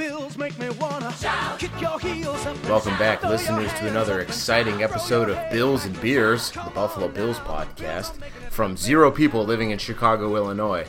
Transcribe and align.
Bills 0.00 0.38
make 0.38 0.58
me 0.58 0.70
wanna 0.80 1.14
kick 1.58 1.78
your 1.78 2.00
heels 2.00 2.46
up. 2.46 2.56
Welcome 2.64 2.96
back, 2.96 3.22
listeners, 3.22 3.70
to 3.74 3.86
another 3.86 4.20
exciting 4.20 4.82
episode 4.82 5.28
of 5.28 5.52
Bills 5.52 5.84
and 5.84 6.00
Beers, 6.00 6.52
the 6.52 6.72
Buffalo 6.74 7.06
Bills 7.06 7.36
podcast, 7.40 8.14
from 8.48 8.78
zero 8.78 9.10
people 9.10 9.44
living 9.44 9.72
in 9.72 9.78
Chicago, 9.78 10.36
Illinois. 10.36 10.86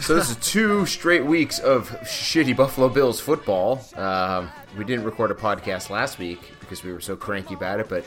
So 0.00 0.16
this 0.16 0.30
is 0.30 0.36
two 0.38 0.84
straight 0.86 1.24
weeks 1.24 1.60
of 1.60 1.90
shitty 2.00 2.56
Buffalo 2.56 2.88
Bills 2.88 3.20
football. 3.20 3.84
Um, 3.94 4.50
we 4.76 4.82
didn't 4.82 5.04
record 5.04 5.30
a 5.30 5.34
podcast 5.34 5.90
last 5.90 6.18
week 6.18 6.40
because 6.58 6.82
we 6.82 6.92
were 6.92 7.00
so 7.00 7.14
cranky 7.14 7.54
about 7.54 7.78
it, 7.78 7.88
but 7.88 8.04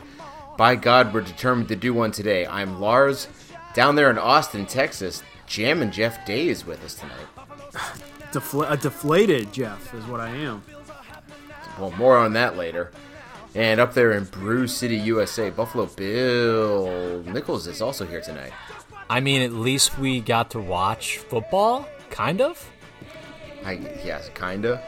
by 0.57 0.75
God, 0.75 1.14
we're 1.14 1.21
determined 1.21 1.70
to 1.70 1.77
do 1.77 1.93
one 1.93 2.11
today. 2.11 2.45
I'm 2.45 2.82
Lars, 2.82 3.29
down 3.73 3.95
there 3.95 4.09
in 4.09 4.18
Austin, 4.18 4.66
Texas. 4.66 5.23
Jam 5.45 5.82
and 5.82 5.93
Jeff 5.93 6.25
Day 6.25 6.50
is 6.50 6.66
with 6.66 6.84
us 6.84 6.95
tonight. 6.95 8.11
Defla- 8.31 8.71
a 8.71 8.77
deflated 8.77 9.51
Jeff 9.54 9.93
is 9.93 10.05
what 10.05 10.19
I 10.19 10.29
am. 10.29 10.61
Well, 11.79 11.91
more 11.91 12.18
on 12.18 12.33
that 12.33 12.57
later. 12.57 12.91
And 13.55 13.79
up 13.79 13.93
there 13.93 14.11
in 14.11 14.25
Brew 14.25 14.68
City, 14.68 14.97
USA, 14.97 15.49
Buffalo 15.49 15.85
Bill 15.87 17.23
Nichols 17.23 17.68
is 17.68 17.82
also 17.82 18.05
here 18.05 18.21
tonight. 18.21 18.51
I 19.09 19.19
mean, 19.19 19.41
at 19.41 19.54
least 19.54 19.97
we 19.97 20.19
got 20.19 20.51
to 20.51 20.59
watch 20.59 21.18
football, 21.18 21.87
kind 22.09 22.41
of. 22.41 22.69
I 23.65 23.73
yes, 24.04 24.29
kinda. 24.35 24.82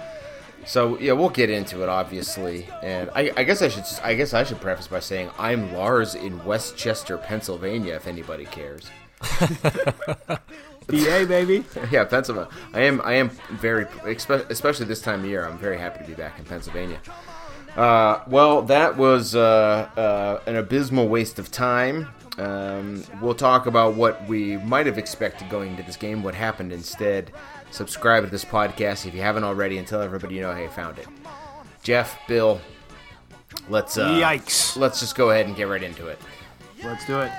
So 0.65 0.99
yeah, 0.99 1.13
we'll 1.13 1.29
get 1.29 1.49
into 1.49 1.81
it 1.83 1.89
obviously, 1.89 2.67
and 2.83 3.09
I, 3.15 3.31
I 3.37 3.43
guess 3.43 3.61
I 3.61 3.69
should 3.69 3.85
I 4.03 4.13
guess 4.13 4.33
I 4.33 4.43
should 4.43 4.61
preface 4.61 4.87
by 4.87 4.99
saying 4.99 5.29
I'm 5.39 5.73
Lars 5.73 6.15
in 6.15 6.43
West 6.45 6.77
Chester, 6.77 7.17
Pennsylvania. 7.17 7.95
If 7.95 8.07
anybody 8.07 8.45
cares, 8.45 8.87
PA 10.91 11.25
baby. 11.25 11.65
yeah, 11.91 12.05
Pennsylvania. 12.05 12.49
I 12.73 12.81
am 12.81 13.01
I 13.03 13.13
am 13.13 13.29
very 13.51 13.85
especially 14.05 14.85
this 14.85 15.01
time 15.01 15.21
of 15.21 15.25
year. 15.25 15.45
I'm 15.45 15.57
very 15.57 15.77
happy 15.77 16.03
to 16.03 16.07
be 16.07 16.13
back 16.15 16.39
in 16.39 16.45
Pennsylvania. 16.45 16.99
Uh, 17.75 18.23
well, 18.27 18.61
that 18.63 18.97
was 18.97 19.35
uh, 19.35 19.89
uh, 19.95 20.41
an 20.45 20.55
abysmal 20.55 21.07
waste 21.07 21.39
of 21.39 21.51
time. 21.51 22.07
Um, 22.37 23.03
we'll 23.21 23.35
talk 23.35 23.65
about 23.65 23.95
what 23.95 24.27
we 24.27 24.57
might 24.57 24.85
have 24.85 24.97
expected 24.97 25.49
going 25.49 25.71
into 25.71 25.83
this 25.83 25.97
game, 25.97 26.23
what 26.23 26.35
happened 26.35 26.71
instead. 26.71 27.31
Subscribe 27.71 28.23
to 28.23 28.29
this 28.29 28.45
podcast 28.45 29.05
if 29.05 29.13
you 29.13 29.21
haven't 29.21 29.43
already, 29.43 29.77
and 29.77 29.87
tell 29.87 30.01
everybody 30.01 30.35
you 30.35 30.41
know 30.41 30.51
how 30.51 30.59
you 30.59 30.69
found 30.69 30.97
it. 30.97 31.07
Jeff, 31.83 32.17
Bill, 32.27 32.59
let's 33.69 33.97
uh, 33.97 34.09
Yikes. 34.09 34.75
Let's 34.75 34.99
just 34.99 35.15
go 35.15 35.29
ahead 35.31 35.45
and 35.47 35.55
get 35.55 35.67
right 35.67 35.83
into 35.83 36.07
it. 36.07 36.19
Let's 36.83 37.05
do 37.05 37.19
it. 37.19 37.31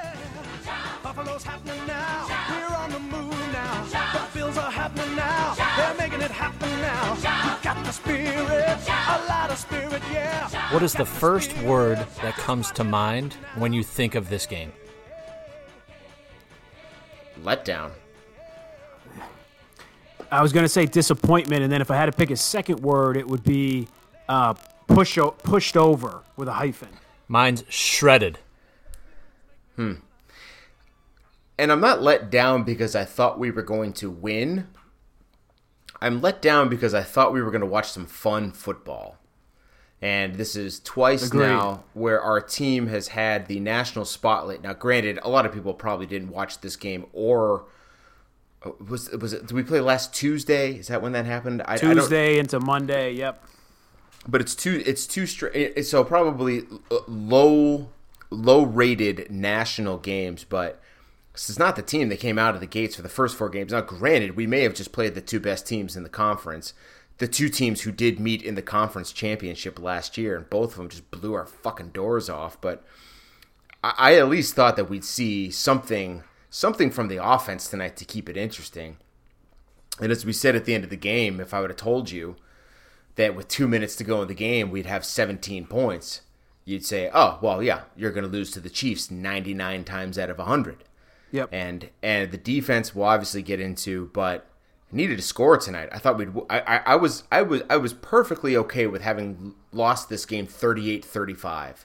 What 10.71 10.83
is 10.83 10.93
the 10.93 11.05
first 11.05 11.57
word 11.63 11.99
that 12.23 12.35
comes 12.37 12.71
to 12.73 12.85
mind 12.85 13.35
when 13.57 13.73
you 13.73 13.83
think 13.83 14.15
of 14.15 14.29
this 14.29 14.47
game? 14.47 14.73
Letdown. 17.43 17.91
I 20.31 20.43
was 20.43 20.53
gonna 20.53 20.69
say 20.69 20.87
disappointment, 20.87 21.63
and 21.63 21.73
then 21.73 21.81
if 21.81 21.91
I 21.91 21.97
had 21.97 22.07
to 22.07 22.13
pick 22.13 22.31
a 22.31 22.37
second 22.37 22.81
word, 22.81 23.17
it 23.17 23.27
would 23.27 23.43
be 23.43 23.89
uh, 24.29 24.55
push 24.87 25.19
o- 25.19 25.33
pushed 25.33 25.77
over 25.77 26.23
with 26.37 26.47
a 26.49 26.53
hyphen. 26.53 26.91
Mine's 27.27 27.65
shredded. 27.69 28.39
Hmm. 29.77 29.95
And 31.59 31.73
I'm 31.73 31.81
not 31.81 32.01
let 32.01 32.31
down 32.31 32.63
because 32.63 32.95
I 32.95 33.05
thought 33.05 33.39
we 33.39 33.51
were 33.51 33.63
going 33.63 33.93
to 33.95 34.11
win. 34.11 34.69
I'm 36.01 36.21
let 36.21 36.41
down 36.41 36.69
because 36.69 36.95
I 36.95 37.03
thought 37.03 37.33
we 37.33 37.43
were 37.43 37.51
going 37.51 37.61
to 37.61 37.67
watch 37.67 37.91
some 37.91 38.07
fun 38.07 38.53
football. 38.53 39.17
And 40.03 40.37
this 40.37 40.57
is 40.57 40.81
twice 40.81 41.27
Agreed. 41.27 41.47
now 41.49 41.85
where 41.93 42.23
our 42.23 42.41
team 42.41 42.87
has 42.87 43.09
had 43.09 43.49
the 43.49 43.61
national 43.61 44.07
spotlight. 44.07 44.63
Now, 44.63 44.73
granted, 44.73 45.19
a 45.23 45.29
lot 45.29 45.45
of 45.45 45.53
people 45.53 45.75
probably 45.75 46.07
didn't 46.07 46.31
watch 46.31 46.63
this 46.63 46.75
game 46.77 47.05
or 47.13 47.67
uh, 48.65 48.71
was 48.89 49.11
was 49.11 49.35
it? 49.35 49.43
Did 49.47 49.53
we 49.53 49.63
play 49.63 49.81
last 49.81 50.15
Tuesday? 50.15 50.73
Is 50.77 50.89
that 50.89 51.03
when 51.03 51.13
that 51.13 51.27
happened? 51.27 51.61
I, 51.67 51.75
I 51.75 51.77
don't- 51.77 51.97
Tuesday 51.97 52.39
into 52.39 52.59
Monday. 52.61 53.13
Yep. 53.13 53.45
but 54.27 54.41
it's 54.41 54.55
too 54.55 54.83
it's 54.87 55.07
too 55.07 55.27
straight. 55.27 55.85
So 55.85 56.03
probably 56.03 56.63
low 57.07 57.91
low 58.31 58.63
rated 58.63 59.31
national 59.31 59.99
games, 59.99 60.45
but 60.45 60.81
this 61.33 61.49
is 61.49 61.59
not 61.59 61.77
the 61.77 61.83
team 61.83 62.09
that 62.09 62.21
came 62.21 62.39
out 62.39 62.55
of 62.55 62.61
the 62.61 62.67
gates 62.67 62.97
for 62.97 63.03
the 63.03 63.09
first 63.09 63.37
four 63.37 63.49
games. 63.49 63.73
Now, 63.73 63.83
granted, 63.83 64.37
we 64.37 64.47
may 64.47 64.63
have 64.63 64.75
just 64.75 64.93
played 64.93 65.15
the 65.15 65.21
two 65.21 65.41
best 65.41 65.67
teams 65.67 65.97
in 65.97 66.03
the 66.03 66.09
conference, 66.09 66.75
the 67.19 67.29
two 67.29 67.49
teams 67.49 67.83
who 67.83 67.93
did 67.93 68.19
meet 68.19 68.43
in 68.43 68.57
the 68.57 68.63
conference 68.63 69.13
championship 69.13 69.79
last 69.79 70.19
year, 70.19 70.37
and 70.37 70.51
both 70.51 70.73
of 70.73 70.79
them 70.79 70.89
just 70.89 71.11
blew 71.11 71.35
our 71.35 71.47
fucking 71.47 71.91
doors 71.91 72.29
off. 72.29 72.61
But 72.61 72.85
I, 73.85 73.95
I 73.97 74.15
at 74.17 74.29
least 74.29 74.55
thought 74.55 74.77
that 74.77 74.91
we'd 74.91 75.05
see 75.05 75.51
something 75.51 76.25
something 76.51 76.91
from 76.91 77.07
the 77.07 77.25
offense 77.25 77.69
tonight 77.69 77.97
to 77.97 78.05
keep 78.05 78.29
it 78.29 78.37
interesting. 78.37 78.97
And 80.01 80.11
as 80.11 80.27
we 80.27 80.33
said 80.33 80.57
at 80.57 80.65
the 80.65 80.75
end 80.75 80.83
of 80.83 80.91
the 80.91 80.97
game, 80.97 81.41
if 81.41 81.55
I 81.55 81.61
would 81.61 81.71
have 81.71 81.77
told 81.77 82.11
you 82.11 82.37
that 83.15 83.37
with 83.37 83.47
two 83.47 83.69
minutes 83.69 83.95
to 83.97 84.05
go 84.05 84.21
in 84.23 84.29
the 84.29 84.35
game, 84.35 84.71
we'd 84.71 84.87
have 84.87 85.05
17 85.05 85.67
points, 85.67 86.23
you'd 86.65 86.85
say, 86.85 87.11
oh, 87.13 87.39
well, 87.41 87.63
yeah, 87.63 87.83
you're 87.97 88.11
going 88.11 88.25
to 88.25 88.31
lose 88.31 88.51
to 88.53 88.61
the 88.61 88.71
Chiefs 88.71 89.11
99 89.11 89.85
times 89.85 90.19
out 90.19 90.31
of 90.31 90.39
100. 90.39 90.85
Yep. 91.33 91.49
And 91.53 91.91
and 92.03 92.31
the 92.31 92.39
defense 92.39 92.95
will 92.95 93.05
obviously 93.05 93.43
get 93.43 93.61
into, 93.61 94.11
but 94.13 94.47
needed 94.93 95.17
to 95.17 95.23
score 95.23 95.57
tonight. 95.57 95.89
I 95.93 95.99
thought 95.99 96.19
we'd. 96.19 96.31
I, 96.49 96.61
I, 96.61 96.77
I 96.87 96.97
was 96.97 97.25
I 97.31 97.43
was 97.43 97.63
I 97.71 97.77
was 97.77 97.93
perfectly 97.93 98.57
okay 98.57 98.87
with 98.87 99.03
having 99.03 99.55
lost 99.73 100.09
this 100.09 100.27
game 100.27 100.47
38-35 100.47 101.85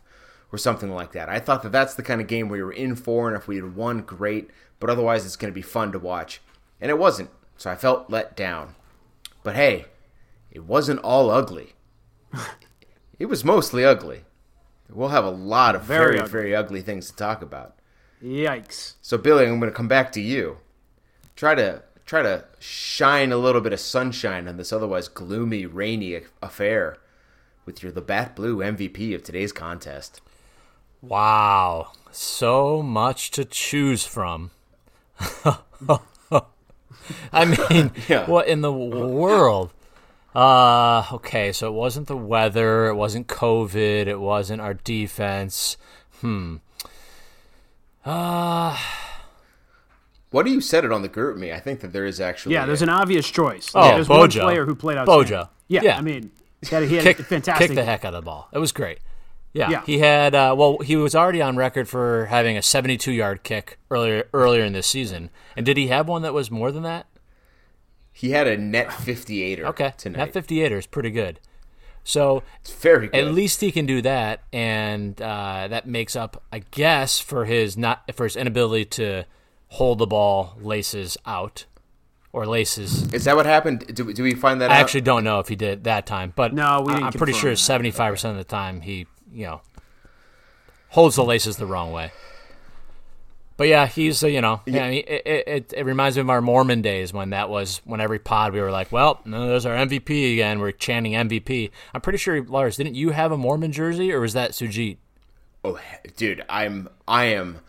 or 0.51 0.57
something 0.57 0.91
like 0.91 1.11
that. 1.11 1.29
I 1.29 1.39
thought 1.39 1.63
that 1.63 1.71
that's 1.71 1.95
the 1.95 2.03
kind 2.03 2.21
of 2.21 2.27
game 2.27 2.49
we 2.49 2.63
were 2.63 2.71
in 2.71 2.95
for, 2.95 3.27
and 3.27 3.37
if 3.37 3.47
we 3.47 3.57
had 3.57 3.75
won, 3.75 4.01
great. 4.01 4.49
But 4.79 4.89
otherwise, 4.89 5.25
it's 5.25 5.35
going 5.35 5.51
to 5.51 5.55
be 5.55 5.61
fun 5.61 5.91
to 5.91 5.99
watch, 5.99 6.41
and 6.81 6.89
it 6.89 6.97
wasn't. 6.97 7.29
So 7.57 7.69
I 7.69 7.75
felt 7.75 8.09
let 8.09 8.35
down. 8.35 8.75
But 9.43 9.55
hey, 9.55 9.85
it 10.51 10.65
wasn't 10.65 10.99
all 11.01 11.29
ugly. 11.29 11.73
it 13.19 13.27
was 13.27 13.45
mostly 13.45 13.85
ugly. 13.85 14.23
We'll 14.89 15.09
have 15.09 15.25
a 15.25 15.29
lot 15.29 15.75
of 15.75 15.83
very, 15.83 16.17
Very 16.17 16.27
very 16.27 16.55
ugly, 16.55 16.79
ugly. 16.79 16.81
things 16.81 17.09
to 17.09 17.15
talk 17.15 17.41
about. 17.41 17.75
Yikes. 18.25 18.93
So 19.01 19.17
Billy, 19.17 19.45
I'm 19.45 19.59
going 19.59 19.71
to 19.71 19.75
come 19.75 19.87
back 19.87 20.11
to 20.13 20.21
you. 20.21 20.57
Try 21.35 21.53
to 21.55 21.83
try 22.05 22.21
to 22.23 22.45
shine 22.59 23.31
a 23.31 23.37
little 23.37 23.61
bit 23.61 23.73
of 23.73 23.79
sunshine 23.79 24.47
on 24.47 24.57
this 24.57 24.73
otherwise 24.73 25.07
gloomy, 25.07 25.65
rainy 25.65 26.21
affair 26.41 26.97
with 27.65 27.81
your 27.83 27.91
Labatt 27.91 28.35
Blue 28.35 28.57
MVP 28.57 29.13
of 29.15 29.23
today's 29.23 29.51
contest. 29.51 30.21
Wow, 31.01 31.91
so 32.11 32.81
much 32.81 33.29
to 33.31 33.45
choose 33.45 34.05
from. 34.05 34.51
I 37.31 37.45
mean, 37.45 37.91
Yeah. 38.07 38.25
what 38.27 38.47
in 38.47 38.61
the 38.61 38.73
world? 38.73 39.71
Uh, 40.33 41.05
okay, 41.13 41.51
so 41.51 41.67
it 41.69 41.73
wasn't 41.73 42.07
the 42.07 42.17
weather, 42.17 42.87
it 42.87 42.95
wasn't 42.95 43.27
COVID, 43.27 44.07
it 44.07 44.19
wasn't 44.19 44.61
our 44.61 44.73
defense. 44.73 45.77
Hmm. 46.21 46.57
Uh, 48.05 48.77
What 50.31 50.45
do 50.45 50.51
you 50.51 50.59
said 50.59 50.83
it 50.83 50.91
on 50.91 51.01
the 51.01 51.07
GroupMe? 51.07 51.53
I 51.53 51.59
think 51.61 51.79
that 51.79 51.93
there 51.93 52.05
is 52.05 52.19
actually 52.19 52.55
Yeah, 52.55 52.65
there's 52.65 52.81
an 52.81 52.89
obvious 52.89 53.29
choice. 53.29 53.71
Oh, 53.73 53.85
yeah, 53.85 53.93
there's 53.95 54.09
one 54.09 54.29
player 54.29 54.65
who 54.65 54.75
played 54.75 54.97
out. 54.97 55.05
Bojo. 55.05 55.49
Yeah, 55.69 55.81
Yeah. 55.83 55.97
I 55.97 56.01
mean, 56.01 56.31
he 56.61 56.67
had, 56.75 56.83
he 56.83 56.95
had 56.95 57.03
kick, 57.03 57.19
a 57.19 57.23
fantastic. 57.23 57.67
kick 57.69 57.75
the 57.75 57.85
heck 57.85 58.03
out 58.03 58.13
of 58.13 58.21
the 58.23 58.25
ball. 58.25 58.49
It 58.51 58.57
was 58.59 58.73
great. 58.73 58.99
Yeah, 59.53 59.69
Yeah. 59.69 59.83
he 59.85 59.99
had. 59.99 60.35
Uh, 60.35 60.53
well, 60.57 60.79
he 60.79 60.97
was 60.97 61.15
already 61.15 61.41
on 61.41 61.55
record 61.55 61.87
for 61.87 62.25
having 62.25 62.57
a 62.57 62.59
72-yard 62.59 63.43
kick 63.43 63.77
earlier 63.89 64.27
earlier 64.33 64.65
in 64.65 64.73
this 64.73 64.87
season. 64.87 65.29
And 65.55 65.65
did 65.65 65.77
he 65.77 65.87
have 65.87 66.05
one 66.09 66.21
that 66.23 66.33
was 66.33 66.51
more 66.51 66.71
than 66.71 66.83
that? 66.83 67.05
he 68.11 68.31
had 68.31 68.47
a 68.47 68.57
net 68.57 68.87
58er 68.89 69.59
Okay, 69.65 69.93
tonight. 69.97 70.31
that 70.33 70.47
58er 70.47 70.77
is 70.79 70.85
pretty 70.87 71.11
good. 71.11 71.39
So 72.07 72.43
it's 72.61 72.71
very 72.71 73.07
good. 73.07 73.15
at 73.19 73.33
least 73.33 73.61
he 73.61 73.71
can 73.71 73.87
do 73.87 73.99
that, 74.03 74.43
and 74.53 75.19
uh, 75.19 75.67
that 75.69 75.87
makes 75.87 76.15
up, 76.15 76.43
I 76.53 76.59
guess, 76.59 77.19
for 77.19 77.45
his 77.45 77.75
not 77.75 78.03
for 78.13 78.25
his 78.25 78.35
inability 78.35 78.85
to 79.01 79.23
hold 79.69 79.97
the 79.97 80.05
ball 80.05 80.55
laces 80.61 81.17
out 81.25 81.65
or 82.31 82.45
laces. 82.45 83.11
is 83.11 83.23
that 83.25 83.35
what 83.35 83.47
happened? 83.47 83.87
Do, 83.95 84.13
do 84.13 84.21
we 84.21 84.35
find 84.35 84.61
that 84.61 84.69
I 84.69 84.75
out? 84.75 84.81
actually 84.81 85.01
don't 85.01 85.23
know 85.23 85.39
if 85.39 85.47
he 85.47 85.55
did 85.55 85.85
that 85.85 86.05
time, 86.05 86.31
but 86.35 86.53
No, 86.53 86.83
we 86.85 86.93
I, 86.93 87.07
I'm 87.07 87.13
pretty 87.13 87.33
sure 87.33 87.55
seventy 87.55 87.89
five 87.91 88.13
percent 88.13 88.33
of 88.33 88.37
the 88.37 88.43
time 88.49 88.81
he, 88.81 89.07
you 89.33 89.47
know, 89.47 89.61
holds 90.89 91.15
the 91.15 91.23
laces 91.23 91.57
the 91.57 91.65
wrong 91.65 91.91
way. 91.91 92.11
But 93.57 93.67
yeah, 93.67 93.87
he's 93.87 94.23
uh, 94.23 94.27
you 94.27 94.41
know, 94.41 94.61
yeah, 94.65 94.85
I 94.85 94.89
mean, 94.89 95.03
it, 95.07 95.47
it, 95.47 95.73
it 95.77 95.85
reminds 95.85 96.17
me 96.17 96.21
of 96.21 96.29
our 96.29 96.41
Moorman 96.41 96.81
days 96.81 97.13
when 97.13 97.29
that 97.29 97.49
was 97.49 97.81
when 97.85 98.01
every 98.01 98.19
pod 98.19 98.53
we 98.53 98.59
were 98.59 98.71
like, 98.71 98.91
well, 98.91 99.21
no, 99.23 99.47
there's 99.47 99.65
our 99.65 99.75
MVP 99.75 100.33
again. 100.33 100.59
We're 100.59 100.71
chanting 100.71 101.13
MVP. 101.13 101.71
I'm 101.93 102.01
pretty 102.01 102.17
sure 102.17 102.43
Lars, 102.43 102.77
didn't 102.77 102.95
you 102.95 103.11
have 103.11 103.31
a 103.31 103.37
Moorman 103.37 103.71
jersey 103.71 104.11
or 104.11 104.19
was 104.19 104.33
that 104.33 104.51
Sujit? 104.51 104.97
Oh, 105.63 105.79
dude, 106.17 106.43
I'm 106.49 106.89
I 107.07 107.25
am 107.25 107.59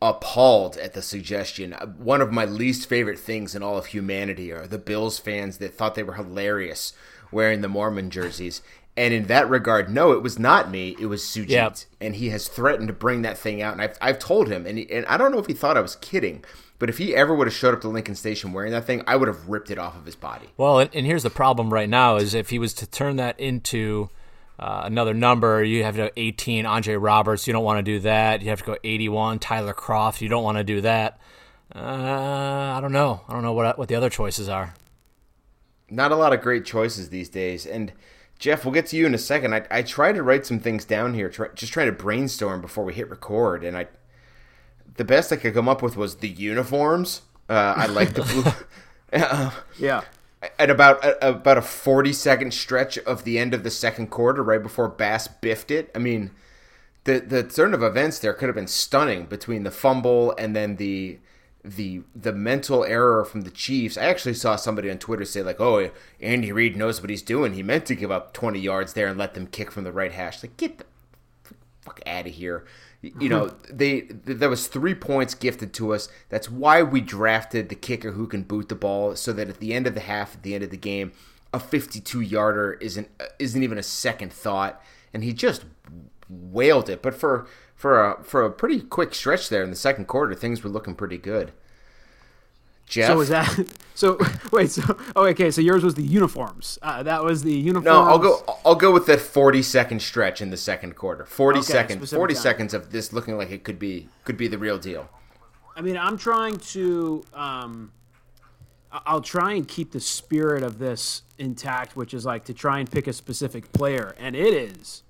appalled 0.00 0.76
at 0.76 0.94
the 0.94 1.02
suggestion. 1.02 1.72
One 1.98 2.20
of 2.20 2.32
my 2.32 2.44
least 2.44 2.88
favorite 2.88 3.18
things 3.18 3.54
in 3.54 3.62
all 3.62 3.78
of 3.78 3.86
humanity 3.86 4.52
are 4.52 4.66
the 4.66 4.78
Bills 4.78 5.18
fans 5.18 5.58
that 5.58 5.74
thought 5.74 5.94
they 5.94 6.02
were 6.02 6.14
hilarious 6.14 6.92
wearing 7.32 7.62
the 7.62 7.68
Moorman 7.68 8.10
jerseys. 8.10 8.62
And 8.96 9.14
in 9.14 9.24
that 9.28 9.48
regard, 9.48 9.88
no, 9.90 10.12
it 10.12 10.22
was 10.22 10.38
not 10.38 10.70
me. 10.70 10.94
It 11.00 11.06
was 11.06 11.22
Sujit, 11.22 11.48
Yep. 11.48 11.76
and 12.00 12.16
he 12.16 12.28
has 12.28 12.46
threatened 12.46 12.88
to 12.88 12.92
bring 12.94 13.22
that 13.22 13.38
thing 13.38 13.62
out. 13.62 13.72
And 13.72 13.80
I've, 13.80 13.96
I've 14.02 14.18
told 14.18 14.48
him, 14.48 14.66
and, 14.66 14.76
he, 14.78 14.90
and 14.92 15.06
I 15.06 15.16
don't 15.16 15.32
know 15.32 15.38
if 15.38 15.46
he 15.46 15.54
thought 15.54 15.78
I 15.78 15.80
was 15.80 15.96
kidding, 15.96 16.44
but 16.78 16.90
if 16.90 16.98
he 16.98 17.14
ever 17.14 17.34
would 17.34 17.46
have 17.46 17.54
showed 17.54 17.72
up 17.72 17.80
to 17.82 17.88
Lincoln 17.88 18.14
Station 18.14 18.52
wearing 18.52 18.70
that 18.72 18.84
thing, 18.84 19.02
I 19.06 19.16
would 19.16 19.28
have 19.28 19.48
ripped 19.48 19.70
it 19.70 19.78
off 19.78 19.96
of 19.96 20.04
his 20.04 20.14
body. 20.16 20.50
Well, 20.58 20.78
and, 20.78 20.90
and 20.94 21.06
here's 21.06 21.22
the 21.22 21.30
problem 21.30 21.72
right 21.72 21.88
now: 21.88 22.16
is 22.16 22.34
if 22.34 22.50
he 22.50 22.58
was 22.58 22.74
to 22.74 22.86
turn 22.86 23.16
that 23.16 23.40
into 23.40 24.10
uh, 24.58 24.82
another 24.84 25.14
number, 25.14 25.64
you 25.64 25.84
have 25.84 25.94
to 25.96 26.08
go 26.08 26.10
18. 26.18 26.66
Andre 26.66 26.96
Roberts, 26.96 27.46
you 27.46 27.54
don't 27.54 27.64
want 27.64 27.78
to 27.78 27.82
do 27.82 27.98
that. 28.00 28.42
You 28.42 28.50
have 28.50 28.58
to 28.58 28.64
go 28.66 28.76
81. 28.84 29.38
Tyler 29.38 29.72
Kroft, 29.72 30.20
you 30.20 30.28
don't 30.28 30.42
want 30.44 30.58
to 30.58 30.64
do 30.64 30.82
that. 30.82 31.18
Uh, 31.74 31.78
I 32.76 32.78
don't 32.82 32.92
know. 32.92 33.22
I 33.26 33.32
don't 33.32 33.42
know 33.42 33.54
what 33.54 33.78
what 33.78 33.88
the 33.88 33.94
other 33.94 34.10
choices 34.10 34.50
are. 34.50 34.74
not 35.88 36.12
a 36.12 36.16
lot 36.16 36.34
of 36.34 36.42
great 36.42 36.66
choices 36.66 37.08
these 37.08 37.30
days. 37.30 37.64
And 37.64 37.92
Jeff, 38.42 38.64
we'll 38.64 38.74
get 38.74 38.86
to 38.86 38.96
you 38.96 39.06
in 39.06 39.14
a 39.14 39.18
second. 39.18 39.54
I, 39.54 39.64
I 39.70 39.82
tried 39.82 40.16
to 40.16 40.22
write 40.24 40.44
some 40.44 40.58
things 40.58 40.84
down 40.84 41.14
here, 41.14 41.28
try, 41.28 41.46
just 41.54 41.72
trying 41.72 41.86
to 41.86 41.92
brainstorm 41.92 42.60
before 42.60 42.82
we 42.82 42.92
hit 42.92 43.08
record, 43.08 43.62
and 43.62 43.76
I 43.76 43.86
the 44.96 45.04
best 45.04 45.30
I 45.32 45.36
could 45.36 45.54
come 45.54 45.68
up 45.68 45.80
with 45.80 45.96
was 45.96 46.16
the 46.16 46.28
uniforms. 46.28 47.22
Uh, 47.48 47.74
I 47.76 47.86
like 47.86 48.14
the 48.14 48.22
blue. 48.22 49.22
Uh, 49.22 49.52
Yeah. 49.78 50.02
at 50.58 50.70
about 50.70 51.04
at 51.04 51.22
about 51.22 51.56
a 51.56 51.62
forty 51.62 52.12
second 52.12 52.52
stretch 52.52 52.98
of 52.98 53.22
the 53.22 53.38
end 53.38 53.54
of 53.54 53.62
the 53.62 53.70
second 53.70 54.08
quarter, 54.08 54.42
right 54.42 54.60
before 54.60 54.88
Bass 54.88 55.28
biffed 55.28 55.70
it. 55.70 55.92
I 55.94 56.00
mean, 56.00 56.32
the 57.04 57.20
the 57.20 57.44
turn 57.44 57.74
of 57.74 57.82
events 57.84 58.18
there 58.18 58.32
could 58.32 58.48
have 58.48 58.56
been 58.56 58.66
stunning 58.66 59.26
between 59.26 59.62
the 59.62 59.70
fumble 59.70 60.34
and 60.36 60.56
then 60.56 60.76
the 60.76 61.20
the 61.64 62.02
the 62.14 62.32
mental 62.32 62.84
error 62.84 63.24
from 63.24 63.42
the 63.42 63.50
Chiefs. 63.50 63.96
I 63.96 64.04
actually 64.04 64.34
saw 64.34 64.56
somebody 64.56 64.90
on 64.90 64.98
Twitter 64.98 65.24
say 65.24 65.42
like, 65.42 65.60
"Oh, 65.60 65.90
Andy 66.20 66.52
Reid 66.52 66.76
knows 66.76 67.00
what 67.00 67.10
he's 67.10 67.22
doing. 67.22 67.54
He 67.54 67.62
meant 67.62 67.86
to 67.86 67.94
give 67.94 68.10
up 68.10 68.32
twenty 68.32 68.58
yards 68.58 68.94
there 68.94 69.06
and 69.06 69.18
let 69.18 69.34
them 69.34 69.46
kick 69.46 69.70
from 69.70 69.84
the 69.84 69.92
right 69.92 70.12
hash." 70.12 70.42
Like, 70.42 70.56
get 70.56 70.78
the 70.78 70.84
fuck 71.82 72.00
out 72.06 72.26
of 72.26 72.32
here. 72.32 72.64
You 73.00 73.28
know, 73.28 73.54
they 73.70 74.02
th- 74.02 74.20
there 74.24 74.50
was 74.50 74.66
three 74.66 74.94
points 74.94 75.34
gifted 75.34 75.72
to 75.74 75.94
us. 75.94 76.08
That's 76.28 76.50
why 76.50 76.82
we 76.82 77.00
drafted 77.00 77.68
the 77.68 77.74
kicker 77.76 78.12
who 78.12 78.26
can 78.26 78.42
boot 78.42 78.68
the 78.68 78.74
ball, 78.74 79.14
so 79.14 79.32
that 79.32 79.48
at 79.48 79.60
the 79.60 79.72
end 79.72 79.86
of 79.86 79.94
the 79.94 80.00
half, 80.00 80.34
at 80.34 80.42
the 80.42 80.54
end 80.54 80.64
of 80.64 80.70
the 80.70 80.76
game, 80.76 81.12
a 81.52 81.60
52 81.60 82.20
yarder 82.20 82.72
isn't 82.74 83.08
isn't 83.38 83.62
even 83.62 83.78
a 83.78 83.84
second 83.84 84.32
thought, 84.32 84.82
and 85.14 85.22
he 85.22 85.32
just 85.32 85.64
wailed 86.28 86.88
it. 86.88 87.02
But 87.02 87.14
for 87.14 87.46
for 87.82 88.00
a 88.12 88.22
for 88.22 88.44
a 88.44 88.50
pretty 88.50 88.80
quick 88.80 89.12
stretch 89.12 89.48
there 89.48 89.64
in 89.64 89.70
the 89.70 89.76
second 89.76 90.06
quarter, 90.06 90.36
things 90.36 90.62
were 90.62 90.70
looking 90.70 90.94
pretty 90.94 91.18
good. 91.18 91.50
Jeff, 92.86 93.08
So 93.08 93.16
was 93.16 93.28
that? 93.30 93.48
So 93.94 94.18
wait. 94.50 94.70
So 94.70 94.82
oh, 95.16 95.26
okay. 95.26 95.50
So 95.50 95.60
yours 95.60 95.82
was 95.84 95.94
the 95.96 96.02
uniforms. 96.02 96.78
Uh, 96.80 97.02
that 97.02 97.22
was 97.24 97.42
the 97.42 97.52
uniforms. 97.52 97.84
No, 97.84 98.02
I'll 98.04 98.18
go. 98.18 98.42
I'll 98.64 98.74
go 98.76 98.90
with 98.92 99.06
that 99.06 99.20
forty 99.20 99.62
second 99.62 100.00
stretch 100.00 100.40
in 100.40 100.50
the 100.50 100.56
second 100.56 100.94
quarter. 100.96 101.26
Forty 101.26 101.58
Okay, 101.58 101.72
seconds. 101.72 102.12
Forty 102.12 102.34
time. 102.34 102.42
seconds 102.42 102.72
of 102.74 102.90
this 102.90 103.12
looking 103.12 103.36
like 103.36 103.50
it 103.50 103.64
could 103.64 103.78
be 103.78 104.08
could 104.24 104.36
be 104.38 104.46
the 104.48 104.56
real 104.58 104.78
deal. 104.78 105.10
I 105.76 105.80
mean, 105.82 105.98
I'm 105.98 106.16
trying 106.16 106.56
to. 106.74 107.22
Um, 107.34 107.92
I'll 108.92 109.20
try 109.22 109.52
and 109.54 109.66
keep 109.66 109.90
the 109.92 110.00
spirit 110.00 110.62
of 110.62 110.78
this 110.78 111.22
intact, 111.38 111.96
which 111.96 112.14
is 112.14 112.24
like 112.24 112.44
to 112.44 112.54
try 112.54 112.78
and 112.78 112.90
pick 112.90 113.06
a 113.08 113.12
specific 113.12 113.72
player, 113.72 114.14
and 114.18 114.34
it 114.36 114.54
is. 114.54 115.02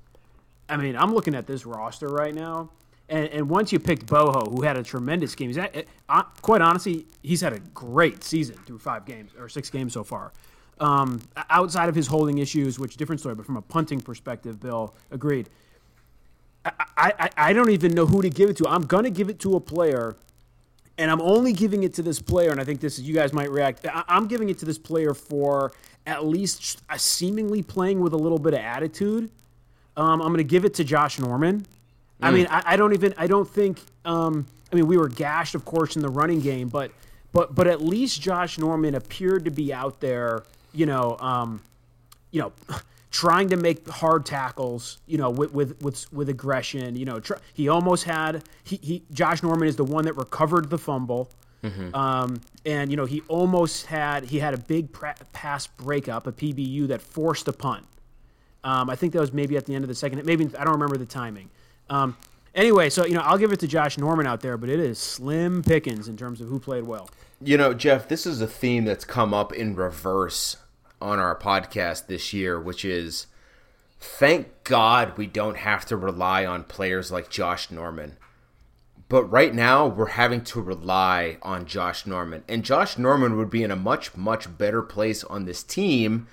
I 0.69 0.77
mean, 0.77 0.97
I'm 0.97 1.15
looking 1.15 1.35
at 1.35 1.47
this 1.47 1.67
roster 1.67 2.09
right 2.09 2.35
now, 2.35 2.71
and, 3.09 3.29
and 3.29 3.49
once 3.49 3.73
you 3.73 3.79
picked 3.79 4.07
Bojo, 4.07 4.51
who 4.51 4.63
had 4.63 4.77
a 4.77 4.83
tremendous 4.83 5.35
game, 5.35 5.49
he's 5.49 5.59
at, 5.59 5.87
quite 6.41 6.63
honestly, 6.63 7.07
he's 7.23 7.41
had 7.41 7.53
a 7.53 7.59
great 7.59 8.25
season 8.25 8.57
through 8.67 8.79
five 8.79 9.05
games 9.05 9.33
or 9.39 9.49
six 9.49 9.71
games 9.71 9.93
so 9.93 10.05
far. 10.05 10.33
Um, 10.81 11.21
outside 11.51 11.89
of 11.89 11.95
his 11.95 12.07
holding 12.07 12.39
issues, 12.39 12.79
which 12.79 12.97
different 12.97 13.21
story, 13.21 13.35
but 13.35 13.45
from 13.47 13.57
a 13.57 13.63
punting 13.63 14.01
perspective, 14.01 14.61
Bill 14.61 14.95
agreed. 15.11 15.49
I, 16.65 16.73
I, 16.97 17.31
I 17.37 17.53
don't 17.53 17.71
even 17.71 17.93
know 17.93 18.07
who 18.07 18.23
to 18.23 18.31
give 18.31 18.49
it 18.49 18.57
to. 18.59 18.69
I'm 18.69 18.83
gonna 18.83 19.11
give 19.11 19.29
it 19.29 19.41
to 19.41 19.57
a 19.57 19.61
player 19.61 20.17
and 20.99 21.11
I'm 21.11 21.21
only 21.23 21.53
giving 21.53 21.83
it 21.83 21.95
to 21.95 22.03
this 22.03 22.21
player, 22.21 22.51
and 22.51 22.61
I 22.61 22.65
think 22.65 22.81
this 22.81 22.99
is 22.99 23.09
you 23.09 23.15
guys 23.15 23.33
might 23.33 23.51
react. 23.51 23.87
I- 23.87 24.05
I'm 24.09 24.27
giving 24.27 24.49
it 24.51 24.59
to 24.59 24.65
this 24.65 24.79
player 24.79 25.15
for 25.15 25.73
at 26.07 26.25
least 26.27 26.83
seemingly 26.97 27.63
playing 27.63 28.01
with 28.01 28.13
a 28.13 28.17
little 28.17 28.39
bit 28.39 28.55
of 28.55 28.61
attitude. 28.61 29.31
Um, 29.97 30.21
I'm 30.23 30.29
going 30.29 30.39
to 30.39 30.45
give 30.45 30.65
it 30.65 30.75
to 30.75 30.85
Josh 30.85 31.19
Norman. 31.19 31.67
I 32.21 32.31
mean, 32.31 32.47
I, 32.51 32.63
I 32.65 32.77
don't 32.77 32.93
even 32.93 33.15
I 33.17 33.27
don't 33.27 33.49
think. 33.49 33.81
Um, 34.05 34.47
I 34.73 34.77
mean, 34.77 34.87
we 34.87 34.97
were 34.97 35.09
gashed, 35.09 35.55
of 35.55 35.65
course, 35.65 35.97
in 35.97 36.03
the 36.03 36.09
running 36.09 36.41
game, 36.41 36.69
but 36.69 36.93
but 37.33 37.55
but 37.55 37.67
at 37.67 37.83
least 37.83 38.21
Josh 38.23 38.59
Norman 38.59 38.95
appeared 38.95 39.45
to 39.45 39.51
be 39.51 39.73
out 39.73 40.01
there. 40.01 40.45
You 40.73 40.87
know, 40.87 41.17
um, 41.19 41.61
you 42.31 42.41
know, 42.41 42.53
trying 43.11 43.49
to 43.49 43.57
make 43.57 43.87
hard 43.89 44.25
tackles, 44.25 44.99
you 45.07 45.19
know, 45.19 45.31
with 45.31 45.53
with 45.53 45.83
with, 45.83 46.13
with 46.13 46.29
aggression. 46.29 46.95
You 46.97 47.05
know, 47.05 47.19
tr- 47.21 47.35
he 47.55 47.69
almost 47.69 48.05
had 48.05 48.45
he, 48.63 48.77
he 48.77 49.03
Josh 49.13 49.43
Norman 49.43 49.67
is 49.69 49.77
the 49.77 49.85
one 49.85 50.05
that 50.05 50.15
recovered 50.15 50.71
the 50.71 50.79
fumble. 50.79 51.29
Um, 51.95 52.41
and 52.67 52.91
you 52.91 52.97
know 52.97 53.05
he 53.05 53.23
almost 53.29 53.87
had 53.87 54.25
he 54.25 54.39
had 54.41 54.53
a 54.55 54.59
big 54.59 54.93
pra- 54.93 55.15
pass 55.33 55.67
breakup, 55.67 56.27
a 56.27 56.33
PBU 56.33 56.89
that 56.89 57.03
forced 57.03 57.47
a 57.49 57.53
punt. 57.53 57.85
Um, 58.65 58.89
I 58.91 58.97
think 58.97 59.13
that 59.13 59.21
was 59.21 59.33
maybe 59.33 59.57
at 59.57 59.67
the 59.67 59.75
end 59.75 59.85
of 59.85 59.89
the 59.89 59.95
second. 59.95 60.25
Maybe 60.25 60.49
I 60.59 60.65
don't 60.65 60.75
remember 60.75 60.97
the 60.97 61.07
timing. 61.07 61.51
Um, 61.91 62.17
anyway, 62.55 62.91
so 62.91 63.05
you 63.05 63.15
know 63.15 63.23
I'll 63.23 63.39
give 63.39 63.53
it 63.53 63.61
to 63.61 63.67
Josh 63.67 63.99
Norman 63.99 64.27
out 64.27 64.41
there, 64.41 64.57
but 64.57 64.69
it 64.69 64.81
is 64.81 64.99
slim 64.99 65.63
pickings 65.63 66.09
in 66.09 66.17
terms 66.17 66.41
of 66.41 66.49
who 66.49 66.59
played 66.59 66.85
well. 66.85 67.11
You 67.41 67.57
know, 67.57 67.75
Jeff, 67.75 68.09
this 68.09 68.27
is 68.27 68.41
a 68.41 68.47
theme 68.47 68.85
that's 68.85 69.05
come 69.05 69.35
up 69.35 69.53
in 69.53 69.75
reverse 69.75 70.57
on 71.01 71.19
our 71.19 71.37
podcast 71.37 72.07
this 72.07 72.33
year, 72.33 72.61
which 72.61 72.85
is 72.85 73.27
thank 73.99 74.65
God 74.65 75.19
we 75.19 75.27
don't 75.27 75.57
have 75.57 75.85
to 75.87 75.97
rely 75.97 76.47
on 76.47 76.65
players 76.65 77.11
like 77.11 77.29
Josh 77.29 77.71
Norman. 77.71 78.17
But 79.09 79.25
right 79.25 79.55
now, 79.55 79.87
we're 79.87 80.07
having 80.07 80.43
to 80.45 80.61
rely 80.61 81.37
on 81.43 81.67
Josh 81.67 82.07
Norman. 82.07 82.45
And 82.49 82.65
Josh 82.65 82.97
Norman 82.97 83.37
would 83.37 83.51
be 83.51 83.63
in 83.63 83.71
a 83.71 83.77
much, 83.77 84.17
much 84.17 84.57
better 84.57 84.81
place 84.81 85.23
on 85.25 85.45
this 85.45 85.63
team 85.63 86.29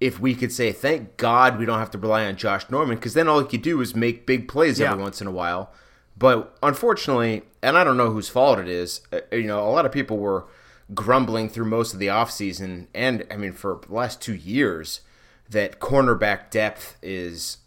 if 0.00 0.20
we 0.20 0.34
could 0.34 0.52
say, 0.52 0.72
thank 0.72 1.16
God 1.16 1.58
we 1.58 1.64
don't 1.64 1.78
have 1.78 1.90
to 1.92 1.98
rely 1.98 2.26
on 2.26 2.36
Josh 2.36 2.68
Norman, 2.70 2.96
because 2.96 3.14
then 3.14 3.28
all 3.28 3.40
he 3.40 3.46
could 3.46 3.62
do 3.62 3.80
is 3.80 3.94
make 3.94 4.26
big 4.26 4.46
plays 4.48 4.80
every 4.80 5.02
once 5.02 5.20
in 5.20 5.26
a 5.26 5.32
while. 5.32 5.72
But 6.18 6.56
unfortunately, 6.62 7.42
and 7.62 7.76
I 7.76 7.84
don't 7.84 7.96
know 7.96 8.10
whose 8.10 8.28
fault 8.28 8.58
it 8.58 8.68
is, 8.68 9.00
uh, 9.12 9.20
you 9.32 9.46
know, 9.46 9.60
a 9.60 9.70
lot 9.70 9.86
of 9.86 9.92
people 9.92 10.18
were 10.18 10.46
grumbling 10.94 11.48
through 11.48 11.66
most 11.66 11.92
of 11.92 11.98
the 11.98 12.06
offseason, 12.06 12.86
and 12.94 13.26
I 13.30 13.36
mean, 13.36 13.52
for 13.52 13.80
the 13.86 13.94
last 13.94 14.20
two 14.20 14.34
years, 14.34 15.00
that 15.48 15.80
cornerback 15.80 16.50
depth 16.50 16.96
is 17.02 17.58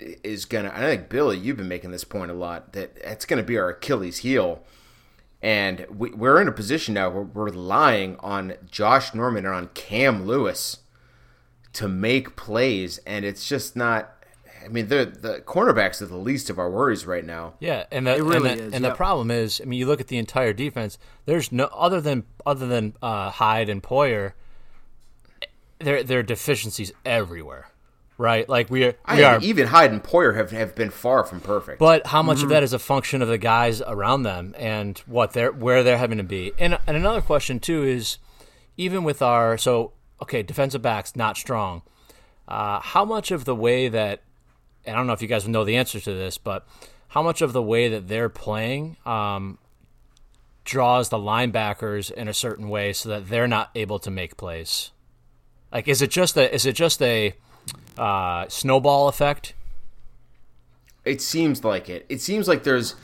is 0.00 0.44
gonna. 0.44 0.72
I 0.74 0.80
think 0.80 1.08
Billy, 1.08 1.38
you've 1.38 1.56
been 1.56 1.68
making 1.68 1.92
this 1.92 2.04
point 2.04 2.30
a 2.30 2.34
lot 2.34 2.72
that 2.72 2.96
it's 3.02 3.24
gonna 3.24 3.42
be 3.42 3.56
our 3.56 3.70
Achilles 3.70 4.18
heel, 4.18 4.62
and 5.40 5.86
we, 5.88 6.10
we're 6.10 6.40
in 6.40 6.48
a 6.48 6.52
position 6.52 6.94
now 6.94 7.08
where 7.10 7.22
we're 7.22 7.44
relying 7.44 8.16
on 8.20 8.54
Josh 8.70 9.14
Norman 9.14 9.46
and 9.46 9.54
on 9.54 9.68
Cam 9.68 10.26
Lewis 10.26 10.78
to 11.74 11.88
make 11.88 12.36
plays, 12.36 12.98
and 13.06 13.24
it's 13.24 13.46
just 13.48 13.76
not. 13.76 14.10
I 14.64 14.68
mean, 14.68 14.88
the 14.88 15.04
the 15.04 15.42
cornerbacks 15.44 16.00
are 16.00 16.06
the 16.06 16.16
least 16.16 16.48
of 16.48 16.58
our 16.58 16.70
worries 16.70 17.04
right 17.04 17.24
now. 17.24 17.54
Yeah, 17.60 17.84
and 17.92 18.06
the 18.06 18.22
really 18.24 18.50
and, 18.50 18.60
the, 18.60 18.64
is, 18.64 18.72
and 18.72 18.82
yep. 18.82 18.92
the 18.92 18.96
problem 18.96 19.30
is, 19.30 19.60
I 19.60 19.64
mean, 19.66 19.78
you 19.78 19.86
look 19.86 20.00
at 20.00 20.08
the 20.08 20.16
entire 20.16 20.52
defense. 20.54 20.96
There's 21.26 21.52
no 21.52 21.66
other 21.66 22.00
than 22.00 22.24
other 22.46 22.66
than 22.66 22.94
uh, 23.02 23.30
Hyde 23.30 23.68
and 23.68 23.82
Poyer. 23.82 24.32
There 25.80 26.02
there 26.02 26.20
are 26.20 26.22
deficiencies 26.22 26.92
everywhere, 27.04 27.68
right? 28.16 28.48
Like 28.48 28.70
we 28.70 28.84
are, 28.84 28.94
I 29.04 29.16
we 29.16 29.24
are. 29.24 29.38
even 29.40 29.66
Hyde 29.66 29.90
and 29.92 30.02
Poyer 30.02 30.34
have, 30.36 30.50
have 30.52 30.74
been 30.74 30.90
far 30.90 31.24
from 31.24 31.40
perfect. 31.40 31.78
But 31.78 32.06
how 32.06 32.22
much 32.22 32.38
Mm-hmm. 32.38 32.44
of 32.44 32.50
that 32.50 32.62
is 32.62 32.72
a 32.72 32.78
function 32.78 33.20
of 33.20 33.28
the 33.28 33.36
guys 33.38 33.82
around 33.82 34.22
them 34.22 34.54
and 34.56 34.96
what 35.00 35.32
they're 35.32 35.52
where 35.52 35.82
they're 35.82 35.98
having 35.98 36.18
to 36.18 36.24
be? 36.24 36.52
And 36.58 36.78
and 36.86 36.96
another 36.96 37.20
question 37.20 37.60
too 37.60 37.82
is, 37.82 38.18
even 38.78 39.04
with 39.04 39.20
our 39.20 39.58
so 39.58 39.92
okay 40.24 40.42
defensive 40.42 40.82
backs 40.82 41.14
not 41.14 41.36
strong, 41.36 41.82
uh, 42.48 42.80
how 42.80 43.04
much 43.04 43.30
of 43.30 43.44
the 43.44 43.54
way 43.54 43.88
that 43.88 44.22
I 44.86 44.92
don't 44.92 45.06
know 45.06 45.12
if 45.12 45.22
you 45.22 45.28
guys 45.28 45.48
know 45.48 45.64
the 45.64 45.76
answer 45.76 46.00
to 46.00 46.12
this, 46.12 46.36
but 46.36 46.66
how 47.08 47.22
much 47.22 47.40
of 47.42 47.52
the 47.52 47.62
way 47.62 47.88
that 47.88 48.08
they're 48.08 48.28
playing 48.28 48.96
um, 49.06 49.58
draws 50.64 51.08
the 51.08 51.16
linebackers 51.16 52.10
in 52.10 52.28
a 52.28 52.34
certain 52.34 52.68
way 52.68 52.92
so 52.92 53.08
that 53.08 53.28
they're 53.28 53.48
not 53.48 53.70
able 53.74 53.98
to 54.00 54.10
make 54.10 54.36
plays? 54.36 54.90
Like, 55.72 55.88
is 55.88 56.02
it 56.02 56.10
just 56.10 56.36
a 56.36 56.52
is 56.54 56.66
it 56.66 56.74
just 56.74 57.00
a 57.02 57.34
uh, 57.96 58.46
snowball 58.48 59.08
effect? 59.08 59.54
It 61.04 61.20
seems 61.20 61.64
like 61.64 61.88
it. 61.88 62.06
It 62.08 62.20
seems 62.20 62.48
like 62.48 62.64
there's, 62.64 62.94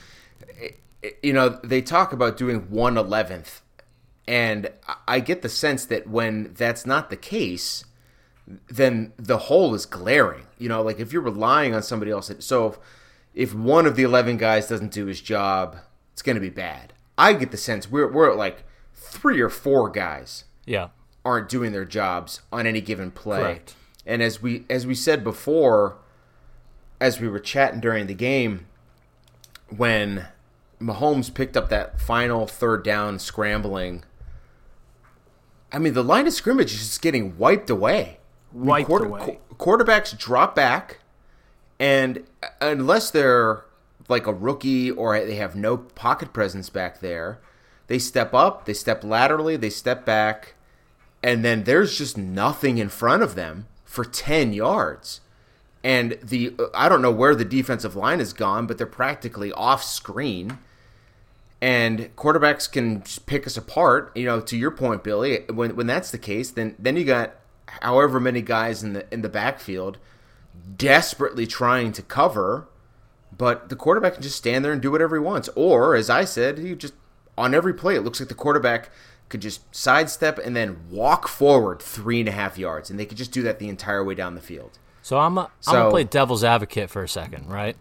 you 1.22 1.32
know, 1.32 1.60
they 1.62 1.82
talk 1.82 2.12
about 2.12 2.36
doing 2.36 2.70
one 2.70 2.96
eleventh, 2.96 3.62
and 4.30 4.70
I 5.08 5.18
get 5.18 5.42
the 5.42 5.48
sense 5.48 5.84
that 5.86 6.06
when 6.08 6.54
that's 6.54 6.86
not 6.86 7.10
the 7.10 7.16
case, 7.16 7.84
then 8.68 9.12
the 9.16 9.38
hole 9.38 9.74
is 9.74 9.86
glaring. 9.86 10.46
You 10.56 10.68
know, 10.68 10.82
like 10.82 11.00
if 11.00 11.12
you're 11.12 11.20
relying 11.22 11.74
on 11.74 11.82
somebody 11.82 12.12
else, 12.12 12.30
so 12.38 12.66
if, 12.68 12.78
if 13.34 13.54
one 13.54 13.86
of 13.86 13.96
the 13.96 14.04
eleven 14.04 14.36
guys 14.36 14.68
doesn't 14.68 14.92
do 14.92 15.06
his 15.06 15.20
job, 15.20 15.76
it's 16.12 16.22
going 16.22 16.36
to 16.36 16.40
be 16.40 16.50
bad. 16.50 16.92
I 17.18 17.32
get 17.32 17.50
the 17.50 17.56
sense 17.56 17.90
we're 17.90 18.10
we're 18.10 18.32
like 18.34 18.62
three 18.94 19.40
or 19.40 19.48
four 19.50 19.90
guys 19.90 20.44
Yeah. 20.64 20.88
aren't 21.24 21.48
doing 21.48 21.72
their 21.72 21.84
jobs 21.84 22.40
on 22.52 22.66
any 22.66 22.80
given 22.80 23.10
play. 23.10 23.40
Correct. 23.40 23.74
And 24.06 24.22
as 24.22 24.40
we 24.40 24.64
as 24.70 24.86
we 24.86 24.94
said 24.94 25.24
before, 25.24 25.96
as 27.00 27.20
we 27.20 27.28
were 27.28 27.40
chatting 27.40 27.80
during 27.80 28.06
the 28.06 28.14
game, 28.14 28.66
when 29.68 30.26
Mahomes 30.80 31.32
picked 31.32 31.56
up 31.56 31.68
that 31.68 32.00
final 32.00 32.46
third 32.46 32.82
down 32.84 33.18
scrambling, 33.18 34.02
I 35.72 35.78
mean 35.78 35.94
the 35.94 36.04
line 36.04 36.26
of 36.26 36.32
scrimmage 36.32 36.72
is 36.72 36.80
just 36.80 37.02
getting 37.02 37.36
wiped 37.38 37.70
away. 37.70 38.18
Wiped 38.52 38.90
away. 38.90 39.38
qu- 39.48 39.54
quarterbacks 39.56 40.16
drop 40.16 40.54
back, 40.54 40.98
and 41.78 42.24
unless 42.60 43.10
they're 43.10 43.64
like 44.08 44.26
a 44.26 44.32
rookie 44.32 44.90
or 44.90 45.18
they 45.24 45.36
have 45.36 45.54
no 45.54 45.76
pocket 45.76 46.32
presence 46.32 46.68
back 46.68 47.00
there, 47.00 47.38
they 47.86 47.98
step 47.98 48.34
up, 48.34 48.64
they 48.64 48.74
step 48.74 49.04
laterally, 49.04 49.56
they 49.56 49.70
step 49.70 50.04
back, 50.04 50.54
and 51.22 51.44
then 51.44 51.64
there's 51.64 51.96
just 51.96 52.18
nothing 52.18 52.78
in 52.78 52.88
front 52.88 53.22
of 53.22 53.34
them 53.34 53.66
for 53.84 54.04
10 54.04 54.52
yards. 54.52 55.20
And 55.82 56.18
the 56.22 56.54
uh, 56.58 56.66
I 56.74 56.88
don't 56.88 57.02
know 57.02 57.12
where 57.12 57.34
the 57.34 57.44
defensive 57.44 57.96
line 57.96 58.18
has 58.18 58.32
gone, 58.32 58.66
but 58.66 58.76
they're 58.78 58.86
practically 58.86 59.50
off 59.52 59.82
screen. 59.82 60.58
And 61.62 62.14
quarterbacks 62.16 62.70
can 62.70 63.02
just 63.02 63.26
pick 63.26 63.46
us 63.46 63.56
apart. 63.56 64.12
You 64.16 64.24
know, 64.24 64.40
to 64.40 64.56
your 64.56 64.70
point, 64.70 65.04
Billy. 65.04 65.44
When 65.52 65.76
when 65.76 65.86
that's 65.86 66.10
the 66.10 66.18
case, 66.18 66.50
then 66.50 66.74
then 66.78 66.96
you 66.96 67.04
got 67.04 67.34
however 67.82 68.18
many 68.18 68.42
guys 68.42 68.82
in 68.82 68.94
the 68.94 69.06
in 69.12 69.22
the 69.22 69.28
backfield 69.28 69.98
desperately 70.76 71.46
trying 71.46 71.92
to 71.92 72.02
cover, 72.02 72.68
but 73.36 73.68
the 73.68 73.76
quarterback 73.76 74.14
can 74.14 74.22
just 74.22 74.36
stand 74.36 74.64
there 74.64 74.72
and 74.72 74.80
do 74.80 74.90
whatever 74.90 75.16
he 75.16 75.22
wants. 75.22 75.48
Or, 75.54 75.94
as 75.94 76.10
I 76.10 76.24
said, 76.24 76.58
he 76.58 76.74
just 76.74 76.94
on 77.36 77.54
every 77.54 77.74
play, 77.74 77.96
it 77.96 78.02
looks 78.02 78.20
like 78.20 78.28
the 78.28 78.34
quarterback 78.34 78.90
could 79.28 79.40
just 79.40 79.62
sidestep 79.74 80.38
and 80.38 80.56
then 80.56 80.76
walk 80.90 81.28
forward 81.28 81.80
three 81.80 82.20
and 82.20 82.28
a 82.28 82.32
half 82.32 82.58
yards, 82.58 82.90
and 82.90 82.98
they 82.98 83.06
could 83.06 83.16
just 83.16 83.32
do 83.32 83.42
that 83.42 83.58
the 83.58 83.68
entire 83.68 84.04
way 84.04 84.14
down 84.14 84.34
the 84.34 84.40
field. 84.40 84.78
So 85.02 85.18
I'm 85.18 85.38
i 85.38 85.42
I'm 85.42 85.48
gonna 85.66 85.90
play 85.90 86.04
devil's 86.04 86.44
advocate 86.44 86.90
for 86.90 87.02
a 87.02 87.08
second, 87.08 87.48
right? 87.48 87.76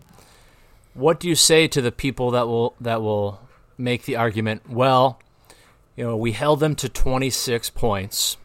What 0.93 1.19
do 1.19 1.27
you 1.27 1.35
say 1.35 1.67
to 1.67 1.81
the 1.81 1.91
people 1.91 2.31
that 2.31 2.47
will 2.47 2.75
that 2.79 3.01
will 3.01 3.41
make 3.79 4.03
the 4.03 4.15
argument? 4.15 4.69
Well, 4.69 5.19
you 5.95 6.03
know, 6.05 6.17
we 6.17 6.33
held 6.33 6.59
them 6.59 6.75
to 6.75 6.89
26 6.89 7.69
points, 7.71 8.37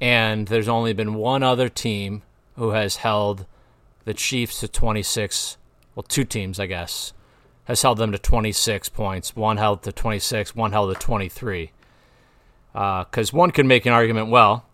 and 0.00 0.48
there's 0.48 0.68
only 0.68 0.92
been 0.92 1.14
one 1.14 1.42
other 1.42 1.68
team 1.68 2.22
who 2.56 2.70
has 2.70 2.96
held 2.96 3.46
the 4.04 4.14
Chiefs 4.14 4.60
to 4.60 4.68
26. 4.68 5.56
Well, 5.94 6.02
two 6.04 6.24
teams, 6.24 6.58
I 6.60 6.66
guess, 6.66 7.12
has 7.64 7.82
held 7.82 7.98
them 7.98 8.12
to 8.12 8.18
26 8.18 8.88
points. 8.90 9.34
One 9.34 9.56
held 9.56 9.82
to 9.82 9.92
26, 9.92 10.54
one 10.54 10.72
held 10.72 10.94
to 10.94 11.00
23. 11.00 11.72
Uh, 12.74 13.04
because 13.04 13.32
one 13.32 13.50
could 13.50 13.66
make 13.66 13.86
an 13.86 13.92
argument, 13.92 14.28
well, 14.28 14.66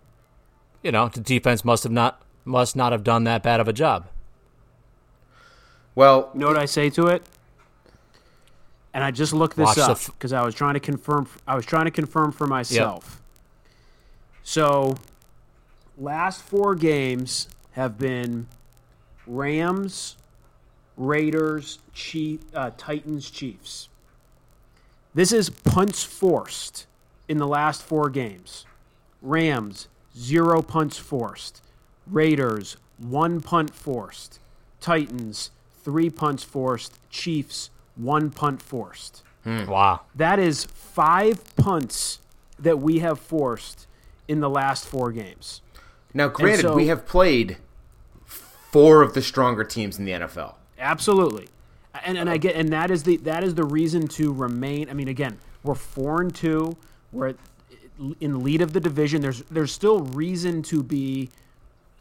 you 0.83 0.91
know, 0.91 1.09
the 1.09 1.21
defense 1.21 1.65
must 1.65 1.85
have 1.85 1.93
not 1.93 2.21
must 2.45 2.75
not 2.75 2.91
have 2.91 3.05
done 3.05 3.23
that 3.23 3.43
bad 3.43 3.61
of 3.61 3.69
a 3.69 3.73
job. 3.73 4.09
Well, 5.95 6.31
You 6.35 6.41
know 6.41 6.49
what 6.49 6.59
I 6.59 6.65
say 6.65 6.91
to 6.91 7.07
it? 7.07 7.23
And 8.95 9.03
I 9.03 9.11
just 9.11 9.33
looked 9.33 9.57
this 9.57 9.65
Watch 9.65 9.79
up 9.79 9.99
because 10.07 10.33
I 10.33 10.45
was 10.45 10.55
trying 10.55 10.75
to 10.75 10.81
confirm. 10.81 11.27
I 11.47 11.55
was 11.55 11.65
trying 11.65 11.87
to 11.87 11.91
confirm 11.91 12.33
for 12.33 12.47
myself. 12.47 13.23
So, 14.43 14.97
last 15.97 16.43
four 16.43 16.75
games 16.75 17.49
have 17.73 17.97
been 17.97 18.49
Rams, 19.27 20.17
Raiders, 20.97 21.79
Chief, 21.95 22.41
uh, 22.55 22.71
Titans, 22.77 23.31
Chiefs. 23.31 23.89
This 25.15 25.33
is 25.33 25.51
punts 25.51 26.03
forced 26.03 26.87
in 27.29 27.39
the 27.39 27.47
last 27.47 27.83
four 27.83 28.11
games. 28.11 28.67
Rams, 29.21 29.89
zero 30.17 30.63
punts 30.63 30.99
forced. 30.99 31.63
Raiders, 32.07 32.77
one 32.99 33.41
punt 33.41 33.75
forced. 33.75 34.39
Titans, 34.81 35.51
three 35.83 36.11
punts 36.11 36.43
forced. 36.43 36.99
Chiefs, 37.11 37.71
one 37.97 38.31
punt 38.31 38.63
forced. 38.63 39.23
Hmm. 39.45 39.67
Wow. 39.67 40.03
That 40.15 40.39
is 40.39 40.65
five 40.65 41.43
punts 41.57 42.21
that 42.59 42.79
we 42.79 43.01
have 43.01 43.19
forced 43.19 43.87
in 44.29 44.41
the 44.41 44.49
last 44.51 44.87
four 44.87 45.11
games. 45.13 45.61
now 46.15 46.29
granted, 46.29 46.63
so- 46.63 46.75
we 46.75 46.87
have 46.87 47.07
played 47.07 47.57
four 48.25 49.03
of 49.03 49.15
the 49.15 49.23
stronger 49.23 49.65
teams 49.65 49.99
in 49.99 50.05
the 50.05 50.13
NFL. 50.13 50.55
Absolutely. 50.79 51.49
And 52.05 52.17
and 52.17 52.31
I 52.31 52.39
get 52.39 52.57
and 52.57 52.71
that 52.71 52.91
is 52.91 53.03
the 53.03 53.19
that 53.19 53.45
is 53.45 53.55
the 53.55 53.65
reason 53.65 54.09
to 54.09 54.33
remain. 54.33 54.89
I 54.89 54.95
mean, 54.95 55.09
again, 55.09 55.39
we're 55.63 55.75
four 55.75 56.23
and 56.23 56.35
two. 56.35 56.77
We're 57.13 57.35
in 58.21 58.43
lead 58.43 58.63
of 58.63 58.73
the 58.73 58.81
division. 58.81 59.21
There's 59.21 59.43
there's 59.43 59.73
still 59.73 60.01
reason 60.01 60.63
to 60.65 60.83
be 60.83 61.29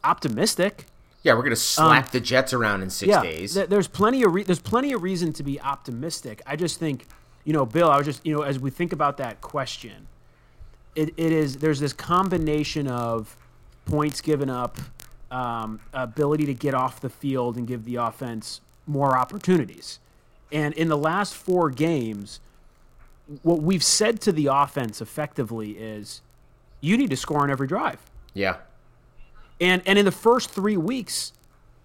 optimistic. 0.03 0.86
Yeah, 1.23 1.33
we're 1.35 1.43
gonna 1.43 1.55
slap 1.55 2.09
the 2.11 2.19
Jets 2.19 2.51
around 2.53 2.81
in 2.81 2.89
six 2.89 3.13
Um, 3.15 3.23
yeah, 3.23 3.31
days. 3.31 3.53
th- 3.53 3.69
there's 3.69 3.87
plenty 3.87 4.23
of 4.23 4.33
re- 4.33 4.43
there's 4.43 4.59
plenty 4.59 4.91
of 4.93 5.03
reason 5.03 5.33
to 5.33 5.43
be 5.43 5.61
optimistic. 5.61 6.41
I 6.47 6.55
just 6.55 6.79
think, 6.79 7.05
you 7.43 7.53
know, 7.53 7.65
Bill, 7.65 7.89
I 7.89 7.97
was 7.97 8.05
just 8.05 8.25
you 8.25 8.33
know, 8.35 8.41
as 8.41 8.59
we 8.59 8.69
think 8.71 8.91
about 8.91 9.17
that 9.17 9.39
question, 9.41 10.07
it, 10.95 11.09
it 11.17 11.31
is 11.31 11.57
there's 11.57 11.79
this 11.79 11.93
combination 11.93 12.87
of 12.87 13.37
points 13.85 14.19
given 14.21 14.49
up, 14.49 14.79
um, 15.29 15.79
ability 15.93 16.45
to 16.47 16.53
get 16.55 16.73
off 16.73 16.99
the 17.01 17.09
field 17.09 17.55
and 17.55 17.67
give 17.67 17.85
the 17.85 17.95
offense 17.97 18.61
more 18.87 19.15
opportunities, 19.17 19.99
and 20.51 20.73
in 20.73 20.87
the 20.89 20.97
last 20.97 21.35
four 21.35 21.69
games, 21.69 22.39
what 23.43 23.61
we've 23.61 23.83
said 23.83 24.19
to 24.21 24.31
the 24.31 24.47
offense 24.47 25.01
effectively 25.01 25.71
is, 25.77 26.21
you 26.81 26.97
need 26.97 27.09
to 27.11 27.15
score 27.15 27.41
on 27.43 27.51
every 27.51 27.67
drive. 27.67 27.99
yeah, 28.33 28.57
And 29.62 29.82
and 29.86 29.98
in 29.98 30.03
the 30.06 30.12
first 30.12 30.50
three 30.50 30.75
weeks, 30.75 31.32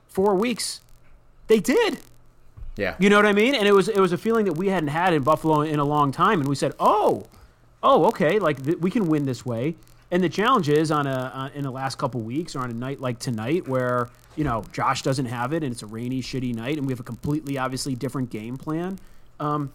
four 0.09 0.35
weeks, 0.35 0.81
they 1.47 1.61
did. 1.61 1.99
yeah. 2.77 2.97
You 2.99 3.09
know 3.11 3.17
what 3.17 3.27
I 3.27 3.33
mean? 3.33 3.55
And 3.55 3.69
it 3.69 3.73
was 3.73 3.89
it 3.89 4.01
was 4.01 4.13
a 4.13 4.19
feeling 4.19 4.47
that 4.47 4.55
we 4.55 4.69
hadn't 4.69 4.89
had 4.89 5.13
in 5.13 5.23
Buffalo 5.23 5.61
in 5.61 5.79
a 5.79 5.85
long 5.85 6.11
time, 6.11 6.41
and 6.41 6.49
we 6.49 6.57
said, 6.57 6.73
"Oh, 6.81 7.27
oh, 7.83 8.07
okay, 8.07 8.39
like 8.39 8.65
th- 8.65 8.79
we 8.79 8.91
can 8.91 9.07
win 9.07 9.27
this 9.27 9.45
way." 9.47 9.77
And 10.11 10.23
the 10.23 10.29
challenge 10.29 10.69
is 10.69 10.91
on 10.91 11.07
a 11.07 11.31
on, 11.35 11.51
in 11.53 11.63
the 11.63 11.71
last 11.71 11.99
couple 11.99 12.21
weeks 12.23 12.57
or 12.57 12.61
on 12.61 12.71
a 12.71 12.75
night 12.75 13.01
like 13.01 13.19
tonight 13.19 13.69
where 13.69 14.09
you 14.37 14.45
know 14.45 14.65
Josh 14.73 15.03
doesn't 15.03 15.27
have 15.27 15.53
it 15.53 15.63
and 15.63 15.71
it's 15.73 15.83
a 15.83 15.87
rainy, 15.87 16.23
shitty 16.23 16.55
night, 16.55 16.79
and 16.79 16.87
we 16.87 16.93
have 16.93 17.01
a 17.01 17.05
completely 17.05 17.59
obviously 17.59 17.95
different 17.95 18.31
game 18.31 18.57
plan. 18.57 18.99
Um, 19.39 19.71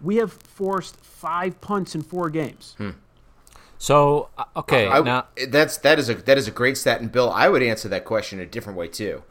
we 0.00 0.16
have 0.16 0.32
forced 0.32 0.96
five 0.96 1.60
punts 1.60 1.94
in 1.94 2.02
four 2.02 2.28
games. 2.30 2.74
So 3.84 4.30
uh, 4.38 4.44
okay, 4.56 4.88
I, 4.88 5.00
now 5.02 5.26
that's 5.48 5.76
that 5.76 5.98
is 5.98 6.08
a 6.08 6.14
that 6.14 6.38
is 6.38 6.48
a 6.48 6.50
great 6.50 6.78
stat, 6.78 7.02
and 7.02 7.12
Bill, 7.12 7.30
I 7.30 7.50
would 7.50 7.62
answer 7.62 7.86
that 7.90 8.06
question 8.06 8.40
a 8.40 8.46
different 8.46 8.78
way 8.78 8.88
too. 8.88 9.22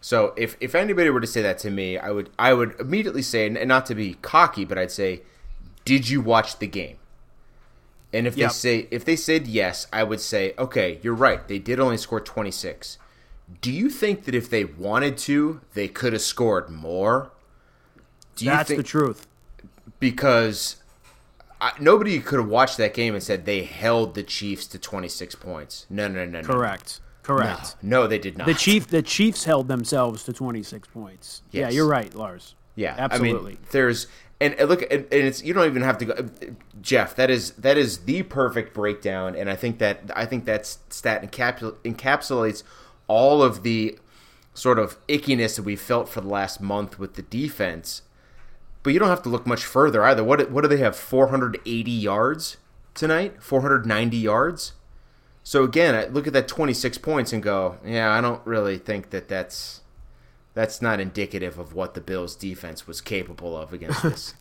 So 0.00 0.32
if 0.34 0.56
if 0.60 0.74
anybody 0.74 1.10
were 1.10 1.20
to 1.20 1.26
say 1.26 1.42
that 1.42 1.58
to 1.58 1.70
me, 1.70 1.98
I 1.98 2.10
would 2.10 2.30
I 2.38 2.54
would 2.54 2.74
immediately 2.80 3.20
say, 3.20 3.46
and 3.46 3.68
not 3.68 3.84
to 3.86 3.94
be 3.94 4.14
cocky, 4.14 4.64
but 4.64 4.78
I'd 4.78 4.90
say, 4.90 5.20
did 5.84 6.08
you 6.08 6.22
watch 6.22 6.58
the 6.58 6.66
game? 6.66 6.96
And 8.14 8.26
if 8.26 8.34
Yep. 8.34 8.48
they 8.48 8.54
say 8.54 8.88
if 8.90 9.04
they 9.04 9.14
said 9.14 9.46
yes, 9.46 9.86
I 9.92 10.04
would 10.04 10.22
say, 10.22 10.54
okay, 10.58 10.98
you're 11.02 11.12
right. 11.12 11.46
They 11.46 11.58
did 11.58 11.78
only 11.78 11.98
score 11.98 12.20
26. 12.20 12.96
Do 13.60 13.70
you 13.70 13.90
think 13.90 14.24
that 14.24 14.34
if 14.34 14.48
they 14.48 14.64
wanted 14.64 15.18
to, 15.18 15.60
they 15.74 15.88
could 15.88 16.14
have 16.14 16.22
scored 16.22 16.70
more? 16.70 17.30
Do 18.36 18.46
you 18.46 18.52
That's 18.52 18.68
think 18.68 18.78
the 18.78 18.84
truth. 18.84 19.26
because 20.00 20.76
I, 21.62 21.72
nobody 21.78 22.18
could 22.18 22.40
have 22.40 22.48
watched 22.48 22.76
that 22.78 22.92
game 22.92 23.14
and 23.14 23.22
said 23.22 23.46
they 23.46 23.62
held 23.62 24.14
the 24.14 24.24
Chiefs 24.24 24.66
to 24.68 24.78
26 24.78 25.36
points. 25.36 25.86
No, 25.88 26.08
no, 26.08 26.24
no, 26.24 26.40
no. 26.40 26.46
Correct. 26.46 27.00
Correct. 27.22 27.76
No, 27.80 28.08
they 28.08 28.18
did 28.18 28.36
not. 28.36 28.48
The 28.48 28.54
chief 28.54 28.88
the 28.88 29.00
Chiefs 29.00 29.44
held 29.44 29.68
themselves 29.68 30.24
to 30.24 30.32
26 30.32 30.88
points. 30.88 31.42
Yeah, 31.52 31.68
you're 31.68 31.86
right, 31.86 32.12
Lars. 32.14 32.56
Yeah, 32.74 32.96
absolutely. 32.98 33.52
I 33.52 33.54
mean, 33.54 33.58
there's 33.70 34.08
and 34.40 34.54
and 34.54 34.68
look, 34.68 34.82
and, 34.82 35.04
and 35.04 35.06
it's 35.12 35.42
you 35.42 35.54
don't 35.54 35.66
even 35.66 35.82
have 35.82 35.98
to 35.98 36.04
go, 36.04 36.30
Jeff. 36.80 37.14
That 37.14 37.30
is 37.30 37.52
that 37.52 37.78
is 37.78 37.98
the 37.98 38.24
perfect 38.24 38.74
breakdown, 38.74 39.36
and 39.36 39.48
I 39.48 39.54
think 39.54 39.78
that 39.78 40.10
I 40.16 40.26
think 40.26 40.46
that 40.46 40.66
stat 40.66 41.22
encapsul- 41.22 41.76
encapsulates 41.84 42.64
all 43.06 43.40
of 43.40 43.62
the 43.62 43.98
sort 44.52 44.80
of 44.80 45.04
ickiness 45.06 45.56
that 45.56 45.62
we 45.62 45.76
felt 45.76 46.08
for 46.08 46.20
the 46.20 46.28
last 46.28 46.60
month 46.60 46.98
with 46.98 47.14
the 47.14 47.22
defense. 47.22 48.02
But 48.82 48.92
you 48.92 48.98
don't 48.98 49.08
have 49.08 49.22
to 49.22 49.28
look 49.28 49.46
much 49.46 49.64
further 49.64 50.02
either. 50.04 50.24
What 50.24 50.50
what 50.50 50.62
do 50.62 50.68
they 50.68 50.78
have? 50.78 50.96
480 50.96 51.90
yards 51.90 52.56
tonight. 52.94 53.42
490 53.42 54.16
yards. 54.16 54.72
So 55.44 55.64
again, 55.64 55.94
I 55.94 56.06
look 56.06 56.26
at 56.26 56.32
that 56.34 56.46
26 56.48 56.98
points 56.98 57.32
and 57.32 57.42
go, 57.42 57.78
yeah, 57.84 58.12
I 58.12 58.20
don't 58.20 58.44
really 58.46 58.78
think 58.78 59.10
that 59.10 59.28
that's 59.28 59.80
that's 60.54 60.82
not 60.82 61.00
indicative 61.00 61.58
of 61.58 61.74
what 61.74 61.94
the 61.94 62.00
Bills' 62.00 62.36
defense 62.36 62.86
was 62.86 63.00
capable 63.00 63.56
of 63.56 63.72
against 63.72 64.02
this. 64.02 64.34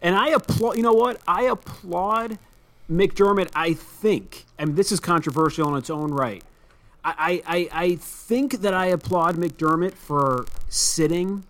And 0.00 0.16
I 0.16 0.28
applaud. 0.28 0.76
You 0.76 0.82
know 0.82 0.92
what? 0.92 1.20
I 1.26 1.42
applaud 1.42 2.38
McDermott. 2.90 3.50
I 3.54 3.74
think, 3.74 4.44
and 4.58 4.76
this 4.76 4.92
is 4.92 5.00
controversial 5.00 5.68
in 5.68 5.78
its 5.78 5.90
own 5.90 6.12
right. 6.12 6.42
I, 7.08 7.40
I, 7.46 7.68
I 7.72 7.94
think 7.94 8.62
that 8.62 8.74
I 8.74 8.86
applaud 8.86 9.36
McDermott 9.36 9.94
for 9.94 10.44
sitting 10.68 11.44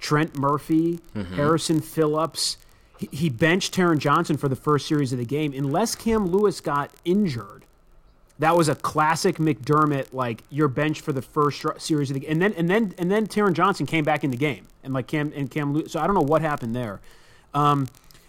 Trent 0.00 0.36
Murphy, 0.36 0.98
Harrison 1.36 1.80
Phillips. 1.80 2.56
he, 2.98 3.08
he 3.12 3.28
benched 3.28 3.74
Taron 3.74 3.98
Johnson 3.98 4.36
for 4.36 4.48
the 4.48 4.56
first 4.56 4.86
series 4.86 5.12
of 5.12 5.18
the 5.18 5.24
game 5.24 5.52
unless 5.52 5.94
Cam 5.94 6.26
Lewis 6.26 6.60
got 6.60 6.90
injured. 7.04 7.64
That 8.38 8.56
was 8.56 8.70
a 8.70 8.74
classic 8.74 9.36
McDermott, 9.36 10.14
like 10.14 10.42
you're 10.48 10.68
benched 10.68 11.02
for 11.02 11.12
the 11.12 11.20
first 11.20 11.62
series 11.76 12.10
of 12.10 12.14
the 12.14 12.20
game, 12.20 12.30
and 12.30 12.40
then 12.42 12.54
and 12.54 12.70
then 12.70 12.94
and 12.96 13.10
then 13.10 13.26
Taron 13.26 13.52
Johnson 13.52 13.84
came 13.84 14.02
back 14.02 14.24
in 14.24 14.30
the 14.30 14.36
game, 14.38 14.66
and 14.82 14.94
like 14.94 15.06
Cam 15.06 15.30
and 15.36 15.50
Cam 15.50 15.74
Lewis. 15.74 15.92
So 15.92 16.00
I 16.00 16.06
don't 16.06 16.14
know 16.14 16.22
what 16.22 16.40
happened 16.40 16.74
there. 16.74 17.00
Um, 17.52 17.88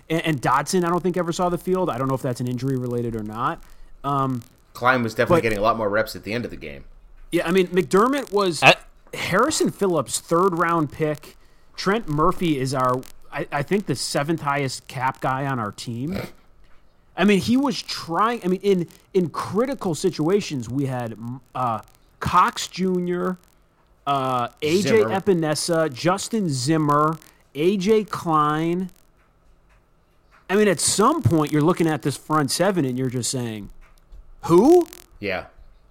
and, 0.10 0.22
and, 0.25 0.42
Dodson, 0.42 0.84
I 0.84 0.90
don't 0.90 1.01
think 1.01 1.16
ever 1.16 1.32
saw 1.32 1.48
the 1.48 1.58
field. 1.58 1.90
I 1.90 1.98
don't 1.98 2.08
know 2.08 2.16
if 2.16 2.24
that's 2.24 2.42
an 2.42 2.48
injury 2.48 2.75
related 2.75 3.16
or 3.16 3.24
not. 3.24 3.63
Um, 4.04 4.42
Klein 4.74 5.04
was 5.04 5.13
definitely 5.13 5.38
but, 5.38 5.44
getting 5.44 5.60
a 5.60 5.62
lot 5.62 5.78
more 5.78 5.90
reps 5.90 6.16
at 6.16 6.24
the 6.24 6.34
end 6.34 6.44
of 6.44 6.51
the 6.51 6.58
game. 6.58 6.84
Yeah, 7.32 7.48
I 7.48 7.51
mean 7.51 7.68
McDermott 7.68 8.34
was 8.34 8.62
Harrison 9.13 9.72
Phillips' 9.72 10.20
third 10.20 10.58
round 10.58 10.92
pick. 10.92 11.38
Trent 11.81 12.07
Murphy 12.07 12.59
is 12.59 12.75
our, 12.75 13.01
I, 13.33 13.47
I, 13.51 13.63
think, 13.63 13.88
the 13.88 13.95
seventh 13.95 14.41
highest 14.41 14.88
cap 14.88 15.19
guy 15.19 15.47
on 15.47 15.57
our 15.57 15.71
team. 15.71 16.15
I 17.17 17.23
mean, 17.23 17.39
he 17.39 17.57
was 17.57 17.81
trying. 17.81 18.39
I 18.43 18.50
mean, 18.50 18.59
in 18.61 18.88
in 19.15 19.31
critical 19.31 19.95
situations, 19.95 20.69
we 20.69 20.85
had 20.85 21.17
uh, 21.55 21.81
Cox 22.19 22.67
Jr., 22.67 23.31
uh, 24.05 24.50
AJ 24.61 24.81
Zimmer. 24.83 25.09
Epenesa, 25.09 25.91
Justin 25.91 26.50
Zimmer, 26.50 27.17
AJ 27.55 28.11
Klein. 28.11 28.91
I 30.51 30.57
mean, 30.57 30.67
at 30.67 30.79
some 30.79 31.23
point, 31.23 31.51
you're 31.51 31.63
looking 31.63 31.88
at 31.88 32.03
this 32.03 32.15
front 32.15 32.51
seven 32.51 32.85
and 32.85 32.95
you're 32.95 33.09
just 33.09 33.31
saying, 33.31 33.71
"Who?" 34.43 34.85
Yeah, 35.19 35.45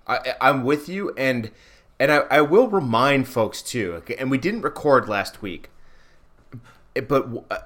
I, 0.07 0.35
I'm 0.41 0.63
with 0.63 0.89
you, 0.89 1.13
and 1.17 1.51
and 1.99 2.13
I, 2.13 2.19
I 2.31 2.41
will 2.43 2.69
remind 2.69 3.27
folks 3.27 3.61
too. 3.61 4.05
And 4.21 4.31
we 4.31 4.39
didn't 4.39 4.63
record 4.63 5.09
last 5.09 5.43
week, 5.43 5.69
but 6.95 7.47
uh, 7.51 7.59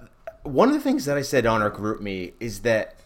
one 0.42 0.68
of 0.68 0.74
the 0.74 0.80
things 0.80 1.04
that 1.06 1.16
I 1.16 1.22
said 1.22 1.46
on 1.46 1.62
our 1.62 1.70
GroupMe 1.70 2.32
is 2.40 2.60
that 2.60 2.96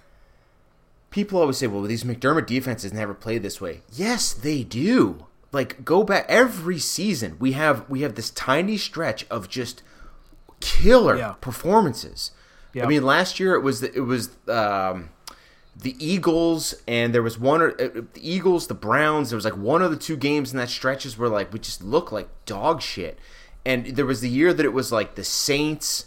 people 1.11 1.41
always 1.41 1.59
say, 1.59 1.67
well, 1.67 1.83
these 1.83 2.05
McDermott 2.05 2.47
defenses 2.47 2.93
never 2.93 3.15
play 3.15 3.39
this 3.39 3.61
way. 3.61 3.83
Yes, 3.93 4.33
they 4.33 4.63
do. 4.65 5.27
Like 5.51 5.85
go 5.85 6.05
back 6.05 6.27
every 6.29 6.79
season, 6.79 7.37
we 7.39 7.53
have 7.53 7.89
we 7.89 8.03
have 8.03 8.17
this 8.17 8.29
tiny 8.31 8.77
stretch 8.77 9.27
of 9.31 9.49
just 9.49 9.83
killer 10.61 11.17
yeah. 11.17 11.35
performances. 11.41 12.33
I 12.85 12.87
mean, 12.87 13.03
last 13.03 13.41
year 13.41 13.55
it 13.55 13.61
was 13.61 13.81
the, 13.81 13.93
it 13.93 14.01
was 14.01 14.31
um, 14.47 15.09
the 15.75 15.97
Eagles 15.99 16.75
and 16.87 17.15
there 17.15 17.23
was 17.23 17.39
one 17.39 17.63
or 17.63 17.71
uh, 17.71 18.03
the 18.13 18.21
Eagles, 18.21 18.67
the 18.67 18.75
Browns. 18.75 19.31
There 19.31 19.37
was 19.37 19.45
like 19.45 19.57
one 19.57 19.83
of 19.83 19.91
the 19.91 19.97
two 19.97 20.17
games 20.17 20.53
in 20.53 20.59
that 20.59 20.69
stretches 20.69 21.17
where 21.17 21.29
like 21.29 21.53
we 21.53 21.59
just 21.59 21.83
looked 21.83 22.13
like 22.13 22.29
dog 22.45 22.83
shit. 22.83 23.19
And 23.69 23.85
there 23.85 24.07
was 24.07 24.23
the 24.23 24.31
year 24.31 24.55
that 24.55 24.65
it 24.65 24.73
was 24.73 24.91
like 24.91 25.15
the 25.15 25.23
Saints 25.23 26.07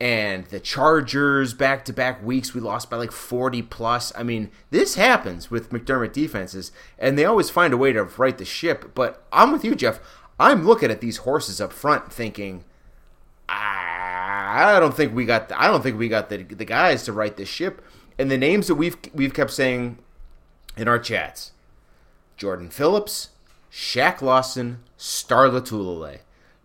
and 0.00 0.46
the 0.46 0.60
Chargers 0.60 1.52
back 1.52 1.84
to 1.86 1.92
back 1.92 2.24
weeks 2.24 2.54
we 2.54 2.60
lost 2.60 2.88
by 2.88 2.96
like 2.96 3.10
40 3.10 3.60
plus. 3.62 4.12
I 4.16 4.22
mean, 4.22 4.52
this 4.70 4.94
happens 4.94 5.50
with 5.50 5.70
McDermott 5.70 6.12
defenses 6.12 6.70
and 7.00 7.18
they 7.18 7.24
always 7.24 7.50
find 7.50 7.74
a 7.74 7.76
way 7.76 7.92
to 7.92 8.04
right 8.04 8.38
the 8.38 8.44
ship. 8.44 8.92
But 8.94 9.26
I'm 9.32 9.50
with 9.50 9.64
you, 9.64 9.74
Jeff. 9.74 9.98
I'm 10.38 10.64
looking 10.64 10.92
at 10.92 11.00
these 11.00 11.16
horses 11.18 11.60
up 11.60 11.72
front 11.72 12.12
thinking, 12.12 12.62
I 13.48 14.78
don't 14.78 14.94
think 14.94 15.12
we 15.12 15.24
got 15.24 15.48
the, 15.48 15.60
I 15.60 15.66
don't 15.66 15.82
think 15.82 15.98
we 15.98 16.08
got 16.08 16.28
the 16.28 16.44
the 16.44 16.64
guys 16.64 17.02
to 17.04 17.12
right 17.12 17.36
this 17.36 17.48
ship. 17.48 17.84
And 18.16 18.30
the 18.30 18.38
names 18.38 18.68
that 18.68 18.76
we've 18.76 18.96
we've 19.12 19.34
kept 19.34 19.50
saying 19.50 19.98
in 20.76 20.86
our 20.86 21.00
chats: 21.00 21.50
Jordan 22.36 22.70
Phillips, 22.70 23.30
Shaq 23.72 24.22
Lawson, 24.22 24.84
Star 24.96 25.48
Lotulelei. 25.48 26.20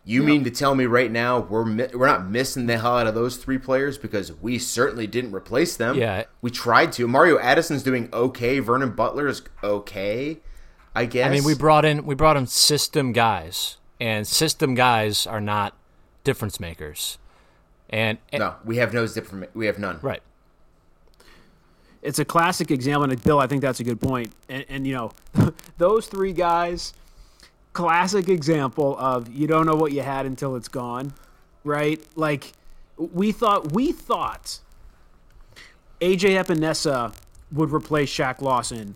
You 0.08 0.22
yep. 0.22 0.28
mean 0.28 0.44
to 0.46 0.52
tell 0.52 0.74
me 0.74 0.86
right 0.86 1.12
now 1.12 1.42
we're 1.42 1.66
we're 1.66 2.08
not 2.08 2.30
missing 2.30 2.66
the 2.66 2.78
hell 2.78 2.98
out 2.98 3.08
of 3.08 3.14
those 3.14 3.36
three 3.36 3.58
players 3.58 3.98
because 3.98 4.32
we 4.42 4.58
certainly 4.58 5.06
didn't 5.06 5.36
replace 5.36 5.76
them. 5.76 5.98
Yeah, 5.98 6.24
we 6.42 6.50
tried 6.50 6.94
to. 6.94 7.10
Mario 7.10 7.38
Addison's 7.38 7.84
doing 7.84 8.08
okay. 8.14 8.60
Vernon 8.60 8.92
Butler 8.92 9.28
is 9.28 9.42
okay, 9.62 10.38
I 10.96 11.08
guess. 11.08 11.28
I 11.28 11.32
mean, 11.32 11.44
we 11.44 11.56
brought 11.56 11.84
in 11.84 12.06
we 12.06 12.16
brought 12.16 12.38
in 12.38 12.48
system 12.48 13.12
guys, 13.12 13.76
and 14.00 14.26
system 14.26 14.76
guys 14.76 15.28
are 15.28 15.42
not 15.42 15.76
difference 16.24 16.58
makers. 16.58 17.18
And, 17.90 18.18
and 18.32 18.40
no, 18.40 18.56
we 18.64 18.78
have 18.78 18.94
no 18.94 19.06
different. 19.06 19.54
We 19.54 19.66
have 19.66 19.78
none. 19.78 20.00
Right. 20.02 20.22
It's 22.02 22.20
a 22.20 22.26
classic 22.26 22.72
example, 22.72 23.12
and 23.12 23.24
Bill, 23.24 23.40
I 23.40 23.48
think 23.48 23.62
that's 23.62 23.82
a 23.82 23.84
good 23.84 24.00
point. 24.00 24.32
And, 24.48 24.66
and 24.70 24.88
you 24.88 24.94
know, 24.94 25.12
those 25.78 26.08
three 26.08 26.32
guys 26.32 26.94
classic 27.78 28.28
example 28.28 28.98
of 28.98 29.32
you 29.32 29.46
don't 29.46 29.68
know 29.68 29.76
what 29.76 29.92
you 29.92 30.02
had 30.02 30.26
until 30.26 30.56
it's 30.56 30.68
gone, 30.68 31.14
right? 31.64 32.04
Like 32.16 32.54
we 32.98 33.32
thought 33.32 33.72
we 33.72 33.92
thought 33.92 34.58
AJ 36.02 36.44
Epenesa 36.44 37.14
would 37.52 37.72
replace 37.72 38.12
Shaq 38.12 38.42
Lawson 38.42 38.96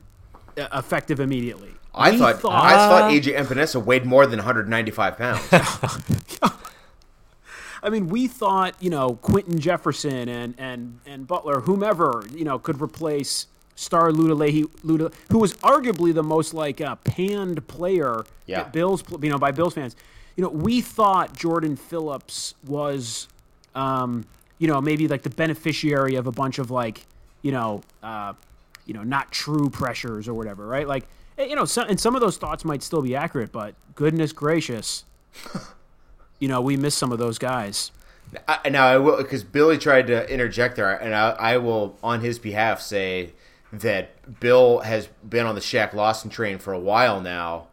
uh, 0.58 0.68
effective 0.74 1.20
immediately. 1.20 1.70
I 1.94 2.18
thought, 2.18 2.40
thought, 2.42 2.64
I 2.64 2.72
thought 2.72 3.12
AJ 3.12 3.38
Epenesa 3.38 3.84
weighed 3.84 4.06
more 4.06 4.26
than 4.26 4.38
195 4.40 5.16
pounds. 5.16 5.48
I 7.84 7.90
mean, 7.92 8.08
we 8.08 8.28
thought 8.28 8.74
you 8.80 8.90
know 8.90 9.20
Quinton 9.22 9.60
Jefferson 9.60 10.28
and 10.28 10.56
and 10.58 11.02
and 11.06 11.28
Butler, 11.28 11.60
whomever 11.62 12.24
you 12.34 12.46
know, 12.46 12.58
could 12.58 12.82
replace 12.82 13.46
Star 13.82 14.12
Lotulelei, 14.12 14.64
Luda, 14.86 15.12
who 15.32 15.40
was 15.40 15.56
arguably 15.56 16.14
the 16.14 16.22
most 16.22 16.54
like 16.54 16.80
uh, 16.80 16.96
panned 16.98 17.68
player 17.68 18.24
yeah. 18.46 18.64
Bills, 18.64 19.04
you 19.22 19.30
know, 19.30 19.40
by 19.40 19.52
Bills 19.52 19.74
fans. 19.74 19.96
You 20.36 20.44
know, 20.44 20.50
we 20.50 20.82
thought 20.82 21.36
Jordan 21.36 21.76
Phillips 21.76 22.54
was, 22.66 23.28
um, 23.74 24.26
you 24.60 24.68
know, 24.68 24.80
maybe 24.82 25.08
like 25.08 25.24
the 25.24 25.32
beneficiary 25.32 26.16
of 26.16 26.28
a 26.28 26.32
bunch 26.32 26.60
of 26.60 26.70
like, 26.70 27.06
you 27.42 27.52
know, 27.52 27.82
uh, 28.04 28.34
you 28.86 28.94
know, 28.94 29.04
not 29.04 29.32
true 29.32 29.70
pressures 29.70 30.28
or 30.28 30.36
whatever, 30.36 30.68
right? 30.68 30.88
Like, 30.88 31.08
eh, 31.40 31.46
you 31.46 31.56
know, 31.56 31.66
some, 31.66 31.90
and 31.90 32.00
some 32.00 32.14
of 32.14 32.22
those 32.22 32.38
thoughts 32.38 32.64
might 32.64 32.84
still 32.84 33.02
be 33.02 33.16
accurate, 33.16 33.52
but 33.52 33.74
goodness 33.96 34.32
gracious, 34.32 35.06
you 36.40 36.48
know, 36.48 36.62
we 36.62 36.78
miss 36.78 36.94
some 36.94 37.12
of 37.12 37.18
those 37.18 37.40
guys. 37.40 37.92
I, 38.48 38.70
now 38.70 38.86
I 38.86 38.98
will 38.98 39.18
because 39.18 39.44
Billy 39.44 39.78
tried 39.78 40.08
to 40.08 40.32
interject 40.32 40.76
there, 40.76 40.92
and 40.92 41.16
I, 41.16 41.32
I 41.32 41.58
will 41.58 41.98
on 42.04 42.22
his 42.22 42.40
behalf 42.40 42.80
say 42.80 43.34
that 43.72 44.40
Bill 44.40 44.80
has 44.80 45.08
been 45.28 45.46
on 45.46 45.56
the 45.56 45.62
Shaq 45.62 45.94
Lawson 45.94 46.30
train 46.30 46.58
for 46.58 46.74
a 46.74 46.80
while 46.80 47.22
now 47.22 47.68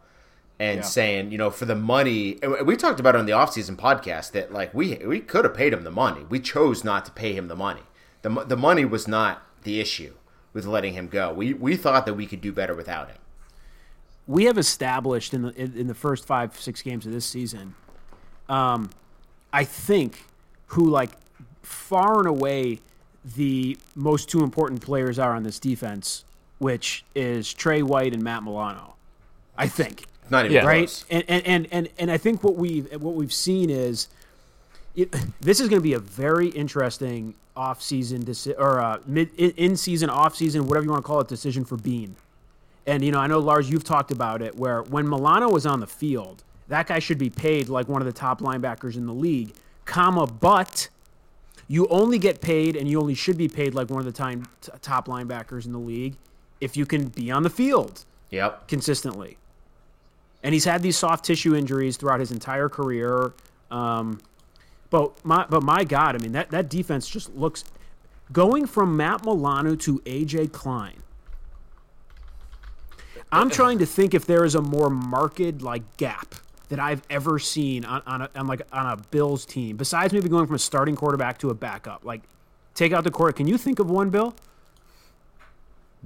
and 0.59 0.79
yeah. 0.79 0.85
saying, 0.85 1.33
you 1.33 1.39
know, 1.39 1.51
for 1.51 1.65
the 1.65 1.75
money, 1.75 2.39
we 2.65 2.77
talked 2.77 3.01
about 3.01 3.15
it 3.15 3.19
on 3.19 3.27
the 3.27 3.33
offseason 3.33 3.77
podcast 3.77 4.33
that 4.33 4.53
like 4.53 4.75
we 4.75 4.97
we 4.97 5.21
could 5.21 5.45
have 5.45 5.55
paid 5.55 5.73
him 5.73 5.85
the 5.85 5.91
money. 5.91 6.25
We 6.29 6.41
chose 6.41 6.85
not 6.85 7.05
to 7.07 7.11
pay 7.11 7.33
him 7.33 7.49
the 7.49 7.57
money. 7.57 7.83
The 8.23 8.31
the 8.45 8.57
money 8.57 8.85
was 8.85 9.07
not 9.07 9.43
the 9.63 9.81
issue 9.81 10.15
with 10.53 10.67
letting 10.67 10.95
him 10.95 11.09
go. 11.09 11.33
We 11.33 11.55
we 11.55 11.77
thought 11.77 12.07
that 12.07 12.15
we 12.15 12.27
could 12.27 12.41
do 12.41 12.53
better 12.53 12.75
without 12.75 13.09
him. 13.09 13.19
We 14.27 14.45
have 14.45 14.59
established 14.59 15.33
in 15.33 15.43
the 15.43 15.55
in, 15.55 15.77
in 15.77 15.87
the 15.87 15.95
first 15.95 16.27
5 16.27 16.61
6 16.61 16.83
games 16.83 17.07
of 17.07 17.13
this 17.13 17.25
season 17.25 17.75
um 18.49 18.91
I 19.53 19.65
think 19.65 20.25
who 20.69 20.89
like 20.89 21.11
far 21.63 22.19
and 22.19 22.27
away 22.27 22.81
the 23.25 23.77
most 23.95 24.29
two 24.29 24.43
important 24.43 24.81
players 24.81 25.19
are 25.19 25.35
on 25.35 25.43
this 25.43 25.59
defense, 25.59 26.25
which 26.59 27.05
is 27.15 27.53
Trey 27.53 27.83
White 27.83 28.15
and 28.15 28.23
Matt 28.23 28.43
Milano. 28.43 28.95
I 29.57 29.69
think. 29.69 30.07
Not 30.31 30.45
even 30.45 30.55
yeah. 30.57 30.67
right. 30.67 31.05
And, 31.11 31.25
and 31.29 31.47
and 31.47 31.69
and 31.73 31.89
and 31.99 32.11
I 32.11 32.19
think 32.19 32.45
what 32.45 32.57
we've 32.57 32.91
what 33.01 33.15
we've 33.15 33.33
seen 33.33 33.71
is 33.71 34.09
it, 34.95 35.15
this 35.41 35.61
is 35.61 35.69
going 35.69 35.81
to 35.81 35.85
be 35.85 35.95
a 35.95 35.99
very 35.99 36.49
interesting 36.49 37.35
off-season 37.57 38.25
deci- 38.25 38.55
or 38.59 38.81
uh, 38.81 38.99
mid 39.07 39.35
in-season, 39.37 40.11
off-season, 40.11 40.67
whatever 40.67 40.85
you 40.85 40.91
want 40.91 41.03
to 41.03 41.07
call 41.07 41.21
it, 41.21 41.29
decision 41.29 41.65
for 41.65 41.77
Beane. 41.77 42.15
And 42.87 43.05
you 43.05 43.11
know, 43.11 43.19
I 43.19 43.27
know 43.27 43.39
Lars, 43.39 43.69
you've 43.69 43.85
talked 43.85 44.13
about 44.13 44.43
it, 44.43 44.55
where 44.57 44.83
when 44.83 45.09
Milano 45.09 45.51
was 45.51 45.67
on 45.67 45.81
the 45.81 45.87
field, 45.87 46.45
that 46.69 46.87
guy 46.87 47.01
should 47.01 47.19
be 47.19 47.31
paid 47.31 47.69
like 47.69 47.89
one 47.89 48.01
of 48.01 48.07
the 48.07 48.13
top 48.13 48.41
linebackers 48.41 48.97
in 48.97 49.07
the 49.07 49.13
league, 49.13 49.55
comma, 49.87 50.27
but 50.27 50.89
you 51.69 51.87
only 51.89 52.19
get 52.19 52.41
paid 52.41 52.75
and 52.75 52.89
you 52.89 52.99
only 52.99 53.15
should 53.15 53.37
be 53.37 53.47
paid 53.47 53.75
like 53.75 53.91
one 53.91 54.01
of 54.01 54.07
the 54.07 54.13
time, 54.13 54.47
t- 54.63 54.73
top 54.81 55.07
linebackers 55.07 55.67
in 55.67 55.73
the 55.73 55.79
league 55.79 56.17
if 56.61 56.77
you 56.77 56.87
can 56.87 57.09
be 57.09 57.31
on 57.31 57.43
the 57.43 57.51
field 57.51 58.05
yep. 58.31 58.67
consistently. 58.67 59.37
And 60.43 60.55
he's 60.55 60.65
had 60.65 60.83
these 60.83 60.97
soft 60.97 61.25
tissue 61.25 61.55
injuries 61.55 61.97
throughout 61.97 62.21
his 62.21 62.33
entire 62.33 62.69
career. 62.69 63.35
Um, 63.71 64.21
but 64.91 65.23
my 65.25 65.45
but 65.49 65.63
my 65.63 65.85
God, 65.85 66.15
I 66.15 66.19
mean 66.19 66.33
that, 66.33 66.51
that 66.51 66.71
defense 66.71 67.09
just 67.09 67.35
looks 67.35 67.65
going 68.33 68.67
from 68.67 68.97
Matt 68.97 69.25
Milano 69.25 69.77
to 69.77 69.99
AJ 70.01 70.53
Klein. 70.53 71.03
I'm 73.31 73.51
trying 73.51 73.79
to 73.81 73.87
think 73.87 74.15
if 74.15 74.25
there 74.25 74.45
is 74.45 74.55
a 74.55 74.63
more 74.63 74.89
marked 74.89 75.61
like 75.61 75.97
gap 75.99 76.35
that 76.69 76.79
I've 76.79 77.03
ever 77.09 77.39
seen 77.39 77.85
on, 77.85 78.03
on, 78.07 78.23
a, 78.23 78.31
on 78.35 78.47
like 78.47 78.63
on 78.73 78.87
a 78.87 78.97
Bills 79.11 79.45
team, 79.45 79.77
besides 79.77 80.13
maybe 80.13 80.29
going 80.29 80.47
from 80.47 80.57
a 80.57 80.59
starting 80.61 80.97
quarterback 80.97 81.39
to 81.39 81.51
a 81.51 81.55
backup. 81.55 82.05
Like, 82.05 82.23
take 82.75 82.93
out 82.93 83.05
the 83.05 83.11
court. 83.11 83.37
Can 83.37 83.49
you 83.49 83.57
think 83.57 83.79
of 83.79 83.91
one, 83.91 84.11
Bill? 84.11 84.35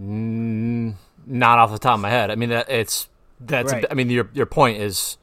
Mm, 0.00 0.94
not 1.26 1.58
off 1.58 1.70
the 1.72 1.78
top 1.78 1.94
of 1.94 2.00
my 2.00 2.10
head. 2.10 2.30
I 2.30 2.36
mean, 2.36 2.50
that 2.50 2.70
it's 2.70 3.08
that's. 3.40 3.72
Right. 3.72 3.84
A, 3.84 3.90
I 3.90 3.94
mean, 3.94 4.08
your 4.08 4.28
your 4.32 4.46
point 4.46 4.78
is 4.78 5.18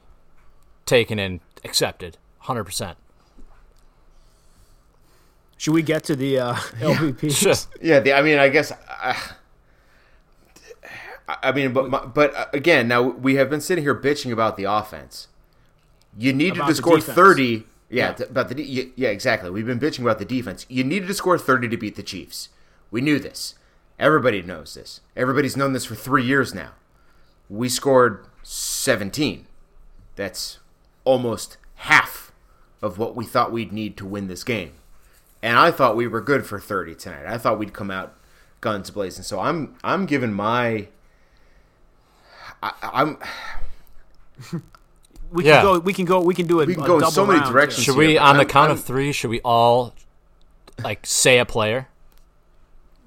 taken 0.86 1.20
and 1.20 1.40
accepted, 1.64 2.18
hundred 2.40 2.66
percent. 2.66 2.98
Should 5.58 5.74
we 5.74 5.82
get 5.82 6.04
to 6.06 6.16
the 6.16 6.40
uh, 6.40 6.54
LVPs? 6.80 7.68
Yeah, 7.82 8.00
the, 8.00 8.14
I 8.14 8.22
mean, 8.22 8.40
I 8.40 8.50
guess. 8.50 8.72
Uh, 8.72 9.14
I 11.44 11.52
mean, 11.52 11.74
but 11.74 11.90
my, 11.90 12.06
but 12.06 12.34
uh, 12.36 12.46
again, 12.54 12.88
now 12.88 13.02
we 13.02 13.36
have 13.36 13.50
been 13.50 13.62
sitting 13.62 13.84
here 13.84 13.96
bitching 13.96 14.32
about 14.32 14.58
the 14.58 14.64
offense. 14.66 15.28
You 16.18 16.34
needed 16.34 16.66
to 16.66 16.76
score 16.76 16.98
defense. 16.98 17.16
thirty. 17.16 17.66
Yeah, 17.90 18.16
Yeah. 18.20 18.26
about 18.26 18.50
the 18.50 18.56
de- 18.56 18.94
yeah, 18.96 19.10
exactly. 19.10 19.50
We've 19.50 19.66
been 19.66 19.80
bitching 19.80 20.02
about 20.02 20.20
the 20.20 20.26
defense. 20.26 20.66
You 20.70 20.84
needed 20.84 21.08
to 21.08 21.14
score 21.14 21.38
thirty 21.38 21.68
to 21.70 21.78
beat 21.78 21.96
the 21.96 22.04
Chiefs. 22.04 22.50
We 22.92 23.02
knew 23.02 23.20
this. 23.20 23.56
Everybody 24.00 24.42
knows 24.42 24.74
this. 24.76 25.02
Everybody's 25.16 25.58
known 25.58 25.74
this 25.74 25.86
for 25.86 25.96
three 25.96 26.24
years 26.24 26.54
now. 26.54 26.72
We 27.50 27.68
scored 27.70 28.26
seventeen. 28.44 29.48
That's 30.16 30.60
almost 31.04 31.58
half 31.76 32.32
of 32.82 32.98
what 32.98 33.16
we 33.16 33.26
thought 33.26 33.52
we'd 33.52 33.72
need 33.72 33.98
to 33.98 34.06
win 34.06 34.28
this 34.28 34.44
game. 34.44 34.74
And 35.42 35.58
I 35.58 35.72
thought 35.72 35.96
we 35.96 36.08
were 36.08 36.20
good 36.22 36.46
for 36.46 36.60
30 36.60 36.96
tonight. 36.96 37.26
I 37.26 37.38
thought 37.38 37.58
we'd 37.58 37.74
come 37.74 37.90
out 37.90 38.14
guns 38.62 38.90
blazing. 38.92 39.24
So 39.24 39.40
I'm 39.40 39.76
I'm 39.84 40.06
giving 40.06 40.34
my 40.34 40.90
I, 42.64 42.72
I'm 42.82 43.18
We 45.32 45.46
Yeah. 45.46 45.58
can 45.62 45.64
go. 45.66 45.80
We 45.80 45.94
can 45.94 46.06
go. 46.06 46.22
We 46.22 46.34
can 46.34 46.48
do 46.48 46.60
it. 46.62 46.68
We 46.68 46.74
can 46.76 46.84
go 46.86 46.98
in 47.00 47.12
so 47.12 47.26
many 47.26 47.40
directions. 47.46 47.84
Should 47.84 47.96
we, 47.98 48.16
but 48.16 48.22
on 48.24 48.36
the 48.36 48.42
I'm- 48.42 48.50
count 48.50 48.70
I'm- 48.70 48.78
of 48.78 48.84
three, 48.84 49.12
should 49.12 49.30
we 49.30 49.42
all 49.42 49.94
like 50.84 51.06
say 51.06 51.38
a 51.40 51.46
player? 51.46 51.88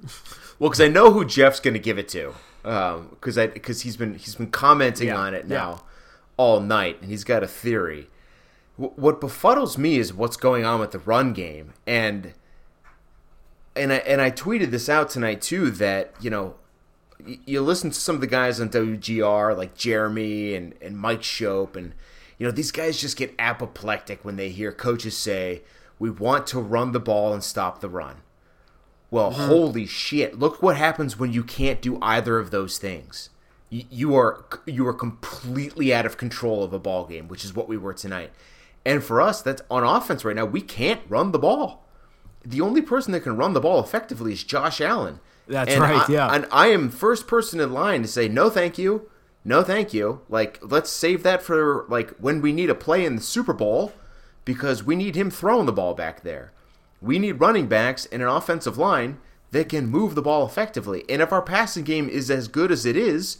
well 0.58 0.70
because 0.70 0.80
I 0.80 0.88
know 0.88 1.10
who 1.12 1.24
Jeff's 1.24 1.58
going 1.60 1.74
to 1.74 1.80
give 1.80 1.98
it 1.98 2.08
to 2.10 2.34
um, 2.64 3.08
because 3.10 3.36
I 3.38 3.46
because 3.48 3.82
he's 3.82 3.96
been 3.96 4.14
he's 4.14 4.34
been 4.36 4.50
commenting 4.50 5.08
Yeah, 5.08 5.16
on 5.18 5.34
it 5.34 5.46
yeah. 5.48 5.56
now 5.56 5.82
all 6.36 6.60
night 6.60 6.98
and 7.00 7.10
he's 7.10 7.24
got 7.24 7.42
a 7.42 7.48
theory. 7.48 8.08
Wh- 8.76 8.96
What 8.98 9.20
befuddles 9.20 9.76
me 9.76 9.98
is 9.98 10.12
what's 10.14 10.36
going 10.36 10.64
on 10.64 10.78
with 10.80 10.92
the 10.92 10.98
run 11.00 11.32
game 11.32 11.72
and 11.86 12.34
and 13.74 13.92
I 13.92 13.96
and 13.96 14.20
I 14.20 14.30
tweeted 14.30 14.70
this 14.70 14.88
out 14.88 15.10
tonight 15.10 15.40
too 15.42 15.70
that 15.72 16.14
you 16.20 16.30
know 16.30 16.44
y- 16.44 16.52
you 17.46 17.60
listen 17.60 17.90
to 17.90 18.00
some 18.00 18.14
of 18.14 18.20
the 18.20 18.26
guys 18.26 18.60
on 18.60 18.68
WGR 18.68 19.56
like 19.56 19.76
Jeremy 19.76 20.54
and 20.54 20.74
and 20.80 20.98
Mike 20.98 21.22
Schopp 21.22 21.76
and 21.76 21.94
you 22.38 22.46
know 22.46 22.52
these 22.52 22.72
guys 22.72 23.00
just 23.00 23.16
get 23.16 23.34
apoplectic 23.38 24.24
when 24.24 24.36
they 24.36 24.48
hear 24.48 24.72
coaches 24.72 25.16
say 25.16 25.62
we 25.98 26.10
want 26.10 26.46
to 26.48 26.60
run 26.60 26.92
the 26.92 27.00
ball 27.00 27.32
and 27.32 27.44
stop 27.44 27.80
the 27.80 27.88
run. 27.88 28.16
Well, 29.10 29.30
mm-hmm. 29.30 29.46
holy 29.46 29.86
shit! 29.86 30.38
Look 30.38 30.62
what 30.62 30.76
happens 30.76 31.18
when 31.18 31.32
you 31.32 31.44
can't 31.44 31.82
do 31.82 31.98
either 32.00 32.38
of 32.38 32.50
those 32.50 32.78
things. 32.78 33.30
You, 33.68 33.84
you 33.90 34.16
are 34.16 34.44
you 34.66 34.86
are 34.86 34.94
completely 34.94 35.94
out 35.94 36.06
of 36.06 36.16
control 36.16 36.64
of 36.64 36.72
a 36.72 36.78
ball 36.78 37.06
game, 37.06 37.28
which 37.28 37.44
is 37.44 37.54
what 37.54 37.68
we 37.68 37.76
were 37.76 37.94
tonight. 37.94 38.32
And 38.84 39.04
for 39.04 39.20
us, 39.20 39.42
that's 39.42 39.62
on 39.70 39.84
offense 39.84 40.24
right 40.24 40.34
now. 40.34 40.44
We 40.44 40.60
can't 40.60 41.02
run 41.08 41.32
the 41.32 41.38
ball. 41.38 41.84
The 42.44 42.60
only 42.60 42.82
person 42.82 43.12
that 43.12 43.20
can 43.20 43.36
run 43.36 43.52
the 43.52 43.60
ball 43.60 43.78
effectively 43.78 44.32
is 44.32 44.42
Josh 44.42 44.80
Allen. 44.80 45.20
That's 45.46 45.72
And 45.72 45.80
right, 45.82 46.08
I- 46.08 46.12
yeah. 46.12 46.28
And 46.28 46.46
I 46.52 46.68
am 46.68 46.90
first 46.90 47.26
person 47.26 47.60
in 47.60 47.72
line 47.72 48.02
to 48.02 48.08
say 48.08 48.28
no, 48.28 48.48
thank 48.50 48.78
you, 48.78 49.08
no, 49.44 49.62
thank 49.62 49.92
you. 49.92 50.20
Like 50.28 50.58
let's 50.62 50.90
save 50.90 51.22
that 51.24 51.42
for 51.42 51.84
like 51.88 52.10
when 52.18 52.40
we 52.40 52.52
need 52.52 52.70
a 52.70 52.74
play 52.74 53.04
in 53.04 53.16
the 53.16 53.22
Super 53.22 53.52
Bowl, 53.52 53.92
because 54.44 54.82
we 54.84 54.96
need 54.96 55.14
him 55.14 55.30
throwing 55.30 55.66
the 55.66 55.72
ball 55.72 55.94
back 55.94 56.22
there. 56.22 56.52
We 57.00 57.18
need 57.18 57.40
running 57.40 57.66
backs 57.66 58.06
and 58.06 58.22
an 58.22 58.28
offensive 58.28 58.78
line 58.78 59.18
that 59.50 59.68
can 59.68 59.86
move 59.88 60.14
the 60.14 60.22
ball 60.22 60.46
effectively. 60.46 61.04
And 61.08 61.20
if 61.20 61.32
our 61.32 61.42
passing 61.42 61.84
game 61.84 62.08
is 62.08 62.30
as 62.30 62.48
good 62.48 62.70
as 62.70 62.86
it 62.86 62.96
is, 62.96 63.38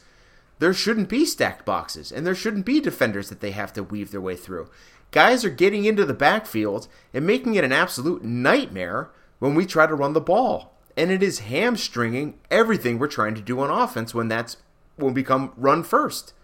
there 0.58 0.74
shouldn't 0.74 1.08
be 1.08 1.24
stacked 1.24 1.64
boxes 1.64 2.12
and 2.12 2.26
there 2.26 2.34
shouldn't 2.34 2.66
be 2.66 2.80
defenders 2.80 3.28
that 3.28 3.40
they 3.40 3.52
have 3.52 3.72
to 3.74 3.82
weave 3.82 4.10
their 4.10 4.20
way 4.20 4.36
through. 4.36 4.68
Guys 5.10 5.44
are 5.44 5.50
getting 5.50 5.84
into 5.84 6.04
the 6.04 6.14
backfield 6.14 6.88
and 7.14 7.26
making 7.26 7.54
it 7.54 7.64
an 7.64 7.72
absolute 7.72 8.24
nightmare 8.24 9.10
when 9.38 9.54
we 9.54 9.66
try 9.66 9.86
to 9.86 9.94
run 9.94 10.12
the 10.12 10.20
ball. 10.20 10.74
And 10.96 11.10
it 11.10 11.22
is 11.22 11.40
hamstringing 11.40 12.34
everything 12.50 12.98
we're 12.98 13.06
trying 13.08 13.34
to 13.34 13.40
do 13.40 13.60
on 13.60 13.70
offense 13.70 14.14
when 14.14 14.28
that's 14.28 14.58
when 14.96 15.14
we 15.14 15.22
come 15.22 15.52
run 15.56 15.82
first. 15.82 16.34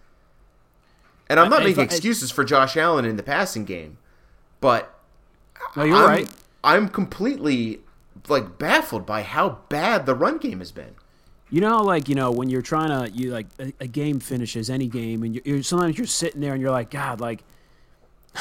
And 1.29 1.39
I'm 1.39 1.49
not 1.49 1.61
I- 1.61 1.65
making 1.65 1.81
I- 1.81 1.85
excuses 1.85 2.31
for 2.31 2.43
Josh 2.43 2.75
Allen 2.75 3.05
in 3.05 3.15
the 3.15 3.23
passing 3.23 3.63
game, 3.65 3.97
but 4.59 4.99
No, 5.75 5.83
you're 5.83 5.95
I'm, 5.95 6.05
right. 6.09 6.29
I'm 6.63 6.89
completely 6.89 7.81
like 8.27 8.57
baffled 8.57 9.05
by 9.05 9.21
how 9.21 9.59
bad 9.69 10.05
the 10.07 10.15
run 10.15 10.39
game 10.39 10.59
has 10.59 10.71
been. 10.71 10.95
You 11.51 11.61
know, 11.61 11.81
like 11.83 12.09
you 12.09 12.15
know, 12.15 12.31
when 12.31 12.49
you're 12.49 12.61
trying 12.63 12.89
to, 12.89 13.11
you 13.15 13.31
like 13.31 13.47
a, 13.59 13.71
a 13.81 13.87
game 13.87 14.19
finishes 14.19 14.69
any 14.69 14.87
game, 14.87 15.23
and 15.23 15.35
you're, 15.35 15.43
you're 15.45 15.63
sometimes 15.63 15.97
you're 15.97 16.05
sitting 16.07 16.41
there 16.41 16.53
and 16.53 16.61
you're 16.61 16.71
like, 16.71 16.89
God, 16.91 17.19
like, 17.21 17.43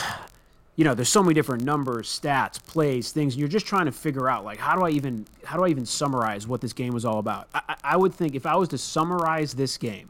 you 0.79 0.85
know, 0.85 0.95
there's 0.95 1.09
so 1.09 1.25
many 1.25 1.35
different 1.35 1.65
numbers, 1.65 2.07
stats, 2.09 2.65
plays, 2.65 3.11
things, 3.11 3.35
and 3.35 3.41
you're 3.41 3.49
just 3.49 3.67
trying 3.67 3.87
to 3.87 3.91
figure 3.93 4.29
out 4.29 4.45
like, 4.45 4.59
how 4.59 4.77
do 4.77 4.85
I 4.85 4.91
even, 4.91 5.27
how 5.45 5.57
do 5.57 5.65
I 5.65 5.69
even 5.71 5.85
summarize 5.85 6.47
what 6.47 6.61
this 6.61 6.73
game 6.73 6.95
was 6.95 7.05
all 7.05 7.19
about? 7.19 7.49
I, 7.53 7.75
I- 7.83 7.97
would 7.97 8.15
think 8.15 8.37
if 8.37 8.47
I 8.47 8.55
was 8.55 8.69
to 8.69 8.79
summarize 8.79 9.55
this 9.55 9.77
game, 9.77 10.07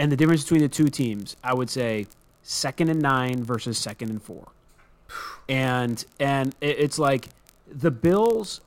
and 0.00 0.10
the 0.10 0.16
difference 0.16 0.42
between 0.42 0.62
the 0.62 0.68
two 0.68 0.88
teams, 0.88 1.36
I 1.44 1.54
would 1.54 1.70
say 1.70 2.08
second 2.42 2.88
and 2.88 3.00
nine 3.00 3.44
versus 3.44 3.78
second 3.78 4.10
and 4.10 4.20
four, 4.20 4.48
and 5.48 6.04
and 6.18 6.52
it's 6.60 6.98
like 6.98 7.28
the 7.70 7.92
Bills 7.92 8.60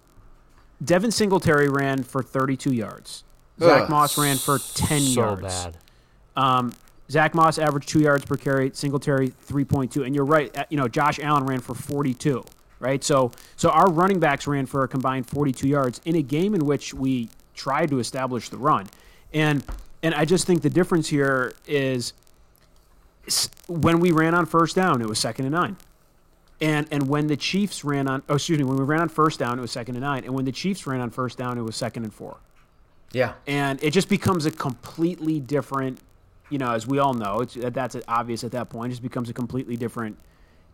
Devin 0.81 1.12
Singletary 1.12 1.67
ran 1.67 2.03
for 2.03 2.23
32 2.23 2.71
yards. 2.73 3.25
Zach 3.60 3.83
Ugh, 3.83 3.89
Moss 3.89 4.17
ran 4.17 4.38
for 4.38 4.60
10 4.60 5.01
so 5.01 5.19
yards. 5.21 5.41
bad. 5.41 5.77
Um, 6.38 6.71
Zach 7.09 7.33
Moss 7.35 7.57
averaged 7.57 7.87
two 7.89 7.99
yards 7.99 8.25
per 8.25 8.35
carry. 8.35 8.71
Singletary 8.73 9.29
3.2. 9.47 10.05
And 10.05 10.13
you're 10.13 10.25
right. 10.25 10.55
uh, 10.57 10.65
You 10.69 10.77
know, 10.77 10.87
Josh 10.87 11.19
Allen 11.19 11.45
ran 11.45 11.59
for 11.59 11.73
42. 11.73 12.43
Right. 12.79 13.03
So 13.03 13.31
so 13.55 13.69
our 13.69 13.89
running 13.89 14.19
backs 14.19 14.45
ran 14.45 14.67
for 14.67 14.83
a 14.83 14.87
combined 14.87 15.27
42 15.27 15.67
yards 15.67 15.99
in 16.05 16.15
a 16.15 16.21
game 16.21 16.53
in 16.53 16.63
which 16.65 16.93
we 16.93 17.29
tried 17.55 17.89
to 17.89 17.97
establish 17.99 18.49
the 18.49 18.57
run. 18.57 18.85
And 19.33 19.63
and 20.03 20.13
I 20.13 20.25
just 20.25 20.45
think 20.45 20.61
the 20.61 20.69
difference 20.69 21.07
here 21.07 21.53
is 21.65 22.13
when 23.67 23.99
we 23.99 24.11
ran 24.11 24.35
on 24.35 24.45
first 24.45 24.75
down, 24.75 25.01
it 25.01 25.07
was 25.07 25.17
second 25.19 25.45
and 25.45 25.55
nine. 25.55 25.75
And 26.61 26.87
and 26.91 27.07
when 27.09 27.27
the 27.27 27.35
Chiefs 27.37 27.83
ran 27.83 28.07
on, 28.07 28.21
oh, 28.29 28.35
excuse 28.35 28.57
me, 28.59 28.63
when 28.63 28.77
we 28.77 28.83
ran 28.83 29.01
on 29.01 29.09
first 29.09 29.39
down, 29.39 29.57
it 29.57 29.61
was 29.61 29.71
second 29.71 29.95
and 29.95 30.03
nine. 30.03 30.23
And 30.23 30.33
when 30.35 30.45
the 30.45 30.51
Chiefs 30.51 30.85
ran 30.85 31.01
on 31.01 31.09
first 31.09 31.37
down, 31.37 31.57
it 31.57 31.61
was 31.63 31.75
second 31.75 32.03
and 32.03 32.13
four. 32.13 32.37
Yeah. 33.11 33.33
And 33.47 33.81
it 33.83 33.91
just 33.91 34.09
becomes 34.09 34.45
a 34.45 34.51
completely 34.51 35.39
different, 35.39 35.99
you 36.49 36.57
know, 36.57 36.71
as 36.71 36.88
we 36.88 36.99
all 36.99 37.13
know, 37.13 37.39
it's, 37.41 37.55
that's 37.55 37.95
obvious 38.07 38.43
at 38.43 38.51
that 38.51 38.69
point. 38.69 38.88
It 38.88 38.95
just 38.95 39.01
becomes 39.03 39.29
a 39.29 39.33
completely 39.33 39.75
different 39.75 40.17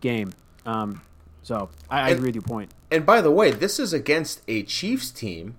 game. 0.01 0.31
Um, 0.65 1.01
so 1.41 1.69
I, 1.89 2.01
I 2.01 2.09
And- 2.09 2.17
agree 2.17 2.27
with 2.29 2.35
your 2.35 2.41
point. 2.43 2.71
And 2.91 3.05
by 3.05 3.21
the 3.21 3.31
way, 3.31 3.51
this 3.51 3.79
is 3.79 3.91
against 3.93 4.41
a 4.47 4.63
Chiefs 4.63 5.09
team 5.11 5.55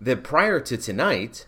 that 0.00 0.22
prior 0.24 0.58
to 0.60 0.76
tonight 0.76 1.46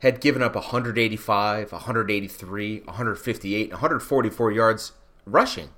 had 0.00 0.20
given 0.20 0.42
up 0.42 0.54
185, 0.54 1.72
183, 1.72 2.80
158, 2.80 3.70
144 3.70 4.52
yards 4.52 4.92
rushing. 5.26 5.68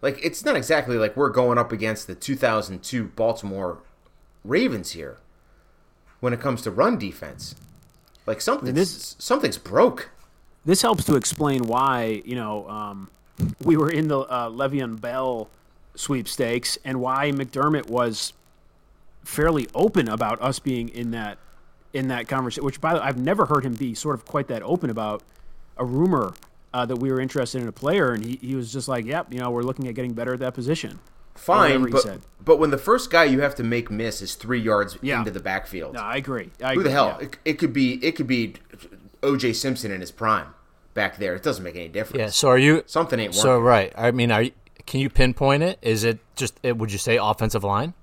Like 0.00 0.18
it's 0.24 0.44
not 0.44 0.56
exactly 0.56 0.96
like 0.96 1.16
we're 1.16 1.28
going 1.30 1.58
up 1.58 1.70
against 1.70 2.06
the 2.08 2.14
2002 2.14 3.04
Baltimore 3.08 3.78
Ravens 4.44 4.92
here 4.92 5.18
when 6.20 6.32
it 6.32 6.40
comes 6.40 6.62
to 6.62 6.70
run 6.70 6.98
defense. 6.98 7.54
Like 8.26 8.40
something 8.40 8.74
this- 8.74 9.16
something's 9.18 9.58
broke. 9.58 10.10
This 10.64 10.82
helps 10.82 11.04
to 11.04 11.16
explain 11.16 11.64
why, 11.64 12.22
you 12.24 12.36
know, 12.36 12.68
um, 12.68 13.10
we 13.64 13.76
were 13.76 13.90
in 13.90 14.06
the 14.08 14.20
uh, 14.20 14.48
Le'Veon 14.48 15.00
Bell 15.00 15.48
sweepstakes 15.96 16.78
and 16.84 17.00
why 17.00 17.32
McDermott 17.32 17.88
was 17.88 18.32
fairly 19.24 19.68
open 19.74 20.08
about 20.08 20.40
us 20.40 20.58
being 20.58 20.88
in 20.88 21.10
that 21.12 21.38
in 21.92 22.08
that 22.08 22.28
conversation. 22.28 22.64
Which, 22.64 22.80
by 22.80 22.94
the 22.94 23.00
way, 23.00 23.06
I've 23.06 23.18
never 23.18 23.46
heard 23.46 23.64
him 23.64 23.74
be 23.74 23.94
sort 23.94 24.14
of 24.14 24.24
quite 24.24 24.46
that 24.48 24.62
open 24.62 24.88
about 24.88 25.22
a 25.76 25.84
rumor 25.84 26.32
uh, 26.72 26.86
that 26.86 26.96
we 26.96 27.10
were 27.10 27.20
interested 27.20 27.60
in 27.60 27.68
a 27.68 27.72
player, 27.72 28.12
and 28.12 28.24
he, 28.24 28.36
he 28.40 28.54
was 28.54 28.72
just 28.72 28.88
like, 28.88 29.04
"Yep, 29.04 29.32
you 29.32 29.40
know, 29.40 29.50
we're 29.50 29.62
looking 29.62 29.88
at 29.88 29.94
getting 29.94 30.12
better 30.12 30.34
at 30.34 30.40
that 30.40 30.54
position." 30.54 31.00
Fine, 31.34 31.90
but 31.90 32.18
but 32.44 32.58
when 32.58 32.70
the 32.70 32.78
first 32.78 33.10
guy 33.10 33.24
you 33.24 33.40
have 33.40 33.54
to 33.56 33.62
make 33.64 33.90
miss 33.90 34.20
is 34.22 34.34
3 34.34 34.60
yards 34.60 34.98
Yeah. 35.00 35.18
into 35.18 35.30
the 35.30 35.40
backfield. 35.40 35.94
No, 35.94 36.00
I 36.00 36.16
agree. 36.16 36.50
I 36.62 36.66
Who 36.68 36.80
agree, 36.80 36.84
the 36.84 36.90
hell? 36.90 37.16
yeah. 37.20 37.26
It, 37.26 37.38
it 37.44 37.52
could 37.54 37.72
be 37.72 37.94
it 38.04 38.12
could 38.16 38.26
be 38.26 38.54
O.J. 39.22 39.52
Simpson 39.54 39.90
in 39.90 40.00
his 40.00 40.10
prime 40.10 40.48
back 40.94 41.18
there. 41.18 41.34
It 41.34 41.42
doesn't 41.42 41.62
make 41.64 41.76
any 41.76 41.88
difference. 41.88 42.18
Yeah. 42.18 42.28
So 42.28 42.48
are 42.48 42.58
you? 42.58 42.82
Something 42.86 43.18
ain't 43.20 43.34
So 43.34 43.58
right. 43.58 43.92
I 43.96 44.10
mean, 44.10 44.30
are 44.30 44.42
you, 44.42 44.50
can 44.86 45.00
you 45.00 45.08
pinpoint 45.08 45.62
it? 45.62 45.78
Is 45.82 46.04
it 46.04 46.18
just? 46.36 46.58
It, 46.62 46.76
would 46.78 46.92
you 46.92 46.98
say 46.98 47.16
offensive 47.16 47.64
line? 47.64 47.94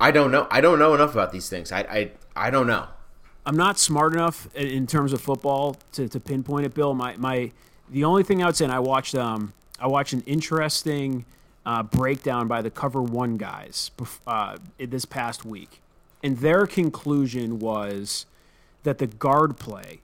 I 0.00 0.10
don't 0.10 0.30
know. 0.30 0.46
I 0.50 0.60
don't 0.60 0.78
know 0.78 0.94
enough 0.94 1.12
about 1.12 1.32
these 1.32 1.48
things. 1.48 1.72
I 1.72 1.80
I, 1.80 2.10
I 2.36 2.50
don't 2.50 2.66
know. 2.66 2.86
I'm 3.46 3.56
not 3.56 3.78
smart 3.78 4.12
enough 4.14 4.48
in- 4.54 4.66
in 4.68 4.86
terms 4.86 5.12
of 5.12 5.20
football 5.20 5.76
to, 5.92 6.08
to 6.08 6.18
pinpoint 6.20 6.66
it, 6.66 6.74
Bill. 6.74 6.94
My 6.94 7.16
my 7.16 7.52
the 7.90 8.04
only 8.04 8.22
thing 8.22 8.42
I 8.42 8.46
would 8.46 8.56
say, 8.56 8.64
and 8.64 8.72
I 8.74 8.80
watched 8.80 9.14
um 9.14 9.52
I 9.78 9.86
watched 9.86 10.12
an 10.14 10.22
interesting 10.22 11.24
uh, 11.66 11.82
breakdown 11.82 12.48
by 12.48 12.62
the 12.62 12.70
Cover 12.70 13.02
One 13.02 13.36
guys 13.36 13.90
uh, 14.26 14.56
this 14.78 15.04
past 15.04 15.44
week, 15.44 15.80
and 16.22 16.38
their 16.38 16.66
conclusion 16.66 17.58
was 17.58 18.26
that 18.82 18.98
the 18.98 19.06
guard 19.06 19.56
play 19.56 20.00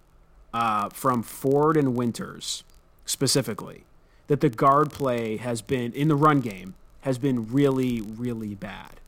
uh, 0.52 0.88
from 0.88 1.22
Ford 1.22 1.76
and 1.76 1.94
Winters 1.94 2.64
specifically, 3.04 3.84
that 4.26 4.40
the 4.40 4.48
guard 4.48 4.90
play 4.90 5.36
has 5.36 5.62
been 5.62 5.92
in 5.92 6.08
the 6.08 6.16
run 6.16 6.40
game 6.40 6.74
has 7.02 7.18
been 7.18 7.50
really, 7.50 8.00
really 8.00 8.54
bad. 8.54 9.00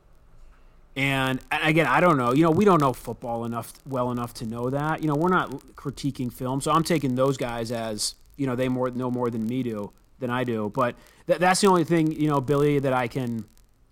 And 0.95 1.39
again, 1.51 1.87
I 1.87 1.99
don't 1.99 2.17
know. 2.17 2.33
You 2.33 2.43
know, 2.43 2.51
we 2.51 2.65
don't 2.65 2.79
know 2.79 2.93
football 2.93 3.45
enough 3.45 3.73
well 3.87 4.11
enough 4.11 4.33
to 4.35 4.45
know 4.45 4.69
that. 4.69 5.01
You 5.01 5.07
know, 5.07 5.15
we're 5.15 5.29
not 5.29 5.49
critiquing 5.75 6.31
film, 6.31 6.61
so 6.61 6.71
I'm 6.71 6.83
taking 6.83 7.15
those 7.15 7.35
guys 7.35 7.71
as 7.71 8.15
you 8.37 8.45
know 8.45 8.55
they 8.55 8.69
more 8.69 8.91
know 8.91 9.09
more 9.09 9.29
than 9.29 9.47
me 9.47 9.63
do 9.63 9.91
than 10.23 10.31
I 10.31 10.43
do. 10.43 10.71
But 10.73 10.95
th- 11.27 11.37
that's 11.39 11.61
the 11.61 11.67
only 11.67 11.83
thing 11.83 12.11
you 12.11 12.27
know, 12.27 12.41
Billy, 12.41 12.79
that 12.79 12.93
I 12.93 13.07
can 13.07 13.45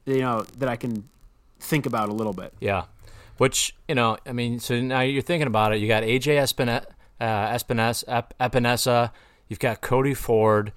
you 0.06 0.20
know 0.22 0.44
that 0.58 0.68
I 0.68 0.76
can 0.78 1.08
think 1.60 1.86
about 1.86 2.10
a 2.10 2.14
little 2.14 2.34
bit. 2.34 2.54
Yeah. 2.60 2.86
Which, 3.38 3.76
you 3.88 3.96
know, 3.96 4.18
I 4.26 4.34
mean, 4.34 4.60
so 4.60 4.80
now 4.82 5.02
you're 5.02 5.22
thinking 5.24 5.48
about 5.48 5.74
it. 5.74 5.78
You 5.80 5.88
got 5.88 6.04
AJ 6.04 6.38
Espina, 6.42 6.86
uh, 7.20 7.26
Espinesa, 7.56 8.04
Ep- 8.08 8.34
Epinesa. 8.40 9.12
You've 9.48 9.60
got 9.60 9.82
Cody 9.82 10.14
Ford. 10.14 10.74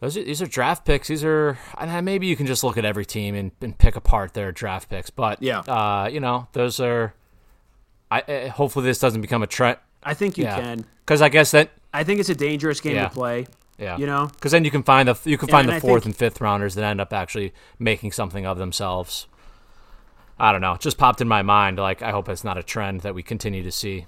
Those 0.00 0.16
are, 0.16 0.22
these 0.22 0.40
are 0.42 0.46
draft 0.46 0.84
picks. 0.84 1.08
These 1.08 1.24
are 1.24 1.58
and 1.78 2.04
maybe 2.04 2.26
you 2.26 2.36
can 2.36 2.46
just 2.46 2.62
look 2.62 2.76
at 2.78 2.84
every 2.84 3.04
team 3.06 3.34
and, 3.34 3.52
and 3.60 3.76
pick 3.76 3.96
apart 3.96 4.34
their 4.34 4.52
draft 4.52 4.88
picks. 4.90 5.10
But 5.10 5.42
Yeah. 5.42 5.60
uh, 5.60 6.08
you 6.12 6.20
know, 6.20 6.46
those 6.52 6.78
are. 6.78 7.14
I 8.10 8.20
uh, 8.20 8.48
hopefully 8.50 8.84
this 8.84 8.98
doesn't 8.98 9.20
become 9.22 9.42
a 9.42 9.46
trend. 9.46 9.78
I 10.02 10.14
think 10.14 10.38
you 10.38 10.44
Yeah, 10.44 10.60
can. 10.60 10.84
because 11.04 11.20
I 11.22 11.28
guess 11.28 11.50
that 11.50 11.70
I 11.92 12.04
think 12.04 12.20
it's 12.20 12.28
a 12.28 12.34
dangerous 12.34 12.80
game 12.80 12.94
Yeah. 12.96 13.08
to 13.08 13.14
play. 13.14 13.46
Yeah, 13.78 13.96
You 13.96 14.06
know? 14.06 14.26
because 14.26 14.50
then 14.52 14.64
you 14.64 14.70
can 14.72 14.82
find 14.82 15.08
the 15.08 15.16
you 15.24 15.38
can 15.38 15.48
find 15.48 15.68
and 15.68 15.72
the 15.72 15.76
I 15.76 15.80
fourth 15.80 16.02
think- 16.02 16.14
and 16.14 16.16
fifth 16.16 16.40
rounders 16.40 16.74
that 16.74 16.84
end 16.84 17.00
up 17.00 17.12
actually 17.12 17.52
making 17.78 18.10
something 18.12 18.44
of 18.44 18.58
themselves. 18.58 19.26
I 20.38 20.50
don't 20.52 20.60
know. 20.60 20.72
It 20.74 20.80
just 20.80 20.98
popped 20.98 21.20
in 21.20 21.28
my 21.28 21.42
mind. 21.42 21.78
Like 21.78 22.02
I 22.02 22.10
hope 22.10 22.28
it's 22.28 22.42
not 22.44 22.58
a 22.58 22.62
trend 22.62 23.02
that 23.02 23.14
we 23.14 23.22
continue 23.22 23.62
to 23.62 23.70
see. 23.72 24.06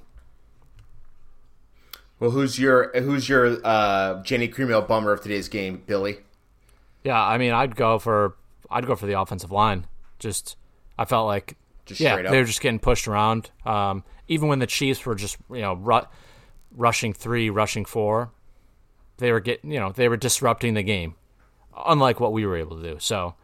Well, 2.19 2.31
who's 2.31 2.59
your 2.59 2.91
who's 3.01 3.29
your 3.29 3.47
uh, 3.65 4.23
Genny 4.23 4.53
Cream 4.53 4.71
Ale 4.71 4.83
bummer 4.83 5.13
of 5.13 5.23
today's 5.23 5.49
game, 5.49 5.83
Billy? 5.87 6.19
Yeah, 7.03 7.21
I 7.21 7.39
mean, 7.39 7.53
I'd 7.53 7.77
go 7.77 7.99
for 7.99 8.37
I'd 8.71 8.87
go 8.87 8.95
for 8.97 9.07
the 9.07 9.19
offensive 9.19 9.51
line. 9.51 9.87
Just 10.19 10.57
I 10.99 11.05
felt 11.07 11.27
like 11.27 11.57
Just 11.87 12.01
yeah, 12.01 12.21
they 12.21 12.39
were 12.39 12.45
just 12.45 12.61
getting 12.61 12.79
pushed 12.79 13.09
around. 13.09 13.51
Um, 13.65 14.05
even 14.29 14.49
when 14.49 14.59
the 14.59 14.67
Chiefs 14.67 15.07
were 15.07 15.15
just 15.15 15.39
you 15.51 15.63
know 15.63 15.75
ru- 15.75 16.07
rushing 16.77 17.13
three, 17.15 17.49
rushing 17.49 17.87
four, 17.87 18.31
they 19.21 19.31
were 19.33 19.39
getting 19.41 19.71
you 19.71 19.79
know 19.79 19.93
they 19.93 20.09
were 20.09 20.17
disrupting 20.17 20.75
the 20.75 20.83
game, 20.83 21.15
unlike 21.87 22.19
what 22.19 22.33
we 22.33 22.45
were 22.45 22.57
able 22.57 22.77
to 22.83 22.83
do. 22.83 22.97
So, 22.99 23.35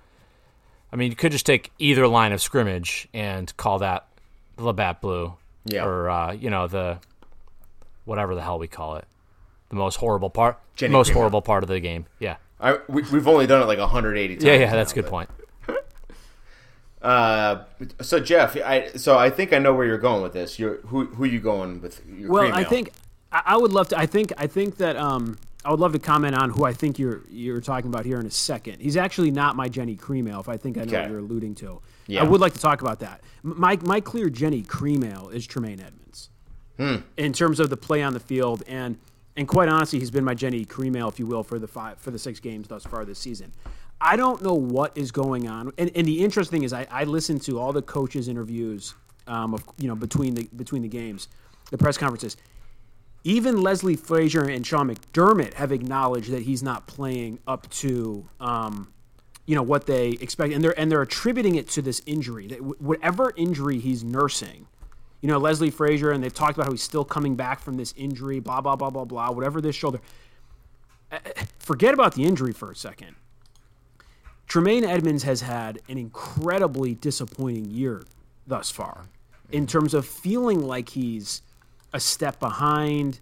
I 0.92 0.96
mean, 0.96 1.10
you 1.10 1.16
could 1.16 1.30
just 1.32 1.46
take 1.46 1.70
either 1.78 2.08
line 2.08 2.32
of 2.32 2.42
scrimmage 2.42 3.06
and 3.14 3.56
call 3.56 3.78
that 3.78 4.06
Labatt 4.58 5.00
Blue, 5.00 5.34
Yeah. 5.66 5.84
or 5.84 6.10
uh, 6.10 6.32
you 6.32 6.50
know 6.50 6.66
the 6.66 6.98
whatever 8.04 8.34
the 8.34 8.42
hell 8.42 8.58
we 8.58 8.66
call 8.68 8.96
it, 8.96 9.04
the 9.68 9.76
most 9.76 9.96
horrible 9.96 10.30
part, 10.30 10.58
Jenny 10.74 10.92
most 10.92 11.10
Cremel. 11.10 11.14
horrible 11.14 11.42
part 11.42 11.62
of 11.62 11.68
the 11.68 11.78
game. 11.80 12.06
Yeah, 12.18 12.36
I, 12.60 12.78
we, 12.88 13.02
we've 13.12 13.28
only 13.28 13.46
done 13.46 13.62
it 13.62 13.66
like 13.66 13.78
180 13.78 14.34
times. 14.34 14.44
yeah, 14.44 14.54
yeah. 14.54 14.72
That's 14.72 14.92
a 14.92 14.94
good 14.96 15.04
but- 15.04 15.10
point. 15.10 15.30
Uh, 17.02 17.62
so 18.00 18.18
Jeff, 18.18 18.56
I 18.56 18.88
so 18.96 19.16
I 19.16 19.30
think 19.30 19.52
I 19.52 19.58
know 19.58 19.72
where 19.74 19.86
you're 19.86 19.98
going 19.98 20.22
with 20.22 20.32
this. 20.32 20.58
You're, 20.58 20.78
who 20.86 21.04
who 21.06 21.24
you 21.24 21.38
going 21.38 21.80
with? 21.80 22.02
Your 22.08 22.30
Well, 22.30 22.44
Cremel? 22.50 22.52
I 22.54 22.64
think 22.64 22.90
I 23.30 23.42
I 23.46 23.56
would 23.56 23.70
love 23.70 23.88
to. 23.90 23.98
I 23.98 24.06
think 24.06 24.32
I 24.38 24.46
think 24.48 24.78
that 24.78 24.96
um, 24.96 25.38
I 25.66 25.70
would 25.70 25.80
love 25.80 25.92
to 25.94 25.98
comment 25.98 26.36
on 26.36 26.50
who 26.50 26.64
I 26.64 26.72
think 26.72 26.96
you're 26.96 27.22
you're 27.28 27.60
talking 27.60 27.88
about 27.88 28.04
here 28.06 28.20
in 28.20 28.26
a 28.26 28.30
second. 28.30 28.80
He's 28.80 28.96
actually 28.96 29.32
not 29.32 29.56
my 29.56 29.68
Genny 29.68 29.98
Cream 29.98 30.28
Ale, 30.28 30.38
if 30.38 30.48
I 30.48 30.56
think 30.56 30.78
I 30.78 30.82
know 30.82 30.86
Okay. 30.86 31.00
what 31.00 31.10
you're 31.10 31.18
alluding 31.18 31.56
to. 31.56 31.80
Yeah. 32.06 32.20
I 32.20 32.24
would 32.24 32.40
like 32.40 32.52
to 32.54 32.60
talk 32.60 32.82
about 32.82 33.00
that. 33.00 33.20
My 33.42 33.76
my 33.82 34.00
clear 34.00 34.28
Genny 34.30 34.66
Cream 34.66 35.02
Ale 35.02 35.28
is 35.30 35.44
Tremaine 35.44 35.80
Edmunds 35.80 36.30
in 37.16 37.32
terms 37.32 37.58
of 37.58 37.68
the 37.70 37.76
play 37.76 38.02
on 38.02 38.12
the 38.12 38.20
field 38.20 38.62
and 38.68 38.96
and 39.38 39.46
quite 39.46 39.68
honestly, 39.68 39.98
he's 39.98 40.10
been 40.10 40.24
my 40.24 40.34
Genny 40.34 40.66
Cream 40.66 40.94
Ale, 40.96 41.08
if 41.08 41.18
you 41.18 41.26
will, 41.26 41.42
for 41.42 41.58
the 41.58 41.66
five 41.66 41.98
for 41.98 42.10
the 42.12 42.18
six 42.18 42.38
games 42.38 42.68
thus 42.68 42.84
far 42.84 43.04
this 43.04 43.18
season. 43.18 43.52
I 44.00 44.14
don't 44.16 44.42
know 44.42 44.54
what 44.54 44.96
is 44.96 45.10
going 45.10 45.48
on, 45.48 45.72
and, 45.78 45.90
and 45.96 46.06
the 46.06 46.22
interesting 46.22 46.62
is 46.62 46.72
I, 46.72 46.86
I 46.90 47.04
listened 47.04 47.42
to 47.42 47.58
all 47.58 47.72
the 47.72 47.82
coaches' 47.82 48.28
interviews 48.28 48.94
um, 49.26 49.52
of 49.54 49.64
you 49.78 49.88
know 49.88 49.96
between 49.96 50.34
the 50.34 50.48
between 50.54 50.82
the 50.82 50.88
games, 50.88 51.28
the 51.70 51.78
press 51.78 51.98
conferences. 51.98 52.36
Even 53.26 53.60
Leslie 53.60 53.96
Frazier 53.96 54.44
and 54.44 54.64
Sean 54.64 54.88
McDermott 54.88 55.54
have 55.54 55.72
acknowledged 55.72 56.30
that 56.30 56.42
he's 56.42 56.62
not 56.62 56.86
playing 56.86 57.40
up 57.44 57.68
to 57.70 58.24
um, 58.38 58.92
you 59.46 59.56
know 59.56 59.64
what 59.64 59.86
they 59.86 60.10
expect, 60.10 60.54
and 60.54 60.62
they're 60.62 60.78
and 60.78 60.92
they're 60.92 61.02
attributing 61.02 61.56
it 61.56 61.68
to 61.70 61.82
this 61.82 62.00
injury. 62.06 62.46
That 62.46 62.62
whatever 62.80 63.32
injury 63.34 63.80
he's 63.80 64.04
nursing, 64.04 64.68
you 65.22 65.28
know 65.28 65.38
Leslie 65.38 65.72
Frazier, 65.72 66.12
and 66.12 66.22
they've 66.22 66.32
talked 66.32 66.54
about 66.54 66.66
how 66.66 66.70
he's 66.70 66.84
still 66.84 67.04
coming 67.04 67.34
back 67.34 67.58
from 67.58 67.76
this 67.76 67.92
injury. 67.96 68.38
Blah 68.38 68.60
blah 68.60 68.76
blah 68.76 68.90
blah 68.90 69.04
blah. 69.04 69.32
Whatever 69.32 69.60
this 69.60 69.74
shoulder. 69.74 70.00
Uh, 71.10 71.18
Forget 71.58 71.94
about 71.94 72.14
the 72.14 72.22
injury 72.22 72.52
for 72.52 72.70
a 72.70 72.76
second. 72.76 73.16
Tremaine 74.46 74.84
Edmunds 74.84 75.24
has 75.24 75.40
had 75.40 75.80
an 75.88 75.98
incredibly 75.98 76.94
disappointing 76.94 77.64
year 77.72 78.04
thus 78.46 78.70
far 78.70 79.06
in 79.50 79.66
terms 79.66 79.94
of 79.94 80.06
feeling 80.06 80.64
like 80.64 80.90
he's 80.90 81.42
a 81.96 82.00
step 82.00 82.38
behind, 82.38 83.18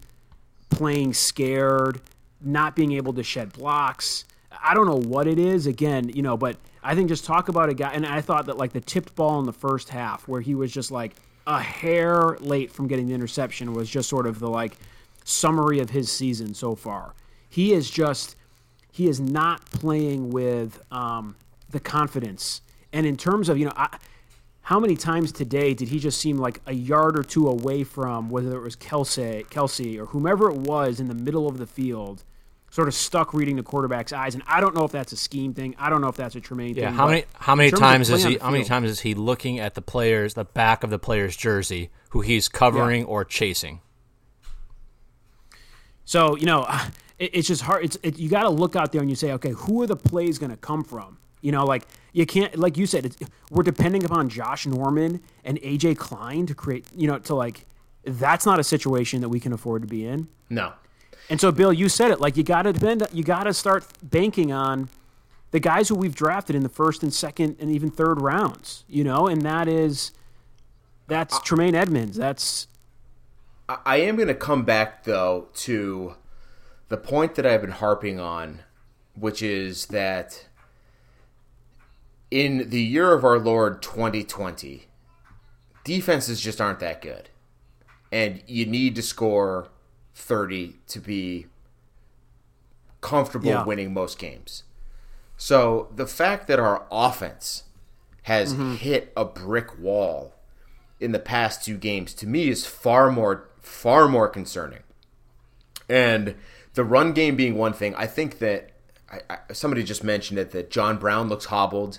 playing 0.69 1.15
scared, 1.15 2.01
not 2.41 2.75
being 2.75 2.93
able 2.93 3.13
to 3.15 3.23
shed 3.23 3.53
blocks. 3.53 4.25
I 4.63 4.75
don't 4.75 4.87
know 4.87 5.09
what 5.09 5.29
it 5.29 5.39
is 5.39 5.67
again, 5.67 6.09
you 6.09 6.23
know, 6.23 6.37
but 6.37 6.57
I 6.83 6.95
think 6.95 7.09
just 7.09 7.25
talk 7.25 7.49
about 7.49 7.69
a 7.69 7.75
guy 7.75 7.93
and 7.93 8.05
I 8.05 8.21
thought 8.21 8.47
that 8.47 8.59
like 8.59 8.73
the 8.73 8.81
tipped 8.81 9.15
ball 9.15 9.39
in 9.39 9.47
the 9.47 9.53
first 9.53 9.89
half 9.89 10.27
where 10.27 10.41
he 10.41 10.55
was 10.55 10.73
just 10.73 10.91
like 10.91 11.15
a 11.47 11.61
hair 11.61 12.37
late 12.41 12.73
from 12.73 12.89
getting 12.89 13.07
the 13.07 13.15
interception 13.15 13.73
was 13.75 13.89
just 13.89 14.09
sort 14.09 14.27
of 14.27 14.41
the 14.41 14.49
like 14.49 14.77
summary 15.25 15.79
of 15.79 15.91
his 15.91 16.11
season 16.11 16.53
so 16.53 16.75
far. 16.75 17.15
He 17.49 17.73
is 17.73 17.89
just 17.89 18.35
he 18.91 19.09
is 19.09 19.21
not 19.21 19.65
playing 19.71 20.31
with 20.31 20.81
um, 20.93 21.37
the 21.71 21.81
confidence. 21.81 22.61
And 22.93 23.07
in 23.07 23.17
terms 23.17 23.49
of, 23.49 23.59
you 23.59 23.67
know, 23.67 23.73
I, 23.77 23.99
how 24.65 24.81
many 24.81 24.97
times 24.97 25.31
today 25.31 25.75
did 25.75 25.89
he 25.89 25.99
just 25.99 26.19
seem 26.19 26.39
like 26.39 26.61
a 26.67 26.73
yard 26.73 27.19
or 27.19 27.23
two 27.23 27.49
away 27.49 27.85
from 27.85 28.31
whether 28.31 28.57
it 28.57 28.63
was 28.63 28.77
Kelce, 28.77 29.47
Kelce 29.49 29.99
or 29.99 30.07
whomever 30.07 30.51
it 30.51 30.57
was 30.57 31.01
in 31.01 31.09
the 31.09 31.15
middle 31.15 31.47
of 31.47 31.59
the 31.59 31.67
field, 31.67 32.25
sort 32.71 32.89
of 32.89 32.95
stuck 32.95 33.35
reading 33.35 33.57
the 33.57 33.63
quarterback's 33.63 34.11
eyes? 34.11 34.35
And 34.35 34.43
I 34.47 34.63
don't 34.63 34.75
know 34.75 34.85
if 34.85 34.91
that's 34.91 35.13
a 35.13 35.19
scheme 35.19 35.53
thing. 35.53 35.75
I 35.79 35.91
don't 35.91 36.01
know 36.01 36.09
if 36.09 36.17
that's 36.17 36.35
a 36.35 36.41
Tremaine 36.41 36.75
Yeah, 36.75 36.89
thing. 36.89 36.95
how 36.97 37.07
many 37.09 37.25
how 37.35 37.55
many 37.55 37.69
in 37.69 37.73
terms 37.73 37.81
of 37.83 37.89
times 37.89 38.11
is 38.11 38.25
he 38.25 38.37
how 38.39 38.51
many 38.51 38.65
times 38.65 38.89
is 38.89 39.01
he 39.01 39.15
looking 39.15 39.59
at 39.61 39.75
the 39.75 39.83
players 39.83 40.33
the 40.33 40.45
back 40.47 40.83
of 40.83 40.89
the 40.89 40.99
player's 40.99 41.37
jersey 41.37 41.91
who 42.11 42.23
he's 42.23 42.49
covering 42.49 43.05
or 43.05 43.23
chasing? 43.23 43.81
So 46.07 46.37
you 46.37 46.47
know, 46.47 46.67
it, 47.19 47.31
it's 47.35 47.49
just 47.49 47.61
hard. 47.61 47.85
It's 47.85 47.99
it, 48.03 48.19
you 48.19 48.31
got 48.31 48.45
to 48.45 48.51
look 48.51 48.77
out 48.77 48.93
there 48.93 49.03
and 49.03 49.11
you 49.11 49.17
say, 49.17 49.33
okay, 49.33 49.51
who 49.51 49.83
are 49.83 49.87
the 49.87 49.97
plays 49.97 50.39
going 50.39 50.53
to 50.53 50.57
come 50.57 50.85
from? 50.85 51.19
You 51.45 51.53
know, 51.53 51.65
like 51.65 51.87
you 52.15 52.25
can't, 52.25 52.57
like 52.59 52.79
you 52.79 52.87
said, 52.87 53.05
it's, 53.05 53.17
we're 53.51 53.63
depending 53.63 54.03
upon 54.05 54.31
Josh 54.31 54.67
Norman 54.67 55.21
and 55.45 55.61
AJ 55.61 55.99
Klein 55.99 56.47
to 56.47 56.55
create. 56.55 56.87
You 56.97 57.07
know, 57.09 57.19
to 57.19 57.35
like, 57.35 57.67
that's 58.05 58.47
not 58.47 58.59
a 58.59 58.65
situation 58.65 59.21
that 59.21 59.29
we 59.29 59.39
can 59.41 59.53
afford 59.53 59.83
to 59.83 59.89
be 59.89 60.07
in. 60.07 60.29
no. 60.49 60.73
And 61.31 61.41
so, 61.41 61.51
Bill, 61.51 61.73
you 61.73 61.89
said 61.89 62.11
it. 62.11 62.21
Like 62.21 62.37
you 62.37 62.43
got 62.43 62.63
to 62.63 62.73
depend. 62.75 63.07
You 63.13 63.25
got 63.25 63.45
to 63.45 63.55
start 63.55 63.87
banking 64.03 64.53
on 64.53 64.91
the 65.53 65.61
guys 65.61 65.89
who 65.89 65.95
we've 65.95 66.15
drafted 66.15 66.55
in 66.55 66.63
the 66.63 66.69
first 66.69 67.03
and 67.03 67.15
second 67.15 67.57
and 67.61 67.71
even 67.71 67.91
third 67.91 68.21
rounds. 68.21 68.85
You 68.89 69.05
know, 69.05 69.27
and 69.27 69.41
that 69.43 69.67
is 69.69 70.13
that's 71.07 71.39
Tremaine 71.41 71.75
Edmunds. 71.75 72.17
That's 72.19 72.69
I- 73.69 73.79
I 73.87 73.97
am 73.99 74.17
going 74.17 74.29
to 74.29 74.35
come 74.35 74.65
back 74.65 75.05
though 75.05 75.49
to 75.55 76.15
the 76.89 76.97
point 76.99 77.35
that 77.37 77.47
I've 77.47 77.63
been 77.63 77.71
harping 77.71 78.21
on, 78.21 78.61
which 79.15 79.43
is 79.43 79.87
that 79.87 80.47
in 82.31 82.71
the 82.71 82.83
year 82.83 83.13
of 83.13 83.25
our 83.25 83.39
Lord 83.39 83.83
2020, 83.83 84.87
defenses 85.85 86.41
just 86.41 86.61
aren't 86.61 86.81
that 86.81 87.01
good. 87.01 87.29
And 88.11 88.43
you 88.47 88.67
need 88.67 88.95
to 88.97 89.03
score 89.03 89.69
30 90.15 90.77
to 90.89 91.01
be 91.01 91.47
comfortable 93.01 93.49
Yeah. 93.49 93.65
winning 93.65 93.93
most 93.93 94.19
games. 94.19 94.65
So 95.37 95.89
the 95.95 96.07
fact 96.07 96.47
that 96.47 96.59
our 96.59 96.87
offense 96.91 97.65
has 98.23 98.55
mm-hmm. 98.55 98.77
hit 98.77 99.13
a 99.17 99.25
brick 99.25 99.79
wall 99.79 100.35
in 101.01 101.13
the 101.13 101.19
past 101.19 101.65
two 101.65 101.77
games 101.77 102.15
to 102.15 102.27
me 102.27 102.49
is 102.49 102.65
far 102.65 103.11
more 103.11 103.49
far 103.61 104.09
more 104.09 104.29
concerning. 104.29 104.81
And 105.89 106.35
the 106.75 106.85
run 106.85 107.13
game 107.13 107.37
being 107.37 107.57
one 107.57 107.73
thing, 107.73 107.95
I 107.95 108.07
think 108.07 108.39
that 108.39 108.71
I, 109.11 109.21
I, 109.31 109.53
somebody 109.53 109.83
just 109.83 110.05
mentioned 110.05 110.39
it 110.39 110.51
that 110.53 110.71
John 110.71 110.99
Brown 110.99 111.29
looks 111.29 111.47
hobbled, 111.47 111.99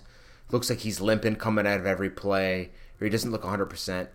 looks 0.52 0.70
like 0.70 0.80
he's 0.80 1.02
limping 1.02 1.36
coming 1.36 1.68
out 1.68 1.80
of 1.80 1.86
every 1.86 2.10
play, 2.10 2.72
or 3.00 3.06
he 3.06 3.10
doesn't 3.10 3.32
look 3.32 3.44
100%. 3.44 4.08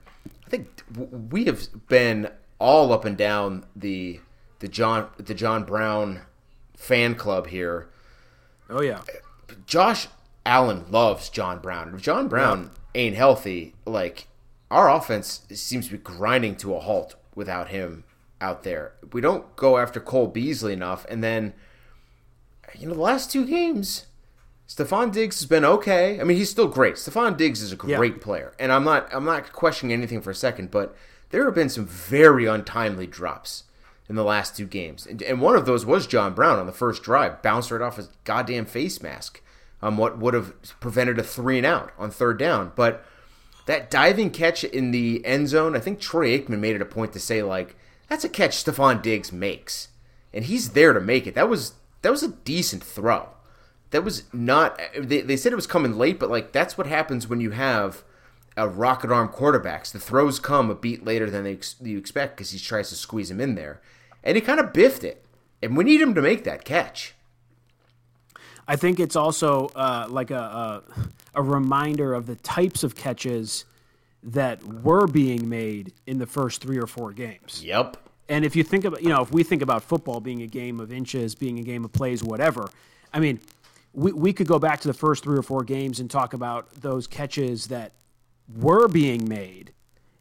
I 0.47 0.51
think 0.51 0.83
we 0.97 1.45
have 1.45 1.69
been 1.89 2.31
all 2.59 2.93
up 2.93 3.05
and 3.05 3.17
down 3.17 3.65
the 3.75 4.21
the 4.59 4.69
John 4.69 5.09
the 5.17 5.33
John 5.33 5.65
Brown 5.65 6.23
fan 6.77 7.15
club 7.15 7.47
here 7.47 7.89
oh 8.71 8.83
yeah, 8.83 9.03
Josh 9.67 10.07
Allen 10.47 10.85
loves 10.91 11.29
John 11.29 11.59
Brown. 11.59 11.93
If 11.95 12.01
John 12.01 12.29
Brown 12.29 12.71
ain't 12.95 13.17
healthy, 13.17 13.75
like 13.85 14.29
our 14.71 14.91
offense 14.91 15.43
seems 15.53 15.87
to 15.87 15.93
be 15.93 15.99
grinding 15.99 16.57
to 16.57 16.75
a 16.75 16.81
halt 16.81 17.17
without 17.35 17.69
him 17.69 18.05
out 18.41 18.63
there. 18.63 18.93
We 19.13 19.21
don't 19.21 19.55
go 19.57 19.77
after 19.77 20.01
Cole 20.01 20.29
Beasley 20.29 20.73
enough, 20.73 21.05
and 21.09 21.23
then 21.23 21.53
you 22.79 22.87
know 22.87 22.95
the 22.95 23.01
last 23.01 23.31
two 23.31 23.45
games, 23.45 24.07
Stefon 24.71 25.11
Diggs 25.11 25.41
has 25.41 25.49
been 25.49 25.65
okay. 25.65 26.21
I 26.21 26.23
mean, 26.25 26.37
he's 26.37 26.49
still 26.49 26.69
great. 26.69 26.95
Stefon 26.95 27.37
Diggs 27.37 27.61
is 27.61 27.73
a 27.73 27.79
Yeah. 27.85 27.97
great 27.97 28.21
player, 28.21 28.53
and 28.57 28.71
I'm 28.71 28.85
not 28.85 29.13
I'm 29.13 29.25
not 29.25 29.53
questioning 29.53 29.93
anything 29.93 30.21
for 30.21 30.31
a 30.31 30.35
second, 30.35 30.71
but 30.71 30.97
there 31.31 31.45
have 31.45 31.57
been 31.57 31.69
some 31.69 31.87
very 31.87 32.47
untimely 32.47 33.09
drops 33.09 33.65
in 34.09 34.15
the 34.15 34.23
last 34.23 34.57
two 34.57 34.67
games, 34.67 35.07
and, 35.07 35.23
and 35.23 35.41
one 35.41 35.57
of 35.57 35.67
those 35.67 35.85
was 35.85 36.07
John 36.07 36.35
Brown 36.35 36.61
on 36.61 36.67
the 36.67 36.73
first 36.73 37.03
drive, 37.03 37.43
bounced 37.43 37.73
right 37.73 37.81
off 37.83 37.97
his 37.97 38.11
goddamn 38.23 38.65
face 38.65 39.03
mask. 39.03 39.41
Um, 39.83 39.97
what 39.97 40.19
would 40.19 40.35
have 40.35 40.53
prevented 40.79 41.19
a 41.19 41.25
three 41.25 41.57
and 41.57 41.67
out 41.67 41.91
on 41.99 42.13
third 42.13 42.39
down, 42.39 42.71
but 42.77 43.05
that 43.67 43.91
diving 43.91 44.31
catch 44.31 44.63
in 44.63 44.93
the 44.93 45.21
end 45.27 45.49
zone, 45.49 45.75
I 45.75 45.81
think 45.81 45.99
Troy 45.99 46.39
Aikman 46.39 46.61
made 46.61 46.77
it 46.77 46.83
a 46.83 46.87
point 46.87 47.13
to 47.15 47.19
say 47.21 47.43
like 47.43 47.75
that's 48.09 48.23
a 48.25 48.29
catch 48.29 48.53
Stefon 48.65 49.03
Diggs 49.03 49.33
makes, 49.33 49.89
and 50.33 50.45
he's 50.45 50.71
there 50.71 50.93
to 50.93 51.01
make 51.01 51.27
it. 51.27 51.35
That 51.35 51.49
was 51.49 51.73
that 52.03 52.11
was 52.11 52.23
a 52.23 52.29
decent 52.29 52.85
throw. 52.85 53.31
That 53.91 54.05
was 54.05 54.25
not. 54.33 54.81
They, 54.97 55.21
they 55.21 55.37
said 55.37 55.53
it 55.53 55.57
was 55.57 55.67
coming 55.67 55.97
late, 55.97 56.19
but 56.19 56.31
like 56.31 56.53
that's 56.53 56.79
what 56.79 56.87
happens 56.87 57.29
when 57.29 57.41
you 57.41 57.51
have 57.51 58.05
a 58.57 58.69
rocket 58.69 59.11
arm 59.11 59.29
quarterbacks. 59.29 59.91
The 59.93 59.99
throws 59.99 60.39
come 60.39 60.71
a 60.71 60.75
beat 60.75 61.05
later 61.05 61.29
than 61.29 61.45
they 61.45 61.55
ex- 61.55 61.77
you 61.81 61.99
expect 61.99 62.37
because 62.37 62.51
he 62.51 62.59
tries 62.59 62.89
to 62.91 62.95
squeeze 62.95 63.31
him 63.31 63.41
in 63.41 63.55
there, 63.55 63.81
and 64.23 64.37
he 64.37 64.41
kind 64.41 64.61
of 64.61 64.73
biffed 64.73 65.05
it. 65.05 65.25
And 65.63 65.77
we 65.77 65.85
need 65.85 66.01
him 66.01 66.15
to 66.15 66.23
make 66.23 66.45
that 66.45 66.65
catch. 66.65 67.15
I 68.67 68.77
think 68.77 69.01
it's 69.01 69.17
also 69.17 69.67
uh, 69.75 70.07
like 70.09 70.31
a, 70.31 70.83
a 70.95 71.09
a 71.35 71.43
reminder 71.43 72.15
of 72.15 72.27
the 72.27 72.37
types 72.37 72.83
of 72.83 72.95
catches 72.95 73.65
that 74.23 74.63
were 74.65 75.07
being 75.07 75.49
made 75.49 75.93
in 76.07 76.19
the 76.19 76.27
first 76.27 76.61
three 76.61 76.79
or 76.79 76.87
four 76.87 77.13
games. 77.13 77.63
Yep. 77.65 77.97
And 78.29 78.45
if 78.45 78.55
you 78.55 78.63
think 78.63 78.85
about, 78.85 79.03
you 79.03 79.09
know, 79.09 79.23
if 79.23 79.33
we 79.33 79.43
think 79.43 79.63
about 79.63 79.83
football 79.83 80.21
being 80.21 80.43
a 80.43 80.47
game 80.47 80.79
of 80.79 80.93
inches, 80.93 81.35
being 81.35 81.59
a 81.59 81.63
game 81.63 81.85
of 81.85 81.93
plays, 81.93 82.23
whatever, 82.23 82.69
I 83.13 83.19
mean, 83.19 83.41
we, 83.93 84.13
we 84.13 84.33
could 84.33 84.47
go 84.47 84.59
back 84.59 84.81
to 84.81 84.89
the 84.89 84.95
first 84.95 85.25
three 85.25 85.39
or 85.39 85.43
four 85.43 85.65
games 85.65 86.01
and 86.01 86.11
talk 86.11 86.33
about 86.33 86.71
those 86.75 87.07
catches 87.07 87.69
that 87.69 87.93
were 88.57 88.89
being 88.89 89.29
made. 89.29 89.73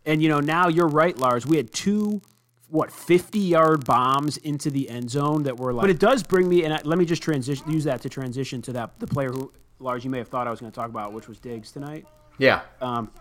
And, 0.06 0.24
you 0.24 0.30
know, 0.30 0.40
now 0.40 0.68
you're 0.68 0.88
right, 0.88 1.18
Lars. 1.18 1.46
We 1.46 1.58
had 1.58 1.72
two, 1.72 2.22
what, 2.68 2.92
50 2.92 3.40
yard 3.40 3.86
bombs 3.86 4.38
into 4.38 4.72
the 4.72 4.90
end 4.90 5.12
zone 5.12 5.44
that 5.44 5.58
were 5.58 5.74
like. 5.74 5.84
But 5.84 5.90
it 5.90 6.00
does 6.00 6.24
bring 6.24 6.50
me, 6.50 6.64
and 6.64 6.74
I, 6.74 6.82
let 6.84 6.98
me 6.98 7.06
just 7.06 7.22
transition, 7.22 7.70
use 7.70 7.84
that 7.84 8.02
to 8.02 8.10
transition 8.10 8.62
to 8.64 8.74
that, 8.74 9.00
the 9.00 9.08
player 9.08 9.30
who, 9.30 9.52
Lars, 9.80 10.04
you 10.04 10.10
may 10.10 10.18
have 10.18 10.30
thought 10.30 10.48
I 10.48 10.52
was 10.52 10.60
going 10.60 10.72
to 10.72 10.76
talk 10.76 10.90
about, 10.90 11.14
which 11.14 11.28
was 11.28 11.40
Diggs 11.40 11.72
tonight 11.72 12.06
Yeah. 12.40 12.62
Um, 12.82 13.12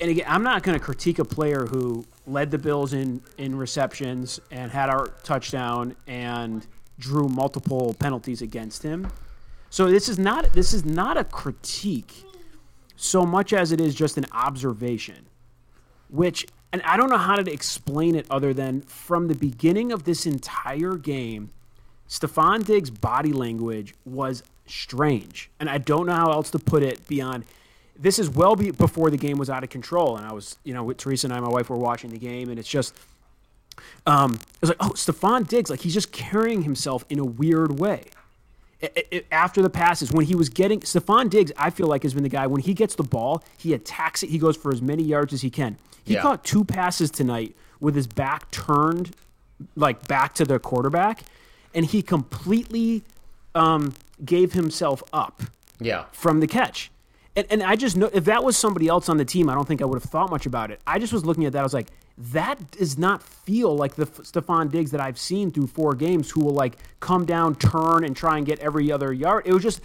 and 0.00 0.10
again, 0.10 0.26
I'm 0.28 0.42
not 0.42 0.62
going 0.62 0.78
to 0.78 0.84
critique 0.84 1.18
a 1.18 1.24
player 1.24 1.66
who 1.66 2.06
led 2.26 2.50
the 2.50 2.58
Bills 2.58 2.92
in 2.92 3.22
in 3.36 3.56
receptions 3.56 4.40
and 4.50 4.70
had 4.70 4.88
our 4.88 5.08
touchdown 5.24 5.94
and 6.06 6.66
drew 6.98 7.28
multiple 7.28 7.94
penalties 7.98 8.40
against 8.40 8.82
him. 8.82 9.08
So 9.70 9.88
this 9.88 10.08
is 10.08 10.18
not 10.18 10.52
this 10.52 10.72
is 10.72 10.84
not 10.84 11.16
a 11.16 11.24
critique 11.24 12.24
so 12.96 13.24
much 13.24 13.52
as 13.52 13.72
it 13.72 13.80
is 13.80 13.94
just 13.94 14.18
an 14.18 14.26
observation. 14.32 15.26
Which 16.08 16.46
and 16.72 16.82
I 16.82 16.96
don't 16.96 17.08
know 17.08 17.18
how 17.18 17.36
to 17.36 17.52
explain 17.52 18.14
it 18.14 18.26
other 18.30 18.52
than 18.52 18.82
from 18.82 19.28
the 19.28 19.34
beginning 19.34 19.90
of 19.92 20.04
this 20.04 20.26
entire 20.26 20.96
game, 20.96 21.50
Stefon 22.08 22.64
Diggs' 22.64 22.90
body 22.90 23.32
language 23.32 23.94
was 24.04 24.42
strange. 24.66 25.50
And 25.58 25.68
I 25.68 25.78
don't 25.78 26.06
know 26.06 26.14
how 26.14 26.30
else 26.32 26.50
to 26.50 26.58
put 26.58 26.82
it 26.82 27.06
beyond 27.08 27.44
this 27.98 28.18
is 28.18 28.30
well 28.30 28.56
be, 28.56 28.70
before 28.70 29.10
the 29.10 29.18
game 29.18 29.36
was 29.36 29.50
out 29.50 29.62
of 29.62 29.70
control. 29.70 30.16
And 30.16 30.26
I 30.26 30.32
was, 30.32 30.56
you 30.64 30.72
know, 30.72 30.82
with 30.82 30.96
Teresa 30.96 31.26
and 31.26 31.34
I, 31.34 31.40
my 31.40 31.48
wife, 31.48 31.68
were 31.68 31.76
watching 31.76 32.10
the 32.10 32.18
game, 32.18 32.48
and 32.48 32.58
it's 32.58 32.68
just, 32.68 32.94
um, 34.06 34.34
it 34.34 34.60
was 34.62 34.70
like, 34.70 34.78
oh, 34.80 34.90
Stefon 34.90 35.46
Diggs, 35.46 35.70
like 35.70 35.80
he's 35.80 35.94
just 35.94 36.10
carrying 36.10 36.62
himself 36.62 37.04
in 37.10 37.18
a 37.18 37.24
weird 37.24 37.78
way. 37.78 38.04
After 39.30 39.60
the 39.60 39.68
passes, 39.70 40.10
when 40.10 40.24
he 40.24 40.34
was 40.34 40.48
getting 40.48 40.80
Stefon 40.80 41.28
Diggs, 41.28 41.52
I 41.56 41.70
feel 41.70 41.86
like 41.86 42.02
has 42.02 42.14
been 42.14 42.22
the 42.22 42.28
guy 42.30 42.46
when 42.46 42.62
he 42.62 42.72
gets 42.72 42.94
the 42.94 43.02
ball, 43.02 43.42
he 43.58 43.74
attacks 43.74 44.22
it, 44.22 44.30
he 44.30 44.38
goes 44.38 44.56
for 44.56 44.72
as 44.72 44.80
many 44.80 45.02
yards 45.02 45.32
as 45.32 45.42
he 45.42 45.50
can. 45.50 45.76
He 46.04 46.14
Yeah. 46.14 46.22
caught 46.22 46.44
two 46.44 46.64
passes 46.64 47.10
tonight 47.10 47.54
with 47.78 47.94
his 47.94 48.06
back 48.06 48.50
turned, 48.50 49.14
like 49.76 50.08
back 50.08 50.34
to 50.34 50.44
the 50.46 50.58
quarterback, 50.58 51.22
and 51.74 51.84
he 51.86 52.00
completely 52.02 53.02
um, 53.54 53.92
gave 54.24 54.52
himself 54.52 55.02
up 55.12 55.42
Yeah. 55.80 56.04
from 56.12 56.40
the 56.40 56.46
catch. 56.46 56.90
And, 57.36 57.46
and 57.50 57.62
I 57.62 57.76
just 57.76 57.96
know 57.96 58.08
if 58.12 58.24
that 58.24 58.42
was 58.44 58.56
somebody 58.56 58.86
else 58.88 59.08
on 59.08 59.16
the 59.18 59.24
team, 59.24 59.50
I 59.50 59.54
don't 59.54 59.66
think 59.68 59.82
I 59.82 59.84
would 59.84 60.00
have 60.00 60.08
thought 60.10 60.30
much 60.30 60.46
about 60.46 60.70
it. 60.70 60.80
I 60.86 60.98
just 60.98 61.12
was 61.12 61.24
looking 61.26 61.44
at 61.44 61.52
that. 61.52 61.58
I 61.60 61.62
was 61.64 61.74
like, 61.74 61.88
that 62.32 62.70
does 62.72 62.98
not 62.98 63.22
feel 63.22 63.74
like 63.76 63.94
the 63.94 64.02
F- 64.02 64.18
Stefon 64.18 64.70
Diggs 64.70 64.90
that 64.90 65.00
I've 65.00 65.18
seen 65.18 65.50
through 65.50 65.68
four 65.68 65.94
games 65.94 66.30
who 66.30 66.40
will 66.44 66.54
like 66.54 66.76
come 67.00 67.24
down, 67.24 67.54
turn, 67.54 68.04
and 68.04 68.14
try 68.16 68.36
and 68.36 68.46
get 68.46 68.58
every 68.60 68.92
other 68.92 69.12
yard. 69.12 69.44
It 69.46 69.52
was 69.54 69.62
just, 69.62 69.80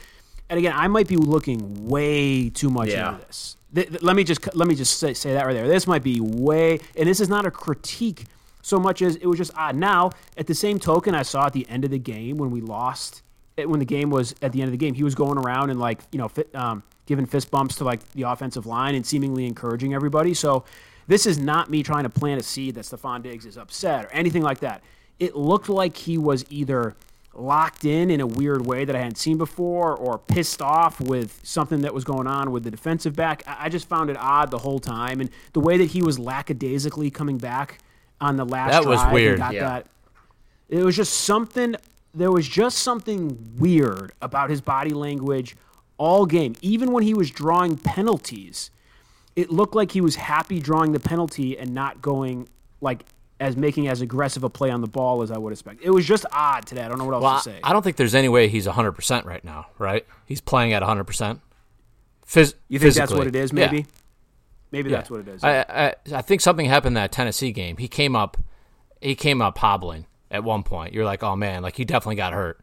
and 0.50 0.58
again, 0.60 0.74
I 0.76 0.88
might 0.88 1.08
be 1.08 1.16
looking 1.18 1.88
way 1.88 2.50
too 2.50 2.70
much 2.70 2.90
Yeah. 2.90 3.14
into 3.14 3.26
this. 3.26 3.58
Th- 3.74 3.90
th- 3.90 4.02
let 4.02 4.16
me 4.16 4.24
just 4.24 4.56
let 4.56 4.68
me 4.68 4.76
just 4.76 5.00
say, 5.00 5.14
say 5.14 5.34
that 5.34 5.46
right 5.46 5.54
there. 5.54 5.68
This 5.68 5.88
might 5.88 6.04
be 6.04 6.20
way, 6.22 6.80
and 6.96 7.08
this 7.08 7.20
is 7.20 7.30
not 7.30 7.46
a 7.46 7.52
critique 7.52 8.26
so 8.62 8.80
much 8.80 9.02
as 9.02 9.16
it 9.18 9.26
was 9.28 9.38
just 9.38 9.52
odd. 9.56 9.76
Now, 9.76 10.12
at 10.38 10.48
the 10.48 10.56
same 10.56 10.80
token, 10.80 11.14
I 11.16 11.22
saw 11.22 11.46
at 11.46 11.54
the 11.54 11.68
end 11.70 11.84
of 11.86 11.92
the 11.92 12.00
game 12.00 12.38
when 12.38 12.52
we 12.52 12.62
lost, 12.62 13.22
when 13.58 13.80
the 13.80 13.86
game 13.86 14.10
was 14.10 14.34
at 14.42 14.52
the 14.54 14.62
end 14.62 14.68
of 14.70 14.72
the 14.72 14.78
game, 14.78 14.94
he 14.96 15.04
was 15.04 15.14
going 15.16 15.38
around 15.38 15.70
and 15.70 15.80
like 15.80 16.00
you 16.12 16.18
know, 16.18 16.28
fit, 16.28 16.54
um, 16.56 16.84
giving 17.06 17.26
fist 17.26 17.52
bumps 17.52 17.76
to 17.78 17.84
like 17.84 18.00
the 18.14 18.24
offensive 18.24 18.66
line 18.66 18.96
and 18.96 19.06
seemingly 19.06 19.46
encouraging 19.46 19.94
everybody. 19.94 20.34
So 20.34 20.64
this 21.08 21.26
is 21.26 21.38
not 21.38 21.70
me 21.70 21.84
trying 21.84 22.04
to 22.04 22.10
plant 22.10 22.40
a 22.42 22.44
seed 22.44 22.76
that 22.76 22.86
Stefon 22.86 23.22
Diggs 23.24 23.46
is 23.46 23.58
upset 23.58 24.06
or 24.06 24.12
anything 24.12 24.42
like 24.44 24.60
that. 24.60 24.82
It 25.20 25.36
looked 25.36 25.70
like 25.70 25.96
he 25.96 26.18
was 26.18 26.46
either 26.50 26.96
locked 27.34 27.84
in 27.86 28.10
in 28.10 28.22
a 28.22 28.28
weird 28.28 28.66
way 28.66 28.86
that 28.86 28.96
I 28.96 29.00
hadn't 29.00 29.18
seen 29.18 29.38
before 29.38 29.94
or 29.96 30.18
pissed 30.18 30.62
off 30.62 31.02
with 31.02 31.40
something 31.44 31.82
that 31.82 31.94
was 31.94 32.04
going 32.06 32.28
on 32.28 32.52
with 32.52 32.64
the 32.64 32.72
defensive 32.72 33.16
back. 33.16 33.44
I 33.46 33.66
I 33.66 33.70
just 33.70 33.88
found 33.90 34.10
it 34.10 34.18
odd 34.18 34.52
the 34.52 34.58
whole 34.60 34.80
time. 34.80 35.20
And 35.22 35.30
the 35.54 35.60
way 35.60 35.78
that 35.78 35.92
he 35.92 36.02
was 36.02 36.18
lackadaisically 36.18 37.12
coming 37.12 37.38
back 37.38 37.80
on 38.22 38.38
the 38.38 38.46
last 38.46 38.72
That 38.72 38.86
was 38.86 39.00
drive 39.00 39.06
and 39.08 39.14
weird. 39.14 39.38
got 39.40 39.54
Yeah. 39.54 39.62
that 39.70 39.88
it 40.70 40.84
was 40.84 40.96
just 40.96 41.14
something 41.14 41.76
there 42.14 42.32
was 42.32 42.48
just 42.48 42.78
something 42.80 43.38
weird 43.60 44.14
about 44.22 44.50
his 44.50 44.62
body 44.62 44.92
language 44.92 45.58
all 45.98 46.26
game 46.26 46.56
even 46.62 46.92
when 46.94 47.04
he 47.04 47.14
was 47.14 47.30
drawing 47.30 47.76
penalties 47.78 48.72
it 49.36 49.52
looked 49.52 49.76
like 49.76 49.92
he 49.92 50.02
was 50.02 50.16
happy 50.16 50.60
drawing 50.60 50.92
the 50.92 51.00
penalty 51.00 51.58
and 51.58 51.74
not 51.74 52.02
going 52.02 52.48
like 52.82 53.04
as 53.40 53.58
making 53.58 53.88
as 53.90 54.00
aggressive 54.02 54.44
a 54.46 54.50
play 54.50 54.70
on 54.72 54.80
the 54.82 54.88
ball 54.88 55.22
as 55.22 55.30
I 55.32 55.38
would 55.38 55.52
expect. 55.52 55.82
It 55.84 55.90
was 55.90 56.06
just 56.06 56.26
odd 56.32 56.66
today. 56.66 56.82
I 56.84 56.88
don't 56.88 56.98
know 56.98 57.04
what 57.06 57.16
else 57.16 57.24
Well, 57.24 57.38
to 57.38 57.44
say. 57.44 57.60
I 57.64 57.74
don't 57.74 57.82
think 57.82 57.98
there's 57.98 58.16
any 58.16 58.30
way 58.30 58.48
he's 58.48 58.66
100% 58.66 59.26
right 59.26 59.44
now, 59.44 59.68
right? 59.78 60.06
He's 60.26 60.40
playing 60.40 60.72
at 60.72 60.82
100%. 60.82 61.42
Phys- 62.26 62.54
you 62.70 62.80
think 62.80 62.94
that's 62.96 63.12
what 63.12 63.28
it 63.28 63.36
is? 63.36 63.52
Yeah. 63.52 63.70
Maybe. 63.72 63.86
Maybe 64.72 64.90
Yeah. 64.90 64.98
that's 64.98 65.10
what 65.10 65.20
it 65.22 65.28
is. 65.28 65.44
I, 65.44 65.60
I 65.70 65.96
I 66.14 66.22
think 66.22 66.42
something 66.42 66.66
happened 66.66 66.92
in 66.92 67.02
that 67.02 67.12
Tennessee 67.12 67.52
game. 67.52 67.78
He 67.78 67.88
came 67.88 68.16
up, 68.16 68.38
he 69.02 69.16
came 69.16 69.42
up 69.42 69.58
hobbling 69.58 70.06
at 70.32 70.44
one 70.44 70.64
point. 70.64 70.94
You're 70.94 71.06
like, 71.06 71.22
oh 71.24 71.36
man, 71.36 71.62
like 71.62 71.76
he 71.76 71.86
definitely 71.86 72.16
got 72.16 72.34
hurt. 72.34 72.60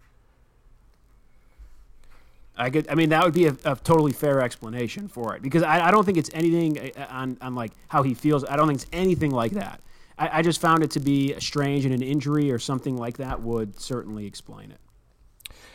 I 2.57 2.71
could. 2.71 2.89
I 2.89 2.95
mean, 2.95 3.09
that 3.11 3.25
would 3.25 3.35
be 3.35 3.47
a, 3.47 3.57
a 3.65 3.77
totally 3.77 4.13
fair 4.13 4.41
explanation 4.41 5.09
for 5.09 5.35
it 5.35 5.43
because 5.43 5.63
I, 5.63 5.89
I 5.89 5.91
don't 5.91 6.05
think 6.05 6.19
it's 6.19 6.31
anything 6.35 6.93
uh, 6.97 7.07
on 7.09 7.39
on 7.41 7.55
like 7.55 7.73
how 7.89 8.03
he 8.03 8.15
feels. 8.15 8.45
I 8.45 8.57
don't 8.57 8.67
think 8.67 8.83
it's 8.83 8.91
anything 8.93 9.31
like 9.31 9.53
that. 9.53 9.81
I, 10.19 10.39
I 10.39 10.43
just 10.43 10.61
found 10.61 10.83
it 10.85 10.91
to 10.93 11.01
be 11.01 11.35
strange, 11.41 11.85
and 11.85 11.95
an 11.95 12.03
injury 12.03 12.51
or 12.51 12.59
something 12.59 12.97
like 12.97 13.17
that 13.17 13.41
would 13.41 13.81
certainly 13.81 14.27
explain 14.27 14.71
it. 14.71 14.81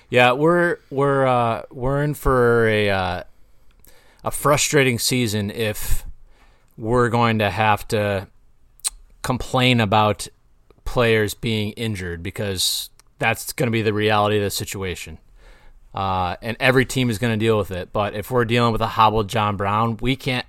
Yeah, 0.09 0.33
we're 0.33 0.77
we're 0.89 1.25
uh, 1.25 1.63
we're 1.71 2.03
in 2.03 2.13
for 2.13 2.67
a 2.67 2.89
uh, 2.89 3.23
a 4.23 4.31
frustrating 4.31 4.99
season 4.99 5.49
if 5.49 6.05
we're 6.77 7.09
going 7.09 7.39
to 7.39 7.49
have 7.49 7.87
to 7.87 8.27
complain 9.23 9.81
about 9.81 10.27
players 10.85 11.33
being 11.33 11.71
injured 11.71 12.21
because 12.21 12.89
that's 13.19 13.51
going 13.51 13.67
to 13.67 13.71
be 13.71 13.81
the 13.81 13.93
reality 13.93 14.37
of 14.37 14.43
the 14.43 14.49
situation. 14.49 15.17
Uh, 15.97 16.35
and 16.43 16.55
every 16.59 16.85
team 16.85 17.09
is 17.09 17.17
going 17.17 17.33
to 17.33 17.43
deal 17.43 17.57
with 17.57 17.71
it. 17.71 17.91
But 17.91 18.13
if 18.13 18.29
we're 18.29 18.45
dealing 18.45 18.71
with 18.71 18.81
a 18.81 18.87
hobbled 18.87 19.29
John 19.29 19.57
Brown, 19.57 19.97
we 19.97 20.15
can't. 20.15 20.45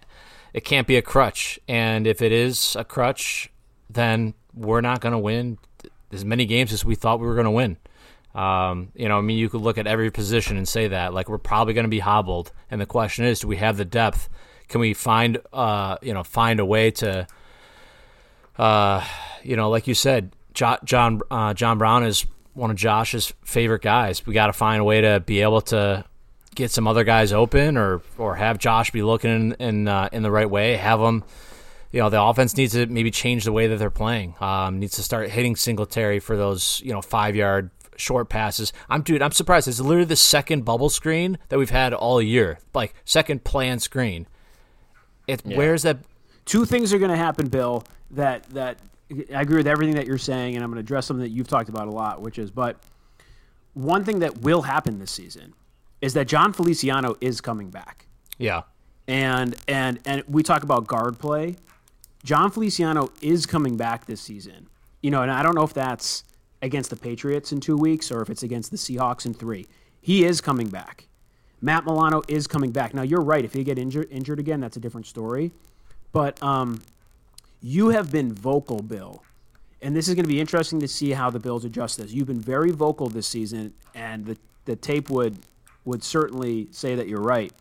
It 0.52 0.62
can't 0.62 0.86
be 0.86 0.96
a 0.96 1.02
crutch. 1.02 1.58
And 1.66 2.06
if 2.06 2.20
it 2.20 2.32
is 2.32 2.76
a 2.76 2.84
crutch, 2.84 3.50
then 3.88 4.34
we're 4.52 4.82
not 4.82 5.00
going 5.00 5.12
to 5.12 5.18
win 5.18 5.56
as 6.12 6.22
many 6.22 6.44
games 6.44 6.70
as 6.74 6.84
we 6.84 6.94
thought 6.96 7.18
we 7.18 7.26
were 7.26 7.34
going 7.34 7.46
to 7.46 7.50
win. 7.50 7.78
Um, 8.34 8.92
you 8.94 9.08
know, 9.08 9.16
I 9.16 9.20
mean, 9.22 9.38
you 9.38 9.48
could 9.48 9.62
look 9.62 9.78
at 9.78 9.86
every 9.86 10.10
position 10.10 10.58
and 10.58 10.68
say 10.68 10.88
that, 10.88 11.14
like, 11.14 11.30
we're 11.30 11.38
probably 11.38 11.72
going 11.72 11.84
to 11.84 11.88
be 11.90 12.00
hobbled. 12.00 12.52
And 12.70 12.78
the 12.78 12.86
question 12.86 13.24
is, 13.24 13.40
do 13.40 13.48
we 13.48 13.56
have 13.56 13.78
the 13.78 13.86
depth? 13.86 14.28
Can 14.68 14.82
we 14.82 14.92
find, 14.92 15.38
uh, 15.50 15.96
you 16.02 16.12
know, 16.12 16.24
find 16.24 16.60
a 16.60 16.66
way 16.66 16.90
to, 16.90 17.26
uh, 18.58 19.02
you 19.42 19.56
know, 19.56 19.70
like 19.70 19.86
you 19.86 19.94
said, 19.94 20.34
jo- 20.52 20.76
John 20.84 21.22
uh, 21.30 21.54
John 21.54 21.78
Brown 21.78 22.04
is 22.04 22.26
one 22.58 22.70
of 22.70 22.76
Josh's 22.76 23.32
favorite 23.44 23.82
guys. 23.82 24.26
We 24.26 24.34
got 24.34 24.46
to 24.48 24.52
find 24.52 24.80
a 24.80 24.84
way 24.84 25.00
to 25.00 25.20
be 25.20 25.40
able 25.42 25.60
to 25.62 26.04
get 26.54 26.70
some 26.70 26.88
other 26.88 27.04
guys 27.04 27.32
open, 27.32 27.76
or 27.76 28.02
or 28.18 28.34
have 28.34 28.58
Josh 28.58 28.90
be 28.90 29.02
looking 29.02 29.30
in 29.30 29.52
in, 29.54 29.88
uh, 29.88 30.08
in 30.12 30.22
the 30.22 30.30
right 30.30 30.48
way. 30.48 30.76
Have 30.76 31.00
them, 31.00 31.24
you 31.92 32.00
know, 32.00 32.10
the 32.10 32.20
offense 32.20 32.56
needs 32.56 32.72
to 32.72 32.86
maybe 32.86 33.10
change 33.10 33.44
the 33.44 33.52
way 33.52 33.68
that 33.68 33.78
they're 33.78 33.90
playing. 33.90 34.34
Um, 34.40 34.80
needs 34.80 34.96
to 34.96 35.02
start 35.02 35.30
hitting 35.30 35.56
Singletary 35.56 36.18
for 36.20 36.36
those, 36.36 36.82
you 36.84 36.92
know, 36.92 37.00
five 37.00 37.36
yard 37.36 37.70
short 37.96 38.28
passes. 38.28 38.72
I'm 38.88 39.02
dude. 39.02 39.22
I'm 39.22 39.32
surprised. 39.32 39.68
It's 39.68 39.80
literally 39.80 40.04
the 40.04 40.16
second 40.16 40.64
bubble 40.64 40.90
screen 40.90 41.38
that 41.48 41.58
we've 41.58 41.70
had 41.70 41.94
all 41.94 42.20
year. 42.20 42.58
Like 42.74 42.94
second 43.04 43.44
plan 43.44 43.78
screen. 43.78 44.26
It 45.26 45.42
where's 45.44 45.82
that? 45.82 45.98
two 46.48 46.64
things 46.64 46.92
are 46.92 46.98
going 46.98 47.10
to 47.10 47.16
happen, 47.16 47.48
Bill. 47.48 47.84
That 48.10 48.44
that 48.50 48.78
I 49.34 49.40
agree 49.40 49.56
with 49.56 49.66
everything 49.66 49.94
that 49.94 50.06
you're 50.06 50.18
saying, 50.18 50.54
and 50.54 50.62
I'm 50.64 50.70
going 50.70 50.76
to 50.76 50.80
address 50.86 51.06
something 51.06 51.22
that 51.22 51.30
you've 51.30 51.48
talked 51.48 51.68
about 51.68 51.88
a 51.88 51.90
lot, 51.90 52.20
which 52.20 52.38
is, 52.38 52.50
but 52.50 52.76
one 53.74 54.04
thing 54.04 54.18
that 54.20 54.38
will 54.42 54.62
happen 54.62 54.98
this 54.98 55.10
season 55.10 55.54
is 56.00 56.14
that 56.14 56.28
Jon 56.28 56.52
Feliciano 56.52 57.16
is 57.20 57.40
coming 57.40 57.70
back, 57.70 58.06
Yeah. 58.38 58.62
and 59.06 59.56
and 59.66 59.98
and 60.04 60.22
we 60.28 60.42
talk 60.42 60.62
about 60.62 60.86
guard 60.86 61.18
play. 61.18 61.56
Jon 62.24 62.50
Feliciano 62.50 63.10
is 63.22 63.46
coming 63.46 63.76
back 63.76 64.06
this 64.06 64.20
season. 64.20 64.68
You 65.02 65.10
know, 65.10 65.22
and 65.22 65.30
I 65.30 65.42
don't 65.42 65.54
know 65.54 65.62
if 65.62 65.72
that's 65.72 66.24
against 66.60 66.90
the 66.90 66.96
Patriots 66.96 67.52
in 67.52 67.60
two 67.60 67.76
weeks 67.76 68.10
or 68.10 68.20
if 68.20 68.30
it's 68.30 68.42
against 68.42 68.70
the 68.72 68.76
Seahawks 68.76 69.24
in 69.26 69.32
three. 69.32 69.66
He 70.00 70.24
is 70.24 70.40
coming 70.40 70.68
back. 70.68 71.06
Matt 71.60 71.84
Milano 71.84 72.22
is 72.28 72.46
coming 72.48 72.72
back. 72.72 72.94
Now 72.94 73.02
you're 73.02 73.20
right. 73.22 73.44
If 73.44 73.52
he 73.54 73.62
get 73.64 73.78
injured 73.78 74.08
injured 74.10 74.38
again, 74.40 74.60
that's 74.60 74.76
a 74.76 74.80
different 74.80 75.06
story. 75.06 75.52
But 76.12 76.40
um, 76.42 76.80
you 77.60 77.90
have 77.90 78.10
been 78.10 78.32
vocal, 78.32 78.82
Bill, 78.82 79.22
and 79.82 79.94
this 79.94 80.08
is 80.08 80.14
going 80.14 80.24
to 80.24 80.28
be 80.28 80.40
interesting 80.40 80.80
to 80.80 80.88
see 80.88 81.12
how 81.12 81.30
the 81.30 81.38
Bills 81.38 81.64
adjust 81.64 81.98
this. 81.98 82.12
You've 82.12 82.26
been 82.26 82.40
very 82.40 82.70
vocal 82.70 83.08
this 83.08 83.26
season, 83.26 83.74
and 83.94 84.26
the 84.26 84.36
the 84.64 84.76
tape 84.76 85.10
would 85.10 85.38
would 85.84 86.04
certainly 86.04 86.68
say 86.70 86.94
that 86.94 87.08
you're 87.08 87.20
right. 87.20 87.52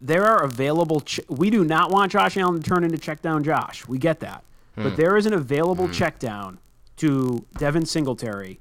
There 0.00 0.24
are 0.24 0.42
available. 0.42 1.00
Ch- 1.00 1.20
we 1.28 1.50
do 1.50 1.64
not 1.64 1.90
want 1.90 2.12
Josh 2.12 2.36
Allen 2.36 2.60
to 2.60 2.68
turn 2.68 2.84
into 2.84 2.98
check 2.98 3.22
down 3.22 3.44
Josh. 3.44 3.86
We 3.86 3.98
get 3.98 4.20
that, 4.20 4.42
but 4.74 4.90
hmm. 4.90 4.96
there 4.96 5.16
is 5.16 5.26
an 5.26 5.32
available 5.32 5.86
hmm. 5.86 5.92
check 5.92 6.18
down 6.18 6.58
to 6.96 7.44
Devin 7.58 7.86
Singletary 7.86 8.60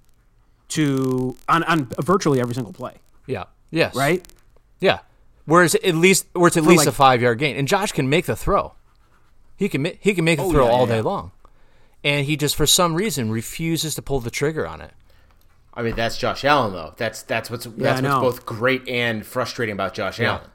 to 0.69 1.35
on, 1.49 1.63
on 1.63 1.89
virtually 1.99 2.39
every 2.39 2.53
single 2.53 2.73
play. 2.73 2.95
Yeah. 3.27 3.45
Yes. 3.71 3.95
Right? 3.95 4.25
Yeah. 4.79 4.99
Whereas 5.45 5.75
at 5.75 5.95
least, 5.95 6.27
where 6.33 6.47
it's 6.47 6.57
at 6.57 6.63
least 6.63 6.79
like- 6.79 6.87
a 6.87 6.91
five 6.91 7.21
yard 7.21 7.39
gain, 7.39 7.55
and 7.55 7.67
Josh 7.67 7.91
can 7.91 8.09
make 8.09 8.25
the 8.25 8.35
throw. 8.35 8.73
He 9.61 9.69
can 9.69 9.83
ma- 9.83 9.89
he 9.99 10.15
can 10.15 10.25
make 10.25 10.39
the 10.39 10.49
throw 10.49 10.63
Oh, 10.63 10.67
yeah, 10.67 10.73
all 10.73 10.87
yeah, 10.87 10.95
day 10.95 11.01
long, 11.01 11.31
and 12.03 12.25
he 12.25 12.35
just 12.35 12.55
for 12.55 12.65
some 12.65 12.95
reason 12.95 13.29
refuses 13.29 13.93
to 13.93 14.01
pull 14.01 14.19
the 14.19 14.31
trigger 14.31 14.65
on 14.65 14.81
it. 14.81 14.91
I 15.71 15.83
mean, 15.83 15.95
that's 15.95 16.17
Josh 16.17 16.43
Allen 16.43 16.73
though. 16.73 16.95
That's 16.97 17.21
that's 17.21 17.51
what's 17.51 17.65
that's 17.65 18.01
what's 18.01 18.19
both 18.19 18.45
great 18.47 18.89
and 18.89 19.23
frustrating 19.23 19.73
about 19.73 19.93
Josh 19.93 20.17
Yeah. 20.19 20.31
Allen. 20.31 20.49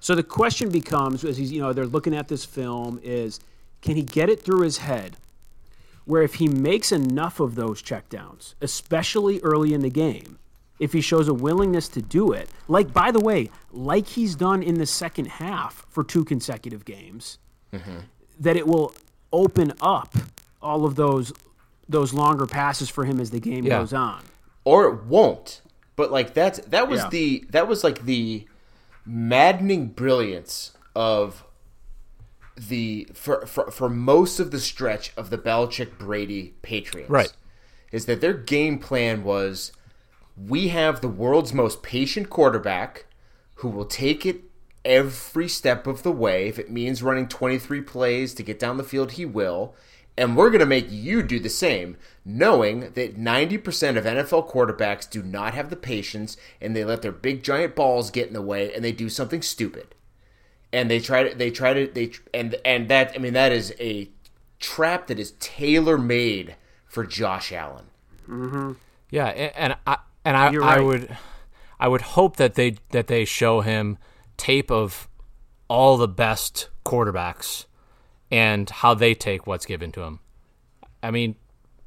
So 0.00 0.14
the 0.14 0.22
question 0.22 0.70
becomes, 0.70 1.22
as 1.22 1.36
he's, 1.36 1.52
you 1.52 1.60
know, 1.60 1.74
they're 1.74 1.84
looking 1.84 2.14
at 2.14 2.28
this 2.28 2.46
film, 2.46 2.98
is 3.02 3.40
can 3.82 3.94
he 3.96 4.02
get 4.02 4.30
it 4.30 4.40
through 4.40 4.62
his 4.62 4.78
head 4.78 5.18
where 6.06 6.22
if 6.22 6.36
he 6.36 6.48
makes 6.48 6.92
enough 6.92 7.40
of 7.40 7.56
those 7.56 7.82
checkdowns, 7.82 8.54
especially 8.62 9.38
early 9.40 9.74
in 9.74 9.82
the 9.82 9.90
game, 9.90 10.38
if 10.78 10.94
he 10.94 11.02
shows 11.02 11.28
a 11.28 11.34
willingness 11.34 11.88
to 11.88 12.00
do 12.00 12.32
it, 12.32 12.48
like 12.68 12.94
by 12.94 13.10
the 13.10 13.20
way, 13.20 13.50
like 13.70 14.06
he's 14.06 14.34
done 14.34 14.62
in 14.62 14.76
the 14.76 14.86
second 14.86 15.26
half 15.26 15.84
for 15.90 16.02
two 16.02 16.24
consecutive 16.24 16.86
games, 16.86 17.38
mm-hmm. 17.72 17.98
That 18.38 18.56
it 18.56 18.66
will 18.66 18.92
open 19.32 19.72
up 19.80 20.14
all 20.62 20.84
of 20.84 20.94
those 20.96 21.32
those 21.88 22.14
longer 22.14 22.46
passes 22.46 22.88
for 22.88 23.04
him 23.04 23.20
as 23.20 23.30
the 23.30 23.40
game 23.40 23.64
Yeah. 23.64 23.78
goes 23.80 23.92
on. 23.92 24.22
or 24.64 24.86
it 24.88 25.04
won't. 25.04 25.60
But 25.96 26.10
like 26.10 26.32
that's 26.34 26.58
that 26.60 26.88
was 26.88 27.00
Yeah. 27.02 27.08
the 27.10 27.44
that 27.50 27.68
was 27.68 27.84
like 27.84 28.04
the 28.06 28.46
maddening 29.04 29.88
brilliance 29.88 30.72
of 30.96 31.44
the 32.56 33.08
for, 33.12 33.44
for 33.46 33.70
for 33.70 33.88
most 33.88 34.38
of 34.40 34.50
the 34.50 34.60
stretch 34.60 35.12
of 35.16 35.30
the 35.30 35.38
Belichick 35.38 35.98
Brady 35.98 36.54
Patriots. 36.62 37.10
Right. 37.10 37.32
Is 37.92 38.06
that 38.06 38.20
their 38.20 38.32
game 38.34 38.78
plan 38.78 39.22
was 39.24 39.72
we 40.36 40.68
have 40.68 41.00
the 41.00 41.08
world's 41.08 41.52
most 41.52 41.82
patient 41.82 42.30
quarterback 42.30 43.06
who 43.56 43.68
will 43.68 43.84
take 43.84 44.24
it 44.26 44.42
every 44.84 45.48
step 45.48 45.86
of 45.86 46.02
the 46.02 46.12
way. 46.12 46.48
If 46.48 46.58
it 46.58 46.70
means 46.70 47.02
running 47.02 47.28
23 47.28 47.80
plays 47.82 48.34
to 48.34 48.42
get 48.42 48.58
down 48.58 48.76
the 48.76 48.84
field, 48.84 49.12
he 49.12 49.24
will. 49.24 49.74
And 50.16 50.36
we're 50.36 50.50
going 50.50 50.60
to 50.60 50.66
make 50.66 50.90
you 50.90 51.22
do 51.22 51.40
the 51.40 51.48
same, 51.48 51.96
knowing 52.24 52.92
that 52.92 53.16
90% 53.16 53.96
of 53.96 54.04
NFL 54.04 54.48
quarterbacks 54.48 55.10
do 55.10 55.22
not 55.22 55.54
have 55.54 55.70
the 55.70 55.76
patience 55.76 56.36
and 56.60 56.74
they 56.76 56.84
let 56.84 57.02
their 57.02 57.10
big 57.10 57.42
giant 57.42 57.74
balls 57.74 58.10
get 58.12 58.28
in 58.28 58.32
the 58.34 58.42
way 58.42 58.72
and 58.72 58.84
they 58.84 58.92
do 58.92 59.08
something 59.08 59.42
stupid. 59.42 59.94
And 60.72 60.90
they 60.90 61.00
try 61.00 61.28
to, 61.28 61.34
they 61.34 61.50
try 61.50 61.72
to, 61.72 61.86
they, 61.88 62.12
and, 62.32 62.54
and 62.64 62.88
that, 62.88 63.12
I 63.14 63.18
mean, 63.18 63.32
that 63.32 63.50
is 63.50 63.74
a 63.80 64.08
trap 64.60 65.08
that 65.08 65.18
is 65.18 65.32
tailor 65.40 65.98
made 65.98 66.54
for 66.86 67.04
Josh 67.04 67.52
Allen. 67.52 67.86
Mm-hmm. 68.28 68.72
Yeah, 69.10 69.28
a- 69.28 69.58
and 69.58 69.76
I 69.86 69.98
and 70.24 70.36
I, 70.36 70.50
You're 70.50 70.64
I 70.64 70.80
would 70.80 71.16
I 71.78 71.88
would 71.88 72.02
hope 72.02 72.36
that 72.36 72.54
they 72.54 72.76
that 72.90 73.06
they 73.08 73.24
show 73.24 73.60
him 73.60 73.98
tape 74.36 74.70
of 74.70 75.08
all 75.68 75.96
the 75.96 76.08
best 76.08 76.68
quarterbacks 76.84 77.64
and 78.30 78.68
how 78.68 78.94
they 78.94 79.14
take 79.14 79.46
what's 79.46 79.66
given 79.66 79.92
to 79.92 80.00
them. 80.00 80.20
I 81.02 81.10
mean, 81.10 81.36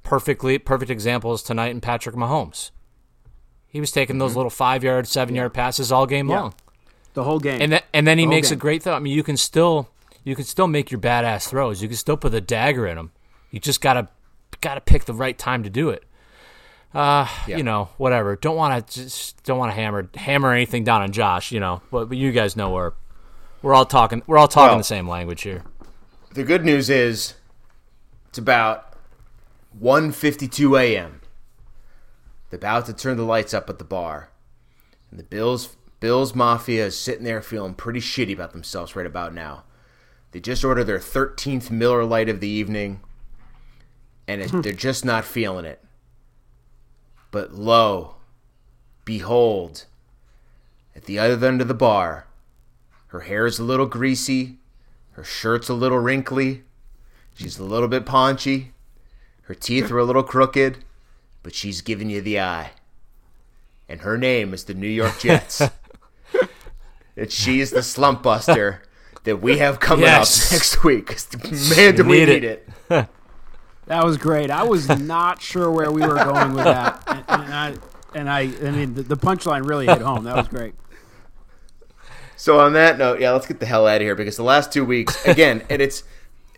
perfectly 0.03 0.57
perfect 0.57 0.89
examples 0.91 1.43
tonight 1.43 1.69
in 1.71 1.81
Patrick 1.81 2.15
Mahomes. 2.15 2.71
He 3.67 3.79
was 3.79 3.91
taking 3.91 4.17
those 4.17 4.35
little 4.35 4.49
five 4.49 4.83
yard, 4.83 5.07
seven 5.07 5.35
yard 5.35 5.53
passes 5.53 5.91
all 5.91 6.05
game 6.05 6.25
Mm-hmm. 6.27 6.31
Yeah. 6.31 6.39
long, 6.41 6.53
The 7.13 7.23
whole 7.23 7.39
game. 7.39 7.61
and 7.61 7.71
then 7.73 7.81
and 7.93 8.07
then 8.07 8.17
he 8.17 8.25
The 8.25 8.29
makes 8.29 8.51
a 8.51 8.55
great 8.55 8.83
throw. 8.83 8.93
I 8.93 8.99
mean, 8.99 9.13
you 9.13 9.23
can 9.23 9.37
still 9.37 9.89
you 10.23 10.35
can 10.35 10.45
still 10.45 10.67
make 10.67 10.89
your 10.91 10.99
badass 10.99 11.49
throws. 11.49 11.81
You 11.81 11.87
can 11.87 11.97
still 11.97 12.17
put 12.17 12.31
the 12.31 12.41
dagger 12.41 12.87
in 12.87 12.95
them. 12.95 13.11
You 13.51 13.59
just 13.59 13.81
gotta 13.81 14.07
gotta 14.61 14.81
pick 14.81 15.05
the 15.05 15.13
right 15.13 15.37
time 15.37 15.63
to 15.63 15.69
do 15.69 15.89
it. 15.89 16.03
Uh, 16.93 17.27
you 17.47 17.63
know, 17.63 17.89
whatever. 17.97 18.35
Don't 18.35 18.55
want 18.55 18.87
to 18.87 19.01
just 19.03 19.43
don't 19.43 19.57
want 19.57 19.71
to 19.71 19.75
hammer 19.75 20.09
hammer 20.15 20.51
anything 20.51 20.83
down 20.83 21.01
on 21.01 21.11
Josh. 21.11 21.51
You 21.51 21.59
know, 21.59 21.81
but, 21.91 22.09
but 22.09 22.17
you 22.17 22.31
guys 22.31 22.55
know 22.55 22.71
we're 22.71 22.93
we're 23.61 23.73
all 23.73 23.85
talking 23.85 24.23
we're 24.27 24.37
all 24.37 24.47
talking 24.47 24.69
Well- 24.69 24.77
the 24.79 24.83
same 24.83 25.07
language 25.07 25.41
here. 25.43 25.63
The 26.33 26.43
good 26.43 26.63
news 26.63 26.89
is 26.89 27.33
it's 28.29 28.37
about 28.37 28.93
1:52 29.81 30.79
a.m. 30.79 31.21
They're 32.49 32.57
about 32.57 32.85
to 32.85 32.93
turn 32.93 33.17
the 33.17 33.23
lights 33.23 33.53
up 33.53 33.69
at 33.69 33.79
the 33.79 33.83
bar. 33.83 34.29
And 35.09 35.19
the 35.19 35.23
Bills 35.23 35.75
Bills 35.99 36.35
Mafia 36.35 36.85
is 36.85 36.97
sitting 36.97 37.23
there 37.23 37.41
feeling 37.41 37.73
pretty 37.73 37.99
shitty 37.99 38.33
about 38.33 38.51
themselves 38.51 38.95
right 38.95 39.05
about 39.05 39.33
now. 39.33 39.63
They 40.31 40.39
just 40.39 40.63
ordered 40.63 40.83
their 40.83 40.99
13th 40.99 41.71
Miller 41.71 42.05
Lite 42.05 42.29
of 42.29 42.39
the 42.39 42.47
evening 42.47 42.99
and 44.27 44.41
it, 44.41 44.51
they're 44.61 44.73
just 44.73 45.05
not 45.05 45.25
feeling 45.25 45.65
it. 45.65 45.83
But 47.31 47.53
lo, 47.53 48.15
behold, 49.05 49.85
at 50.95 51.05
the 51.05 51.19
other 51.19 51.47
end 51.47 51.61
of 51.61 51.67
the 51.67 51.73
bar, 51.73 52.25
her 53.07 53.21
hair 53.21 53.45
is 53.45 53.59
a 53.59 53.63
little 53.63 53.85
greasy, 53.85 54.57
her 55.11 55.23
shirt's 55.23 55.69
a 55.69 55.73
little 55.73 55.99
wrinkly. 55.99 56.63
She's 57.35 57.59
a 57.59 57.63
little 57.63 57.87
bit 57.87 58.05
paunchy. 58.05 58.71
Her 59.43 59.53
teeth 59.55 59.91
are 59.91 59.99
a 59.99 60.03
little 60.03 60.23
crooked, 60.23 60.79
but 61.43 61.53
she's 61.55 61.81
giving 61.81 62.09
you 62.09 62.21
the 62.21 62.39
eye. 62.39 62.71
And 63.87 64.01
her 64.01 64.17
name 64.17 64.53
is 64.53 64.63
the 64.65 64.73
New 64.73 64.87
York 64.87 65.19
Jets. 65.19 65.61
and 67.17 67.31
she 67.31 67.59
is 67.61 67.71
the 67.71 67.83
slump 67.83 68.23
buster 68.23 68.81
that 69.23 69.37
we 69.37 69.57
have 69.59 69.79
coming 69.79 70.05
Yes. 70.05 70.47
up 70.47 70.51
next 70.53 70.83
week. 70.83 71.15
Man, 71.77 71.95
do 71.95 72.03
we 72.03 72.19
Need 72.19 72.29
need 72.29 72.43
it. 72.43 72.69
it. 72.89 73.07
That 73.87 74.03
was 74.05 74.17
great. 74.17 74.51
I 74.51 74.63
was 74.63 74.87
not 74.99 75.41
sure 75.41 75.71
where 75.71 75.91
we 75.91 76.01
were 76.01 76.15
going 76.15 76.53
with 76.53 76.65
that, 76.65 77.03
and, 77.07 77.23
and 77.27 77.53
I, 77.53 77.73
and 78.13 78.29
I, 78.29 78.39
I 78.67 78.71
mean, 78.71 78.93
the, 78.93 79.03
the 79.03 79.17
punchline 79.17 79.67
really 79.67 79.85
hit 79.87 80.01
home. 80.01 80.23
That 80.25 80.35
was 80.35 80.47
great. 80.47 80.75
So 82.35 82.59
on 82.59 82.73
that 82.73 82.97
note, 82.97 83.19
yeah, 83.19 83.31
let's 83.31 83.47
get 83.47 83.59
the 83.59 83.65
hell 83.65 83.87
out 83.87 83.95
of 83.95 84.01
here 84.01 84.13
because 84.15 84.37
the 84.37 84.43
last 84.43 84.71
two 84.71 84.85
weeks, 84.85 85.25
again, 85.25 85.63
and 85.69 85.81
it's 85.81 86.03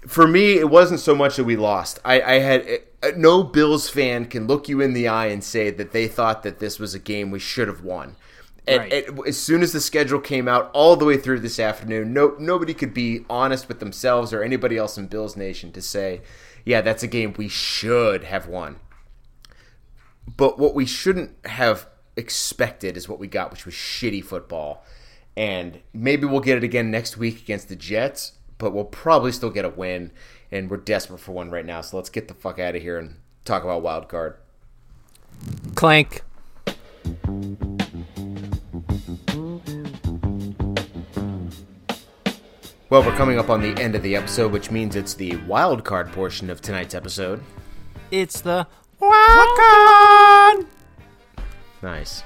for 0.07 0.27
me, 0.27 0.53
it 0.57 0.69
wasn't 0.69 0.99
so 0.99 1.15
much 1.15 1.35
that 1.37 1.43
we 1.45 1.55
lost. 1.55 1.99
I, 2.03 2.21
I 2.21 2.33
had 2.39 2.67
uh, 3.01 3.11
no 3.15 3.43
Bills 3.43 3.89
fan 3.89 4.25
can 4.25 4.47
look 4.47 4.67
you 4.67 4.81
in 4.81 4.93
the 4.93 5.07
eye 5.07 5.27
and 5.27 5.43
say 5.43 5.69
that 5.71 5.91
they 5.91 6.07
thought 6.07 6.43
that 6.43 6.59
this 6.59 6.79
was 6.79 6.93
a 6.93 6.99
game 6.99 7.31
we 7.31 7.39
should 7.39 7.67
have 7.67 7.83
won. 7.83 8.15
And, 8.67 8.79
Right. 8.81 9.07
and 9.07 9.27
as 9.27 9.37
soon 9.37 9.61
as 9.63 9.71
the 9.71 9.79
schedule 9.81 10.19
came 10.19 10.47
out, 10.47 10.69
all 10.73 10.95
the 10.95 11.05
way 11.05 11.17
through 11.17 11.39
this 11.39 11.59
afternoon, 11.59 12.13
no 12.13 12.35
nobody 12.39 12.73
could 12.73 12.93
be 12.93 13.25
honest 13.29 13.67
with 13.67 13.79
themselves 13.79 14.31
or 14.33 14.43
anybody 14.43 14.77
else 14.77 14.97
in 14.97 15.07
Bills 15.07 15.35
Nation 15.35 15.71
to 15.71 15.81
say, 15.81 16.21
yeah, 16.69 16.81
that's 16.81 17.01
a 17.01 17.07
game 17.07 17.33
we 17.35 17.47
should 17.47 18.25
have 18.25 18.45
won. 18.45 18.75
But 20.37 20.59
what 20.59 20.75
we 20.75 20.85
shouldn't 20.85 21.31
have 21.47 21.87
expected 22.15 22.95
is 22.95 23.09
what 23.09 23.17
we 23.17 23.25
got, 23.25 23.49
which 23.49 23.65
was 23.65 23.73
shitty 23.73 24.23
football. 24.23 24.85
And 25.35 25.79
maybe 25.93 26.27
we'll 26.27 26.41
get 26.41 26.57
it 26.57 26.63
again 26.63 26.91
next 26.91 27.17
week 27.17 27.41
against 27.41 27.69
the 27.69 27.75
Jets, 27.75 28.33
but 28.59 28.71
we'll 28.71 28.85
probably 28.85 29.31
still 29.31 29.49
get 29.49 29.65
a 29.65 29.69
win. 29.69 30.11
And 30.51 30.69
we're 30.69 30.77
desperate 30.77 31.21
for 31.21 31.31
one 31.31 31.49
right 31.49 31.65
now. 31.65 31.81
So 31.81 31.97
let's 31.97 32.11
get 32.11 32.27
the 32.27 32.35
fuck 32.35 32.59
out 32.59 32.75
of 32.75 32.83
here 32.83 32.99
and 32.99 33.15
talk 33.45 33.63
about 33.63 33.81
wild 33.81 34.07
card. 34.07 34.35
Clank. 35.73 36.21
Well, 42.89 43.03
we're 43.03 43.15
coming 43.15 43.37
up 43.37 43.51
on 43.51 43.61
the 43.61 43.79
end 43.79 43.93
of 43.93 44.01
the 44.01 44.15
episode, 44.15 44.51
which 44.51 44.71
means 44.71 44.95
it's 44.95 45.13
the 45.13 45.35
wild 45.45 45.83
card 45.83 46.11
portion 46.11 46.49
of 46.49 46.59
tonight's 46.59 46.95
episode. 46.95 47.39
It's 48.09 48.41
the 48.41 48.65
wild 48.99 49.57
card. 49.59 50.65
Nice. 51.83 52.23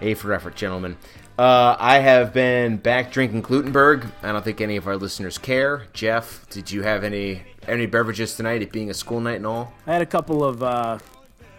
A 0.00 0.14
for 0.14 0.32
effort, 0.32 0.56
gentlemen. 0.56 0.96
Uh, 1.38 1.76
I 1.78 2.00
have 2.00 2.32
been 2.32 2.78
back 2.78 3.12
drinking 3.12 3.42
Glutenberg. 3.42 4.10
I 4.24 4.32
don't 4.32 4.44
think 4.44 4.60
any 4.60 4.76
of 4.76 4.88
our 4.88 4.96
listeners 4.96 5.38
care. 5.38 5.86
Jeff, 5.92 6.48
did 6.50 6.68
you 6.72 6.82
have 6.82 7.04
any 7.04 7.44
any 7.68 7.86
beverages 7.86 8.34
tonight? 8.34 8.60
It 8.60 8.72
being 8.72 8.90
a 8.90 8.94
school 8.94 9.20
night 9.20 9.36
and 9.36 9.46
all. 9.46 9.72
I 9.86 9.92
had 9.92 10.02
a 10.02 10.06
couple 10.06 10.42
of 10.42 10.64
uh, 10.64 10.98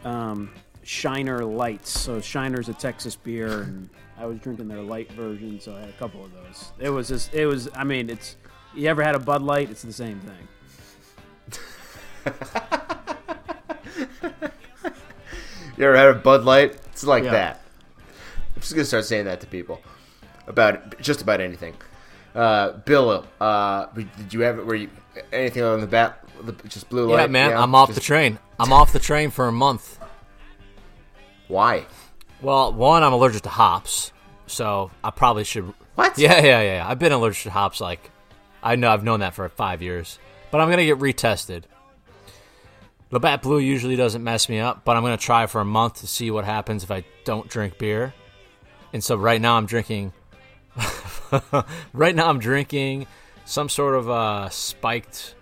um, 0.03 0.51
Shiner 0.83 1.45
lights. 1.45 1.97
So 1.97 2.19
Shiner's 2.19 2.67
a 2.67 2.73
Texas 2.73 3.15
beer, 3.15 3.61
and 3.61 3.89
I 4.23 4.25
was 4.25 4.39
drinking 4.39 4.69
their 4.69 4.81
light 4.81 5.11
version, 5.11 5.59
so 5.59 5.75
I 5.75 5.81
had 5.81 5.89
a 5.89 5.93
couple 5.93 6.23
of 6.23 6.31
those. 6.33 6.71
It 6.79 6.89
was 6.89 7.09
just, 7.09 7.33
it 7.33 7.45
was. 7.45 7.67
I 7.75 7.83
mean, 7.83 8.09
it's. 8.09 8.37
You 8.73 8.87
ever 8.87 9.03
had 9.03 9.15
a 9.15 9.19
Bud 9.19 9.41
Light? 9.41 9.69
It's 9.69 9.81
the 9.81 9.91
same 9.91 10.21
thing. 10.21 10.47
You 15.75 15.85
ever 15.85 15.97
had 15.97 16.07
a 16.09 16.13
Bud 16.13 16.45
Light? 16.45 16.75
It's 16.91 17.03
like 17.03 17.23
Yeah. 17.23 17.31
that. 17.31 17.61
I'm 18.55 18.61
just 18.61 18.73
gonna 18.73 18.85
start 18.85 19.05
saying 19.05 19.25
that 19.25 19.41
to 19.41 19.47
people 19.47 19.81
about 20.47 20.99
just 21.01 21.21
about 21.23 21.41
anything. 21.41 21.73
Uh, 22.35 22.73
Bill, 22.73 23.25
uh, 23.41 23.87
did 23.87 24.31
you 24.33 24.41
have 24.41 24.57
Were 24.59 24.75
you 24.75 24.89
anything 25.31 25.63
on 25.63 25.81
the 25.81 25.87
bat? 25.87 26.23
the- 26.43 26.51
Just 26.69 26.89
blue 26.89 27.07
light? 27.07 27.21
Yeah, 27.21 27.27
man, 27.27 27.57
I'm 27.57 27.73
off 27.73 27.93
the 27.93 27.99
train. 28.01 28.37
I'm 28.59 28.71
off 28.71 28.93
the 28.93 28.99
train 28.99 29.31
for 29.31 29.47
a 29.47 29.51
month. 29.51 29.97
Why? 31.47 31.85
Well, 32.43 32.73
one, 32.73 33.03
I'm 33.03 33.13
allergic 33.13 33.43
to 33.43 33.49
hops, 33.49 34.11
so 34.47 34.91
I 35.01 35.11
probably 35.11 35.45
should. 35.45 35.73
What? 35.95 36.17
Yeah, 36.17 36.43
yeah, 36.43 36.61
yeah. 36.61 36.85
I've 36.85 36.99
been 36.99 37.13
allergic 37.13 37.43
to 37.43 37.51
hops. 37.51 37.79
Like, 37.79 38.11
I 38.61 38.75
know 38.75 38.91
I've 38.91 39.05
known 39.05 39.21
that 39.21 39.33
for 39.33 39.47
five 39.47 39.81
years, 39.81 40.19
but 40.51 40.59
I'm 40.59 40.69
gonna 40.69 40.83
get 40.83 40.99
retested. 40.99 41.63
Labatt 43.11 43.43
Blue 43.43 43.59
usually 43.59 43.95
doesn't 43.95 44.23
mess 44.23 44.49
me 44.49 44.59
up, 44.59 44.83
but 44.83 44.97
I'm 44.97 45.03
gonna 45.03 45.15
try 45.15 45.45
for 45.45 45.61
a 45.61 45.65
month 45.65 46.01
to 46.01 46.07
see 46.07 46.31
what 46.31 46.43
happens 46.43 46.83
if 46.83 46.91
I 46.91 47.05
don't 47.23 47.47
drink 47.47 47.77
beer. 47.77 48.13
And 48.91 49.01
so 49.01 49.15
right 49.15 49.39
now 49.39 49.55
I'm 49.55 49.65
drinking. 49.65 50.11
right 51.93 52.13
now 52.13 52.27
I'm 52.27 52.39
drinking 52.39 53.07
some 53.45 53.69
sort 53.69 53.95
of 53.95 54.09
uh, 54.09 54.49
spiked 54.49 55.35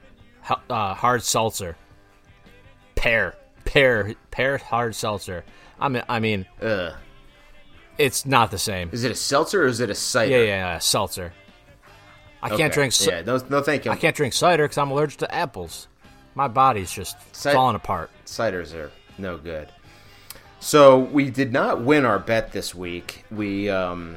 uh, 0.70 0.94
hard 0.94 1.24
seltzer. 1.24 1.78
Pear, 2.94 3.36
pear, 3.66 4.14
pear 4.30 4.60
hard 4.60 4.94
seltzer. 4.94 5.44
I 5.82 5.90
mean, 5.90 6.04
I 6.08 6.20
mean, 6.20 6.46
Ugh. 6.62 6.94
it's 7.98 8.26
not 8.26 8.52
the 8.52 8.58
same. 8.60 8.90
Is 8.92 9.04
it 9.04 9.12
a 9.12 9.16
seltzer 9.16 9.64
or 9.64 9.68
is 9.68 9.80
it 9.80 9.90
a 9.90 9.96
cider? 9.96 10.32
Yeah, 10.32 10.38
yeah, 10.38 10.46
yeah, 10.74 10.78
seltzer. 10.78 11.34
I 12.44 12.48
Okay. 12.48 12.58
can't 12.58 12.74
drink. 12.74 12.94
Yeah, 13.06 13.22
no, 13.22 13.42
no, 13.50 13.62
thank 13.62 13.86
you. 13.86 13.92
I 13.92 13.96
can't 13.96 14.16
drink 14.16 14.34
cider 14.34 14.64
because 14.64 14.78
I'm 14.78 14.92
allergic 14.92 15.20
to 15.20 15.34
apples. 15.34 15.88
My 16.34 16.48
body's 16.48 16.92
just 16.92 17.20
falling 17.34 17.76
apart. 17.76 18.10
Ciders 18.26 18.74
are 18.74 18.92
no 19.18 19.38
good. 19.38 19.70
So 20.60 21.00
we 21.00 21.30
did 21.30 21.52
not 21.52 21.82
win 21.82 22.06
our 22.06 22.20
bet 22.20 22.52
this 22.52 22.74
week. 22.74 23.26
We 23.32 23.70
um, 23.70 24.16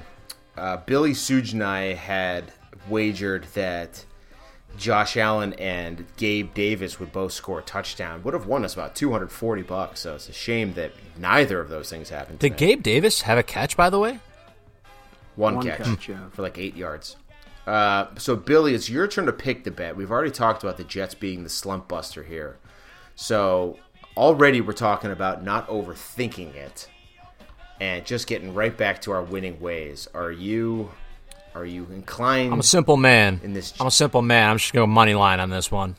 uh, 0.56 0.76
Billy 0.78 1.12
Suge 1.12 1.52
and 1.54 1.62
I 1.64 1.94
had 1.94 2.52
wagered 2.88 3.44
that 3.54 4.04
Josh 4.76 5.16
Allen 5.16 5.52
and 5.54 6.04
Gabe 6.16 6.52
Davis 6.54 6.98
would 7.00 7.12
both 7.12 7.32
score 7.32 7.60
a 7.60 7.62
touchdown. 7.62 8.22
Would 8.22 8.34
have 8.34 8.46
won 8.46 8.64
us 8.64 8.74
about 8.74 8.94
two 8.94 9.12
hundred 9.12 9.30
forty 9.30 9.62
bucks. 9.62 10.00
So 10.00 10.14
it's 10.14 10.28
a 10.28 10.32
shame 10.32 10.74
that 10.74 10.92
neither 11.18 11.60
of 11.60 11.68
those 11.68 11.90
things 11.90 12.08
happened. 12.10 12.38
Did 12.38 12.52
today. 12.58 12.66
Gabe 12.66 12.82
Davis 12.82 13.22
have 13.22 13.38
a 13.38 13.42
catch, 13.42 13.76
by 13.76 13.90
the 13.90 13.98
way? 13.98 14.20
one, 15.36 15.56
One 15.56 15.66
catch, 15.66 15.82
catch, 15.82 16.08
yeah. 16.08 16.28
for 16.30 16.42
like 16.42 16.58
eight 16.58 16.76
yards. 16.76 17.16
Uh, 17.66 18.06
so 18.18 18.36
Billy, 18.36 18.74
it's 18.74 18.88
your 18.90 19.08
turn 19.08 19.26
to 19.26 19.32
pick 19.32 19.64
the 19.64 19.70
bet. 19.70 19.96
We've 19.96 20.10
already 20.10 20.30
talked 20.30 20.62
about 20.62 20.76
the 20.76 20.84
Jets 20.84 21.14
being 21.14 21.42
the 21.44 21.48
slump 21.48 21.88
buster 21.88 22.22
here. 22.22 22.58
So 23.16 23.78
already 24.16 24.60
we're 24.60 24.74
talking 24.74 25.10
about 25.10 25.42
not 25.42 25.66
overthinking 25.68 26.54
it 26.54 26.88
and 27.80 28.04
just 28.04 28.26
getting 28.26 28.54
right 28.54 28.76
back 28.76 29.00
to 29.02 29.12
our 29.12 29.22
winning 29.22 29.58
ways. 29.60 30.08
Are 30.14 30.30
you 30.30 30.90
are 31.54 31.64
you 31.64 31.86
inclined 31.92 32.52
I'm 32.52 32.60
a 32.60 32.64
simple 32.64 32.96
man. 32.96 33.40
In 33.42 33.52
this- 33.54 33.74
I'm 33.80 33.86
a 33.86 33.90
simple 33.90 34.22
man. 34.22 34.50
I'm 34.50 34.58
just 34.58 34.72
going 34.72 34.82
to 34.82 34.86
go 34.88 34.92
money 34.92 35.14
line 35.14 35.40
on 35.40 35.50
this 35.50 35.70
one. 35.70 35.96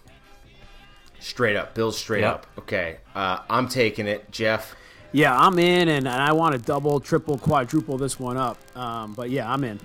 straight 1.20 1.56
up? 1.56 1.74
Bill 1.74 1.92
straight 1.92 2.22
Yep. 2.22 2.34
up. 2.34 2.48
Okay. 2.60 2.98
Uh, 3.16 3.40
I'm 3.50 3.68
taking 3.68 4.06
it. 4.08 4.30
Jeff. 4.32 4.76
Yeah, 5.12 5.36
I'm 5.38 5.58
in, 5.60 5.88
and, 5.88 6.08
and 6.08 6.22
I 6.22 6.34
want 6.34 6.54
to 6.54 6.60
double, 6.60 7.00
triple, 7.00 7.38
quadruple 7.38 7.98
this 7.98 8.20
one 8.20 8.36
up. 8.38 8.58
Um, 8.78 9.14
but 9.14 9.30
yeah, 9.30 9.50
I'm 9.52 9.64
in. 9.64 9.80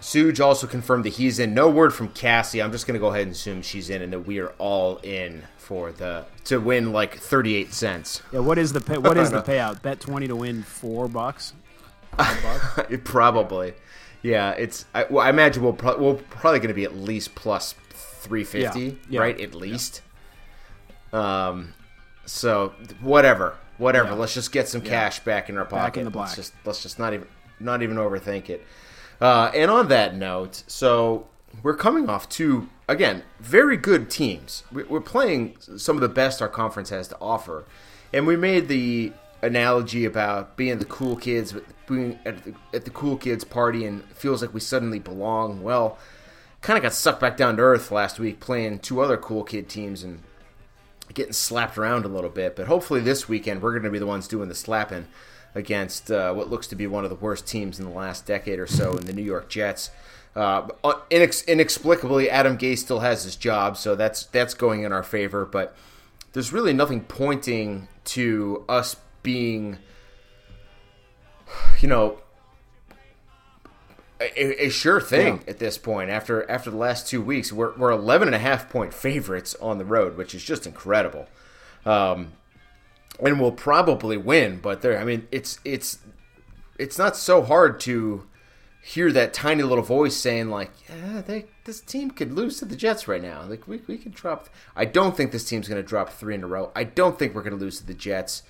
Suge 0.00 0.38
also 0.38 0.66
confirmed 0.66 1.04
that 1.06 1.14
he's 1.14 1.38
in. 1.38 1.52
No 1.54 1.68
word 1.68 1.92
from 1.94 2.08
Cassie. 2.08 2.62
I'm 2.62 2.70
just 2.72 2.86
going 2.86 2.94
to 2.94 3.00
go 3.00 3.08
ahead 3.08 3.22
and 3.22 3.32
assume 3.32 3.62
she's 3.62 3.90
in 3.90 4.02
and 4.02 4.12
that 4.12 4.20
we 4.20 4.38
are 4.38 4.50
all 4.58 4.98
in 4.98 5.42
for 5.58 5.92
the 5.92 6.26
to 6.44 6.58
win 6.58 6.92
like 6.92 7.18
38 7.18 7.72
cents. 7.72 8.22
Yeah, 8.30 8.40
what 8.40 8.58
is 8.58 8.72
the 8.72 8.80
pay, 8.82 8.98
what 8.98 9.16
is 9.16 9.30
the 9.30 9.40
payout? 9.46 9.80
Bet 9.82 9.98
twenty 10.00 10.28
to 10.28 10.36
win 10.36 10.62
four 10.62 11.08
bucks. 11.08 11.54
It 12.90 13.04
probably. 13.04 13.74
Yeah, 14.24 14.50
it's. 14.52 14.86
I, 14.94 15.04
well, 15.10 15.24
I 15.24 15.28
imagine 15.30 15.62
we'll, 15.62 15.74
pro- 15.74 15.98
we're 15.98 16.14
probably 16.14 16.58
going 16.58 16.68
to 16.68 16.74
be 16.74 16.84
at 16.84 16.96
least 16.96 17.34
plus 17.34 17.74
350, 17.90 18.80
Yeah, 18.80 18.90
yeah. 19.08 19.20
right? 19.20 19.38
At 19.40 19.54
least. 19.54 20.00
Um, 21.12 21.74
so 22.26 22.72
whatever, 23.00 23.56
whatever. 23.78 24.08
Yeah. 24.08 24.14
Let's 24.14 24.34
just 24.34 24.50
get 24.50 24.66
some 24.68 24.80
cash 24.80 25.20
back 25.20 25.48
in 25.48 25.56
our 25.58 25.64
pocket. 25.64 25.84
Back 25.84 25.96
in 25.98 26.04
the 26.04 26.10
Let's 26.10 26.32
black. 26.32 26.36
just 26.36 26.52
let's 26.64 26.82
just 26.82 26.98
not 26.98 27.14
even 27.14 27.28
not 27.60 27.82
even 27.82 27.96
overthink 27.96 28.48
it. 28.50 28.66
Uh, 29.20 29.50
and 29.54 29.70
on 29.70 29.88
that 29.88 30.16
note, 30.16 30.64
so 30.66 31.28
we're 31.62 31.76
coming 31.76 32.08
off 32.10 32.28
two 32.28 32.68
again 32.88 33.22
very 33.40 33.76
good 33.76 34.10
teams. 34.10 34.64
We're 34.72 35.00
playing 35.00 35.56
some 35.76 35.96
of 35.96 36.00
the 36.00 36.08
best 36.08 36.40
our 36.42 36.48
conference 36.48 36.88
has 36.90 37.08
to 37.08 37.16
offer, 37.20 37.64
and 38.12 38.26
we 38.26 38.36
made 38.36 38.68
the 38.68 39.12
analogy 39.44 40.04
about 40.04 40.56
being 40.56 40.78
the 40.78 40.84
cool 40.84 41.16
kids, 41.16 41.54
being 41.86 42.18
at 42.24 42.42
the, 42.44 42.54
at 42.72 42.84
the 42.84 42.90
cool 42.90 43.16
kids 43.16 43.44
party, 43.44 43.84
and 43.84 44.04
feels 44.14 44.42
like 44.42 44.54
we 44.54 44.60
suddenly 44.60 44.98
belong. 44.98 45.62
Well, 45.62 45.98
kind 46.60 46.76
of 46.78 46.82
got 46.82 46.94
sucked 46.94 47.20
back 47.20 47.36
down 47.36 47.56
to 47.56 47.62
earth 47.62 47.90
last 47.90 48.18
week 48.18 48.40
playing 48.40 48.78
two 48.78 49.00
other 49.00 49.16
cool 49.16 49.44
kid 49.44 49.68
teams 49.68 50.02
and 50.02 50.22
getting 51.12 51.34
slapped 51.34 51.76
around 51.76 52.04
a 52.04 52.08
little 52.08 52.30
bit. 52.30 52.56
But 52.56 52.66
hopefully 52.66 53.00
this 53.00 53.28
weekend 53.28 53.62
we're 53.62 53.72
going 53.72 53.82
to 53.84 53.90
be 53.90 53.98
the 53.98 54.06
ones 54.06 54.26
doing 54.26 54.48
the 54.48 54.54
slapping 54.54 55.06
against 55.54 56.10
uh, 56.10 56.32
what 56.32 56.50
looks 56.50 56.66
to 56.68 56.74
be 56.74 56.86
one 56.86 57.04
of 57.04 57.10
the 57.10 57.16
worst 57.16 57.46
teams 57.46 57.78
in 57.78 57.84
the 57.84 57.92
last 57.92 58.26
decade 58.26 58.58
or 58.58 58.66
so 58.66 58.96
in 58.96 59.04
the 59.04 59.12
New 59.12 59.22
York 59.22 59.48
Jets. 59.48 59.90
Uh, 60.34 60.66
inex- 61.10 61.46
inexplicably, 61.46 62.28
Adam 62.28 62.58
Gase 62.58 62.78
still 62.78 63.00
has 63.00 63.22
his 63.22 63.36
job, 63.36 63.76
so 63.76 63.94
that's 63.94 64.24
that's 64.26 64.54
going 64.54 64.82
in 64.82 64.92
our 64.92 65.04
favor. 65.04 65.44
But 65.44 65.76
there's 66.32 66.52
really 66.52 66.72
nothing 66.72 67.02
pointing 67.02 67.86
to 68.06 68.64
us 68.68 68.96
being, 69.24 69.78
you 71.80 71.88
know, 71.88 72.20
a, 74.20 74.66
a 74.66 74.68
sure 74.70 75.00
thing 75.00 75.42
at 75.48 75.58
this 75.58 75.76
point. 75.76 76.10
After 76.10 76.48
after 76.48 76.70
the 76.70 76.76
last 76.76 77.08
two 77.08 77.20
weeks 77.20 77.52
we're, 77.52 77.76
we're 77.76 77.90
11 77.90 78.28
and 78.28 78.34
a 78.36 78.38
half 78.38 78.70
point 78.70 78.94
favorites 78.94 79.56
on 79.60 79.78
the 79.78 79.84
road 79.84 80.16
which 80.16 80.34
is 80.34 80.44
just 80.44 80.64
incredible. 80.64 81.26
Um, 81.84 82.32
and 83.22 83.40
we'll 83.40 83.52
probably 83.52 84.16
win 84.16 84.58
but 84.60 84.82
there 84.82 84.98
i 84.98 85.04
mean 85.04 85.26
it's 85.30 85.58
it's 85.64 85.98
it's 86.78 86.98
not 86.98 87.16
so 87.16 87.42
hard 87.42 87.78
to 87.80 88.26
hear 88.82 89.12
that 89.12 89.32
tiny 89.32 89.62
little 89.62 89.84
voice 89.84 90.16
saying 90.16 90.50
like 90.50 90.70
yeah 90.88 91.22
they, 91.22 91.46
this 91.64 91.80
team 91.80 92.10
could 92.10 92.32
lose 92.32 92.58
to 92.58 92.66
the 92.66 92.76
jets 92.76 93.08
right 93.08 93.22
now. 93.22 93.42
Like 93.42 93.66
we, 93.66 93.80
we 93.86 93.96
could 93.96 94.14
drop 94.14 94.48
i 94.76 94.84
don't 94.84 95.16
think 95.16 95.32
this 95.32 95.48
team's 95.48 95.68
going 95.68 95.82
to 95.82 95.88
drop 95.88 96.10
three 96.10 96.34
in 96.34 96.42
a 96.42 96.46
row. 96.46 96.70
I 96.74 96.84
don't 96.84 97.18
think 97.18 97.34
we're 97.34 97.42
going 97.42 97.56
to 97.56 97.62
lose 97.62 97.78
to 97.78 97.86
the 97.86 97.94
jets 97.94 98.42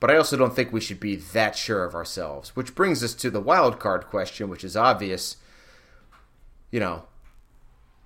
but 0.00 0.10
I 0.10 0.16
also 0.16 0.36
don't 0.36 0.54
think 0.54 0.72
we 0.72 0.80
should 0.80 1.00
be 1.00 1.16
that 1.16 1.56
sure 1.56 1.84
of 1.84 1.94
ourselves. 1.94 2.54
Which 2.54 2.74
brings 2.74 3.02
us 3.02 3.14
to 3.14 3.30
the 3.30 3.40
wild 3.40 3.80
card 3.80 4.06
question, 4.06 4.48
which 4.48 4.64
is 4.64 4.76
obvious. 4.76 5.36
You 6.70 6.80
know, 6.80 7.04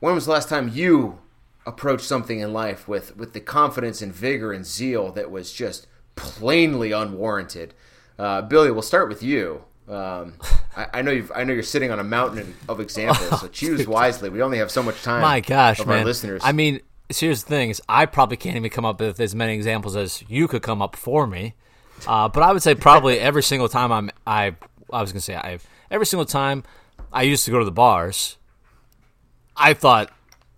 when 0.01 0.14
was 0.14 0.26
the 0.26 0.32
last 0.32 0.49
time 0.49 0.70
you 0.72 1.18
approached 1.66 2.05
something 2.05 2.40
in 2.40 2.53
life 2.53 2.88
with, 2.88 3.16
with 3.16 3.34
the 3.34 3.40
confidence 3.40 4.01
and 4.01 4.12
vigor 4.12 4.53
and 4.53 4.64
zeal 4.64 5.12
that 5.12 5.30
was 5.30 5.53
just 5.53 5.86
plainly 6.16 6.93
unwarranted? 6.93 7.74
Uh, 8.18 8.40
Billy, 8.43 8.70
we'll 8.70 8.82
start 8.82 9.09
with 9.09 9.22
you. 9.22 9.64
Um, 9.88 10.34
I, 10.76 10.86
I 10.95 11.03
know 11.03 11.11
you've, 11.11 11.32
I 11.34 11.45
know 11.45 11.53
you're 11.53 11.62
sitting 11.62 11.90
on 11.90 11.99
a 11.99 12.05
mountain 12.05 12.55
of 12.68 12.80
examples, 12.80 13.40
so 13.40 13.49
choose 13.53 13.86
wisely. 13.86 14.30
We 14.30 14.40
only 14.43 14.59
have 14.59 14.70
so 14.70 14.82
much 14.82 15.03
time. 15.03 15.20
My 15.20 15.40
gosh, 15.40 15.84
man! 15.84 15.99
our 15.99 16.05
listeners. 16.05 16.40
I 16.43 16.53
mean, 16.53 16.80
here's 17.11 17.45
the 17.45 17.49
thing: 17.49 17.70
is 17.70 17.82
I 17.88 18.07
probably 18.07 18.36
can't 18.38 18.57
even 18.57 18.70
come 18.70 18.84
up 18.84 19.01
with 19.01 19.20
as 19.20 19.34
many 19.34 19.55
examples 19.55 19.97
as 19.97 20.24
you 20.28 20.49
could 20.49 20.62
come 20.62 20.80
up 20.80 20.97
for 20.97 21.26
me. 21.26 21.55
Uh, 22.07 22.29
but 22.29 22.43
I 22.43 22.53
would 22.53 22.63
say 22.63 22.75
probably 22.75 23.19
every 23.19 23.43
single 23.43 23.69
time 23.69 23.93
I'm 23.93 24.11
I 24.27 24.57
I 24.93 25.01
was 25.01 25.13
gonna 25.13 25.21
say 25.21 25.37
I 25.37 25.59
every 25.91 26.07
single 26.07 26.27
time 26.27 26.65
I 27.13 27.23
used 27.23 27.45
to 27.45 27.51
go 27.51 27.59
to 27.59 27.65
the 27.65 27.73
bars. 27.73 28.39
I 29.57 29.75
thought, 29.75 30.11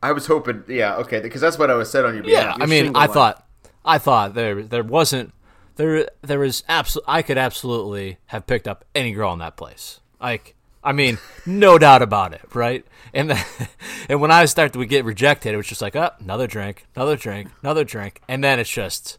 I 0.02 0.12
was 0.12 0.26
hoping, 0.26 0.62
yeah, 0.68 0.96
okay, 0.98 1.20
because 1.20 1.40
that's 1.40 1.58
what 1.58 1.70
I 1.70 1.74
was 1.74 1.90
said 1.90 2.04
on 2.04 2.14
your 2.14 2.22
behalf. 2.22 2.56
yeah. 2.58 2.62
I 2.62 2.66
mean, 2.66 2.94
I 2.94 3.06
one. 3.06 3.14
thought, 3.14 3.46
I 3.84 3.98
thought 3.98 4.34
there 4.34 4.62
there 4.62 4.84
wasn't 4.84 5.32
there 5.76 6.08
there 6.22 6.38
was 6.38 6.62
absolutely 6.68 7.12
I 7.12 7.22
could 7.22 7.38
absolutely 7.38 8.18
have 8.26 8.46
picked 8.46 8.68
up 8.68 8.84
any 8.94 9.12
girl 9.12 9.32
in 9.32 9.40
that 9.40 9.56
place. 9.56 10.00
Like, 10.20 10.54
I 10.82 10.92
mean, 10.92 11.18
no 11.44 11.78
doubt 11.84 12.02
about 12.02 12.32
it, 12.32 12.42
right? 12.54 12.84
And 13.12 13.30
then, 13.30 13.44
and 14.08 14.20
when 14.20 14.30
I 14.30 14.44
start 14.44 14.72
to 14.74 14.84
get 14.86 15.04
rejected, 15.04 15.54
it 15.54 15.56
was 15.56 15.66
just 15.66 15.82
like, 15.82 15.96
oh, 15.96 16.10
another 16.20 16.46
drink, 16.46 16.86
another 16.94 17.16
drink, 17.16 17.50
another 17.62 17.84
drink, 17.84 18.20
and 18.28 18.44
then 18.44 18.60
it's 18.60 18.70
just 18.70 19.18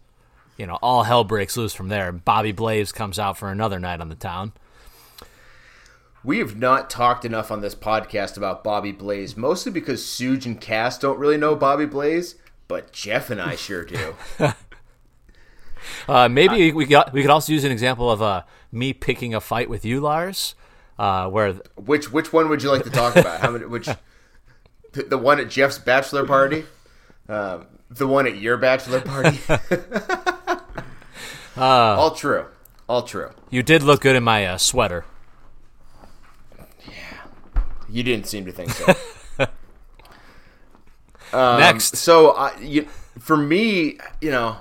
you 0.57 0.65
know, 0.65 0.77
all 0.81 1.03
hell 1.03 1.23
breaks 1.23 1.57
loose 1.57 1.73
from 1.73 1.89
there. 1.89 2.11
Bobby 2.11 2.51
Blaze 2.51 2.91
comes 2.91 3.19
out 3.19 3.37
for 3.37 3.49
another 3.49 3.79
night 3.79 4.01
on 4.01 4.09
the 4.09 4.15
town. 4.15 4.53
We 6.23 6.39
have 6.39 6.55
not 6.57 6.89
talked 6.89 7.23
enough 7.23 7.51
on 7.51 7.61
this 7.61 7.75
podcast 7.75 8.35
about 8.35 8.63
Bobby 8.63 8.91
Blaze, 8.91 9.37
mostly 9.37 9.71
because 9.71 10.01
Suge 10.01 10.45
and 10.45 10.59
Cass 10.59 10.97
don't 10.97 11.19
really 11.19 11.37
know 11.37 11.55
Bobby 11.55 11.85
Blaze, 11.85 12.35
but 12.67 12.91
Jeff 12.91 13.29
and 13.29 13.39
I 13.39 13.55
sure 13.55 13.85
do. 13.85 14.15
Uh, 16.07 16.27
maybe 16.27 16.71
we 16.71 16.85
got 16.85 17.13
we 17.13 17.21
could 17.21 17.29
also 17.29 17.53
use 17.53 17.63
an 17.63 17.71
example 17.71 18.09
of 18.09 18.21
uh, 18.21 18.41
me 18.71 18.91
picking 18.91 19.35
a 19.35 19.41
fight 19.41 19.69
with 19.69 19.85
you, 19.85 19.99
Lars, 19.99 20.55
uh, 20.97 21.29
where 21.29 21.53
which 21.75 22.11
which 22.11 22.33
one 22.33 22.49
would 22.49 22.63
you 22.63 22.71
like 22.71 22.83
to 22.83 22.89
talk 22.89 23.15
about? 23.15 23.39
How 23.39 23.51
many? 23.51 23.65
Which 23.65 23.87
the, 24.93 25.03
the 25.03 25.17
one 25.17 25.39
at 25.39 25.49
Jeff's 25.49 25.77
bachelor 25.77 26.25
party, 26.25 26.65
um, 27.29 27.67
the 27.89 28.07
one 28.07 28.25
at 28.27 28.37
your 28.37 28.57
bachelor 28.57 29.01
party. 29.01 29.39
All 31.57 32.11
true. 32.11 32.45
All 32.87 33.01
true. 33.01 33.31
you 33.49 33.63
did 33.63 33.81
look 33.81 34.01
good 34.01 34.15
in 34.15 34.23
my 34.23 34.45
uh, 34.45 34.57
sweater. 34.57 35.05
Yeah. 36.87 36.93
You 37.89 38.03
didn't 38.03 38.27
seem 38.27 38.45
to 38.45 38.51
think 38.51 38.71
so. 38.71 38.93
Next, 41.57 41.97
so 41.97 42.31
uh, 42.31 42.51
you, 42.61 42.83
for 43.19 43.35
me, 43.35 43.97
you 44.21 44.31
know, 44.31 44.57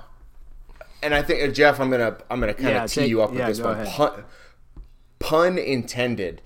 and 1.03 1.13
I 1.13 1.21
think 1.21 1.43
uh, 1.47 1.51
Jeff, 1.51 1.79
I'm 1.79 1.89
gonna 1.89 2.17
I'm 2.29 2.39
gonna 2.39 2.53
kind 2.53 2.69
of 2.69 2.73
Yeah, 2.73 2.87
tee 2.87 3.01
take- 3.01 3.09
you 3.09 3.21
up 3.21 3.29
with 3.29 3.39
yeah, 3.39 3.47
this 3.47 3.61
one. 3.61 3.85
Pun, 3.85 4.23
pun 5.19 5.57
intended. 5.57 6.41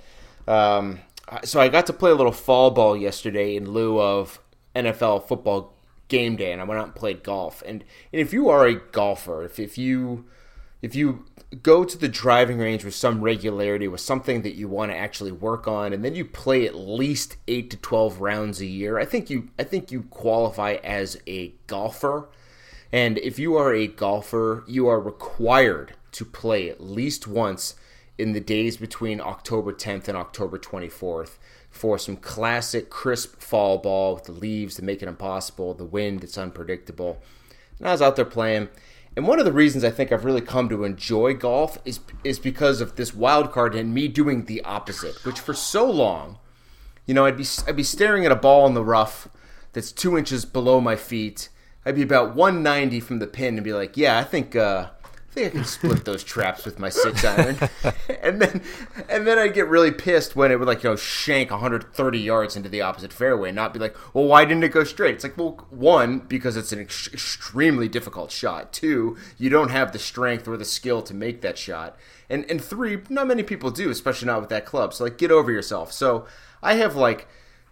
Um, 0.48 1.00
so 1.44 1.60
I 1.62 1.70
got 1.70 1.86
to 1.88 1.94
play 1.94 2.12
a 2.12 2.16
little 2.16 2.32
fall 2.32 2.72
ball 2.72 2.98
yesterday 2.98 3.56
in 3.56 3.72
lieu 3.72 4.00
of 4.00 4.40
NFL 4.76 5.28
football 5.28 5.74
game 6.10 6.36
day, 6.36 6.52
and 6.52 6.60
I 6.62 6.64
went 6.66 6.80
out 6.80 6.88
and 6.88 6.96
played 6.96 7.24
golf. 7.24 7.64
And, 7.66 7.84
and 8.12 8.20
if 8.22 8.34
you 8.34 8.50
are 8.50 8.68
a 8.68 8.76
golfer, 8.76 9.44
if 9.46 9.60
if 9.60 9.78
you 9.78 10.26
if 10.82 10.96
you 10.96 11.26
go 11.64 11.84
to 11.84 11.98
the 11.98 12.08
driving 12.08 12.60
range 12.60 12.86
with 12.86 12.94
some 12.94 13.22
regularity 13.22 13.88
with 13.88 14.02
something 14.02 14.44
that 14.44 14.56
you 14.56 14.68
want 14.68 14.92
to 14.92 14.98
actually 14.98 15.32
work 15.32 15.68
on 15.68 15.94
and 15.94 16.06
then 16.06 16.16
you 16.16 16.24
play 16.24 16.66
at 16.66 16.76
least 16.76 17.38
8 17.48 17.72
to 17.72 17.78
12 17.78 18.22
rounds 18.22 18.62
a 18.62 18.66
year 18.66 19.00
i 19.00 19.06
think 19.06 19.30
you 19.30 19.50
i 19.58 19.64
think 19.64 19.92
you 19.92 20.04
qualify 20.04 20.74
as 20.84 21.20
a 21.28 21.54
golfer. 21.68 22.30
And 22.92 23.20
if 23.20 23.38
you 23.38 23.56
are 23.56 23.74
a 23.74 23.88
golfer 23.88 24.64
you 24.68 24.88
are 24.88 25.00
required 25.00 25.96
to 26.14 26.26
play 26.26 26.70
at 26.70 26.82
least 26.82 27.28
once 27.28 27.76
in 28.18 28.34
the 28.34 28.40
days 28.40 28.78
between 28.78 29.22
october 29.22 29.74
10th 29.74 30.08
and 30.08 30.18
october 30.18 30.58
24th 30.58 31.38
for 31.72 31.98
some 31.98 32.18
classic 32.18 32.90
crisp 32.90 33.42
fall 33.42 33.78
ball 33.78 34.16
with 34.16 34.24
the 34.24 34.32
leaves 34.32 34.76
that 34.76 34.86
make 34.86 35.02
it 35.02 35.08
impossible 35.08 35.74
the 35.74 35.84
wind 35.84 36.22
that's 36.22 36.38
unpredictable. 36.38 37.22
And 37.80 37.88
i 37.88 37.92
was 37.92 38.02
out 38.02 38.16
there 38.16 38.26
playing 38.26 38.70
and 39.16 39.28
one 39.28 39.40
of 39.40 39.46
the 39.46 39.52
reasons 39.52 39.84
I 39.84 39.90
think 39.90 40.12
I've 40.12 40.26
really 40.26 40.42
come 40.42 40.70
to 40.70 40.84
enjoy 40.84 41.34
golf 41.34 41.78
is 41.86 42.00
is 42.24 42.40
because 42.40 42.82
of 42.82 42.96
this 42.96 43.14
wild 43.14 43.52
card 43.52 43.76
and 43.76 43.94
me 43.94 44.08
doing 44.08 44.46
the 44.46 44.62
opposite, 44.64 45.24
which 45.26 45.40
for 45.40 45.54
so 45.54 45.90
long, 45.90 46.38
you 47.06 47.14
know, 47.14 47.26
I'd 47.26 47.38
be 47.38 47.46
I'd 47.68 47.76
be 47.76 47.84
staring 47.84 48.26
at 48.26 48.32
a 48.32 48.36
ball 48.36 48.68
in 48.68 48.74
the 48.74 48.84
rough 48.84 49.28
that's 49.74 49.92
two 49.92 50.18
inches 50.18 50.46
below 50.46 50.80
my 50.80 50.96
feet. 50.96 51.50
I'd 51.86 51.96
be 51.96 52.02
about 52.02 52.36
190 52.36 53.00
from 53.00 53.20
the 53.20 53.28
pin 53.28 53.56
and 53.56 53.64
be 53.64 53.74
like, 53.74 53.98
yeah, 53.98 54.20
I 54.20 54.24
think 54.24 54.56
uh, 54.56 54.90
I 55.30 55.32
think 55.32 55.48
I 55.48 55.50
can 55.58 55.66
split 55.66 56.06
those 56.06 56.24
traps 56.24 56.66
with 56.66 56.80
my 56.80 56.90
six 56.90 57.24
iron. 57.24 57.56
and 58.22 58.42
then 58.42 58.64
and 59.08 59.28
then 59.28 59.38
I'd 59.38 59.54
get 59.54 59.68
really 59.68 59.92
pissed 59.92 60.36
when 60.36 60.52
it 60.52 60.58
would 60.58 60.68
like 60.68 60.84
you 60.84 60.90
know 60.90 60.96
shank 60.96 61.52
130 61.52 62.20
yards 62.20 62.56
into 62.56 62.68
the 62.68 62.82
opposite 62.82 63.14
fairway, 63.14 63.50
and 63.50 63.56
not 63.56 63.72
be 63.72 63.80
like, 63.80 63.96
well, 64.16 64.26
why 64.26 64.44
didn't 64.44 64.64
it 64.64 64.72
go 64.72 64.84
straight? 64.84 65.16
It's 65.16 65.24
like, 65.24 65.38
well, 65.38 65.68
one 65.70 66.20
because 66.20 66.58
it's 66.58 66.72
an 66.72 66.80
ex- 66.80 67.14
extremely 67.14 67.88
difficult 67.88 68.32
shot. 68.32 68.74
Two, 68.74 69.18
you 69.38 69.52
don't 69.52 69.70
have 69.70 69.92
the 69.92 70.00
strength 70.00 70.48
or 70.48 70.58
the 70.58 70.66
skill 70.66 71.04
to 71.04 71.14
make 71.14 71.42
that 71.42 71.60
shot. 71.60 71.96
And 72.28 72.50
and 72.50 72.64
three, 72.64 73.02
not 73.08 73.28
many 73.28 73.44
people 73.44 73.70
do, 73.70 73.92
especially 73.92 74.26
not 74.28 74.42
with 74.42 74.50
that 74.50 74.66
club. 74.66 74.96
So 74.96 75.04
like, 75.04 75.20
get 75.20 75.30
over 75.30 75.52
yourself. 75.52 75.92
So 75.92 76.26
I 76.64 76.74
have 76.74 76.96
like 76.96 77.28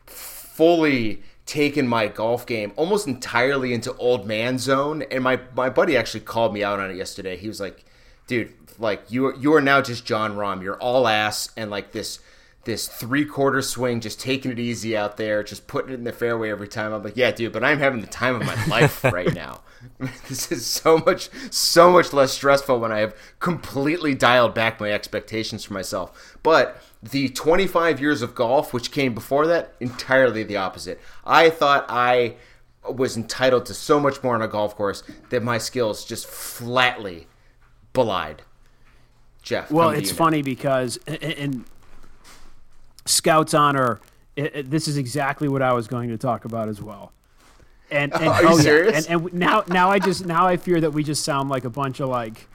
fully 0.06 1.24
taken 1.48 1.88
my 1.88 2.08
golf 2.08 2.46
game 2.46 2.74
almost 2.76 3.08
entirely 3.08 3.74
into 3.74 3.96
old 3.96 4.28
man 4.28 4.60
zone 4.60 5.02
and 5.04 5.24
my 5.24 5.40
my 5.56 5.70
buddy 5.70 5.96
actually 5.96 6.20
called 6.20 6.54
me 6.54 6.62
out 6.62 6.78
on 6.78 6.92
it 6.92 6.96
yesterday 6.98 7.38
he 7.38 7.48
was 7.48 7.60
like 7.60 7.86
dude 8.28 8.54
like 8.78 9.02
you 9.10 9.26
are, 9.28 9.36
you 9.38 9.54
are 9.54 9.62
now 9.62 9.82
just 9.82 10.06
Jon 10.06 10.36
Rahm. 10.36 10.62
you're 10.62 10.80
all 10.80 11.08
ass 11.08 11.50
and 11.56 11.72
like 11.72 11.94
this 11.94 12.20
this 12.68 12.88
three 12.88 13.26
quarter 13.26 13.64
swing 13.64 14.00
just 14.00 14.20
taking 14.20 14.52
it 14.52 14.60
easy 14.60 14.96
out 14.96 15.18
there 15.18 15.42
just 15.42 15.66
putting 15.66 15.92
it 15.92 15.96
in 15.96 16.04
the 16.04 16.12
fairway 16.12 16.52
every 16.52 16.68
time 16.68 16.94
I'm 16.94 17.02
like 17.02 17.18
yeah 17.18 17.32
dude 17.32 17.52
but 17.52 17.64
I'm 17.64 17.80
having 17.80 18.02
the 18.02 18.08
time 18.08 18.36
of 18.36 18.46
my 18.46 18.66
life 18.68 19.04
right 19.04 19.34
now 19.34 19.62
this 20.30 20.52
is 20.52 20.66
so 20.66 21.00
much 21.00 21.30
so 21.50 21.92
much 21.92 22.14
less 22.14 22.34
stressful 22.34 22.80
when 22.80 22.92
I 22.92 23.00
have 23.00 23.16
completely 23.40 24.14
dialed 24.14 24.54
back 24.54 24.80
my 24.80 24.92
expectations 24.92 25.64
for 25.64 25.74
myself 25.74 26.38
but 26.44 26.82
the 27.02 27.30
25 27.30 28.02
years 28.02 28.22
of 28.22 28.36
golf, 28.36 28.74
which 28.74 28.92
came 28.92 29.14
before 29.14 29.48
that, 29.48 29.74
entirely 29.80 30.44
the 30.44 30.58
opposite. 30.58 31.00
I 31.26 31.50
thought 31.50 31.86
I 31.90 32.36
was 32.90 33.18
entitled 33.18 33.66
to 33.68 33.74
so 33.74 34.00
much 34.00 34.24
more 34.24 34.36
on 34.36 34.42
a 34.42 34.48
golf 34.48 34.76
course 34.76 35.04
that 35.30 35.44
my 35.44 35.58
skills 35.58 36.06
just 36.06 36.26
flatly 36.26 37.28
belied. 37.94 38.44
Jeff, 39.42 39.72
Well, 39.72 39.92
it's 39.92 40.12
funny 40.12 40.42
because 40.42 40.98
in, 41.08 41.16
in 41.16 41.66
Scouts 43.08 43.54
honor, 43.54 44.00
it, 44.36 44.56
it- 44.56 44.70
this 44.72 44.88
is 44.88 44.98
exactly 44.98 45.48
what 45.48 45.62
I 45.62 45.74
was 45.74 45.88
going 45.88 46.10
to 46.10 46.18
talk 46.18 46.46
about 46.46 46.70
as 46.70 46.82
well. 46.82 47.12
And, 47.90 48.14
and 48.14 48.24
Are 48.28 48.44
you 48.44 48.50
oh, 48.50 48.58
yeah, 48.60 48.92
and, 48.94 49.08
and 49.08 49.34
now 49.34 49.64
now 49.68 49.90
I 49.90 50.00
just 50.00 50.26
now 50.26 50.46
I 50.46 50.58
fear 50.58 50.82
that 50.82 50.92
we 50.92 51.04
just 51.04 51.24
sound 51.24 51.50
like 51.50 51.64
a 51.64 51.70
bunch 51.70 52.00
of 52.02 52.10
like 52.10 52.48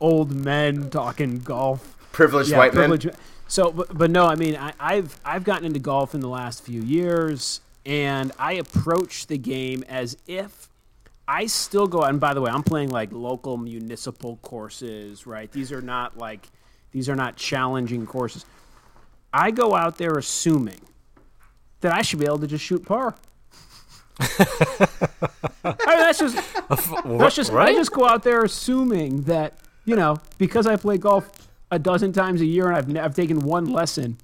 old 0.00 0.32
men 0.32 0.90
talking 0.90 1.38
golf. 1.40 1.96
Privileged 2.12 2.50
Yeah, 2.50 2.58
white 2.58 2.72
privileged 2.72 3.06
men. 3.06 3.14
men. 3.14 3.20
So, 3.48 3.70
but, 3.72 3.96
but 3.96 4.10
no, 4.10 4.26
I 4.26 4.36
mean, 4.36 4.56
I, 4.56 4.72
I've 4.78 5.18
I've 5.24 5.44
gotten 5.44 5.66
into 5.66 5.80
golf 5.80 6.14
in 6.14 6.20
the 6.20 6.28
last 6.28 6.62
few 6.62 6.80
years, 6.82 7.60
and 7.84 8.32
I 8.38 8.54
approach 8.54 9.26
the 9.26 9.38
game 9.38 9.84
as 9.88 10.16
if 10.26 10.68
I 11.26 11.46
still 11.46 11.86
go 11.86 12.02
out. 12.02 12.10
And 12.10 12.20
by 12.20 12.32
the 12.32 12.40
way, 12.40 12.50
I'm 12.50 12.62
playing 12.62 12.90
like 12.90 13.12
local 13.12 13.56
municipal 13.56 14.38
courses, 14.42 15.26
right? 15.26 15.50
These 15.50 15.72
are 15.72 15.82
not 15.82 16.16
like 16.16 16.46
these 16.92 17.08
are 17.08 17.16
not 17.16 17.36
challenging 17.36 18.06
courses. 18.06 18.44
I 19.34 19.50
go 19.50 19.74
out 19.74 19.98
there 19.98 20.12
assuming 20.16 20.80
that 21.80 21.92
I 21.92 22.02
should 22.02 22.20
be 22.20 22.24
able 22.24 22.38
to 22.38 22.46
just 22.46 22.64
shoot 22.64 22.86
par. 22.86 23.16
I 24.20 24.26
mean, 25.64 25.76
that's 25.98 26.20
just 26.20 26.36
that's 27.04 27.34
just 27.34 27.52
I 27.52 27.72
just 27.72 27.92
go 27.92 28.06
out 28.06 28.22
there 28.22 28.44
assuming 28.44 29.22
that 29.22 29.58
you 29.84 29.96
know 29.96 30.18
because 30.38 30.68
I 30.68 30.76
play 30.76 30.98
golf 30.98 31.28
a 31.72 31.80
dozen 31.80 32.12
times 32.12 32.40
a 32.40 32.46
year 32.46 32.68
and 32.70 32.76
I've 32.76 33.04
I've 33.04 33.14
taken 33.16 33.40
one 33.40 33.72
lesson 33.72 34.18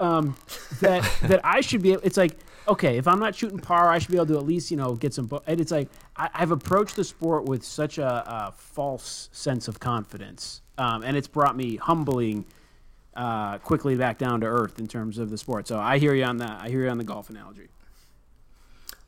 um, 0.00 0.36
that 0.80 1.08
that 1.22 1.40
I 1.44 1.60
should 1.60 1.82
be. 1.82 1.92
able 1.92 2.02
It's 2.02 2.16
like 2.16 2.36
okay, 2.66 2.98
if 2.98 3.06
I'm 3.06 3.20
not 3.20 3.34
shooting 3.34 3.60
par, 3.60 3.90
I 3.90 3.98
should 3.98 4.10
be 4.10 4.16
able 4.16 4.26
to 4.26 4.38
at 4.38 4.44
least 4.44 4.72
you 4.72 4.76
know 4.76 4.96
get 4.96 5.14
some. 5.14 5.30
And 5.46 5.60
it's 5.60 5.70
like 5.70 5.88
I, 6.16 6.30
I've 6.34 6.50
approached 6.50 6.96
the 6.96 7.04
sport 7.04 7.44
with 7.44 7.64
such 7.64 7.98
a, 7.98 8.06
a 8.08 8.52
false 8.56 9.28
sense 9.30 9.68
of 9.68 9.78
confidence, 9.78 10.62
um, 10.78 11.04
and 11.04 11.16
it's 11.16 11.28
brought 11.28 11.56
me 11.56 11.76
humbling. 11.76 12.44
Uh, 13.18 13.58
quickly 13.58 13.96
back 13.96 14.16
down 14.16 14.40
to 14.40 14.46
earth 14.46 14.78
in 14.78 14.86
terms 14.86 15.18
of 15.18 15.28
the 15.28 15.36
sport. 15.36 15.66
So 15.66 15.76
I 15.76 15.98
hear 15.98 16.14
you 16.14 16.22
on 16.22 16.36
that. 16.36 16.60
I 16.62 16.68
hear 16.68 16.84
you 16.84 16.88
on 16.88 16.98
the 16.98 17.04
golf 17.04 17.28
analogy. 17.28 17.66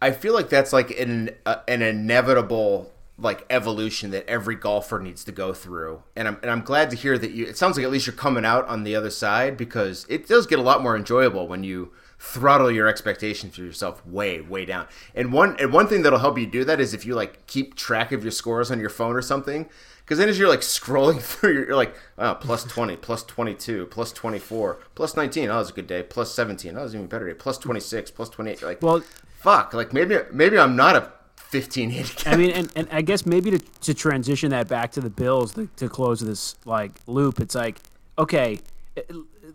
I 0.02 0.10
feel 0.10 0.34
like 0.34 0.48
that's 0.48 0.72
like 0.72 0.90
an 0.98 1.30
uh, 1.46 1.58
an 1.68 1.80
inevitable 1.80 2.90
like 3.18 3.46
evolution 3.50 4.10
that 4.10 4.26
every 4.28 4.56
golfer 4.56 4.98
needs 4.98 5.22
to 5.24 5.30
go 5.30 5.52
through. 5.52 6.02
And 6.16 6.26
I'm 6.26 6.38
and 6.42 6.50
I'm 6.50 6.62
glad 6.62 6.90
to 6.90 6.96
hear 6.96 7.18
that 7.18 7.30
you. 7.30 7.46
It 7.46 7.56
sounds 7.56 7.76
like 7.76 7.84
at 7.84 7.92
least 7.92 8.08
you're 8.08 8.16
coming 8.16 8.44
out 8.44 8.66
on 8.66 8.82
the 8.82 8.96
other 8.96 9.10
side 9.10 9.56
because 9.56 10.06
it 10.08 10.26
does 10.26 10.44
get 10.44 10.58
a 10.58 10.62
lot 10.62 10.82
more 10.82 10.96
enjoyable 10.96 11.46
when 11.46 11.62
you 11.62 11.92
throttle 12.18 12.70
your 12.70 12.88
expectations 12.88 13.54
for 13.54 13.62
yourself 13.62 14.04
way 14.04 14.40
way 14.40 14.64
down. 14.64 14.88
And 15.14 15.32
one 15.32 15.56
and 15.60 15.72
one 15.72 15.86
thing 15.86 16.02
that'll 16.02 16.18
help 16.18 16.36
you 16.36 16.46
do 16.46 16.64
that 16.64 16.80
is 16.80 16.94
if 16.94 17.06
you 17.06 17.14
like 17.14 17.46
keep 17.46 17.76
track 17.76 18.10
of 18.10 18.24
your 18.24 18.32
scores 18.32 18.72
on 18.72 18.80
your 18.80 18.90
phone 18.90 19.14
or 19.14 19.22
something. 19.22 19.68
Because 20.10 20.18
then 20.18 20.28
as 20.28 20.40
you're 20.40 20.48
like 20.48 20.62
scrolling 20.62 21.22
through, 21.22 21.52
you're 21.52 21.76
like, 21.76 21.94
oh, 22.18 22.34
plus 22.34 22.64
20, 22.64 22.96
plus 22.96 23.22
22, 23.22 23.86
plus 23.86 24.10
24, 24.10 24.80
plus 24.96 25.14
19. 25.14 25.44
Oh, 25.44 25.52
that 25.52 25.58
was 25.60 25.70
a 25.70 25.72
good 25.72 25.86
day. 25.86 26.02
Plus 26.02 26.34
17. 26.34 26.74
That 26.74 26.82
was 26.82 26.94
an 26.94 26.98
even 26.98 27.08
better 27.08 27.28
day. 27.28 27.34
Plus 27.34 27.58
26, 27.58 28.10
plus 28.10 28.28
28. 28.28 28.60
You're 28.60 28.70
like, 28.70 28.82
Well, 28.82 29.04
fuck 29.40 29.72
like 29.72 29.94
maybe 29.94 30.18
maybe 30.30 30.58
i'm 30.58 30.76
not 30.76 30.94
a 30.96 31.10
15 31.36 31.90
handicap 31.90 32.34
I 32.34 32.36
mean, 32.36 32.50
and, 32.50 32.70
and 32.76 32.88
I 32.92 33.00
guess 33.00 33.24
maybe 33.24 33.52
to, 33.52 33.58
to 33.58 33.94
transition 33.94 34.50
that 34.50 34.68
back 34.68 34.92
to 34.92 35.00
the 35.00 35.08
Bills 35.08 35.54
to, 35.54 35.68
to 35.76 35.88
close 35.88 36.20
this 36.20 36.56
like 36.64 36.92
loop, 37.06 37.40
it's 37.40 37.54
like 37.54 37.78
okay, 38.18 38.58
eh, 38.96 39.02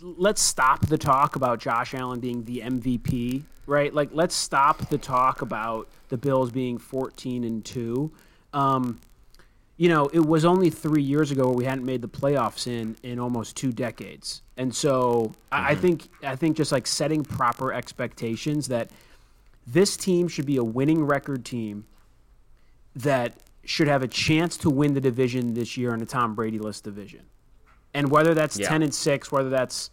let's 0.01 0.41
stop 0.41 0.87
the 0.87 0.97
talk 0.97 1.35
about 1.35 1.59
Josh 1.59 1.93
Allen 1.93 2.19
being 2.19 2.45
the 2.45 2.61
MVP, 2.61 3.43
right? 3.67 3.93
Like, 3.93 4.09
let's 4.11 4.35
stop 4.35 4.89
the 4.89 4.97
talk 4.97 5.41
about 5.41 5.87
the 6.09 6.17
Bills 6.17 6.51
being 6.51 6.77
14 6.77 7.43
and 7.43 7.63
two. 7.63 8.11
Um, 8.53 8.99
you 9.77 9.89
know, 9.89 10.07
it 10.13 10.25
was 10.25 10.45
only 10.45 10.69
three 10.69 11.03
years 11.03 11.31
ago 11.31 11.47
where 11.47 11.55
we 11.55 11.65
hadn't 11.65 11.85
made 11.85 12.01
the 12.01 12.07
playoffs 12.07 12.67
in 12.67 12.95
in 13.03 13.19
almost 13.19 13.57
two 13.57 13.71
decades, 13.71 14.41
and 14.57 14.73
so 14.73 15.33
I, 15.51 15.71
I 15.71 15.71
mm-hmm. 15.73 15.81
think 15.81 16.09
I 16.23 16.35
think 16.35 16.57
just 16.57 16.71
like 16.71 16.87
setting 16.87 17.23
proper 17.23 17.73
expectations 17.73 18.67
that 18.69 18.89
this 19.67 19.97
team 19.97 20.27
should 20.27 20.45
be 20.45 20.57
a 20.57 20.63
winning 20.63 21.03
record 21.03 21.43
team 21.43 21.85
that 22.95 23.33
should 23.65 23.87
have 23.87 24.03
a 24.03 24.07
chance 24.07 24.57
to 24.57 24.69
win 24.69 24.93
the 24.93 25.01
division 25.01 25.53
this 25.53 25.75
year 25.75 25.93
in 25.93 26.01
a 26.01 26.05
Tom 26.05 26.35
Brady 26.35 26.59
list 26.59 26.83
division. 26.83 27.21
And 27.93 28.11
whether 28.11 28.33
that's 28.33 28.59
Yeah. 28.59 28.69
10 28.69 28.83
and 28.83 28.93
6, 28.93 29.31
whether 29.31 29.49
that's 29.49 29.89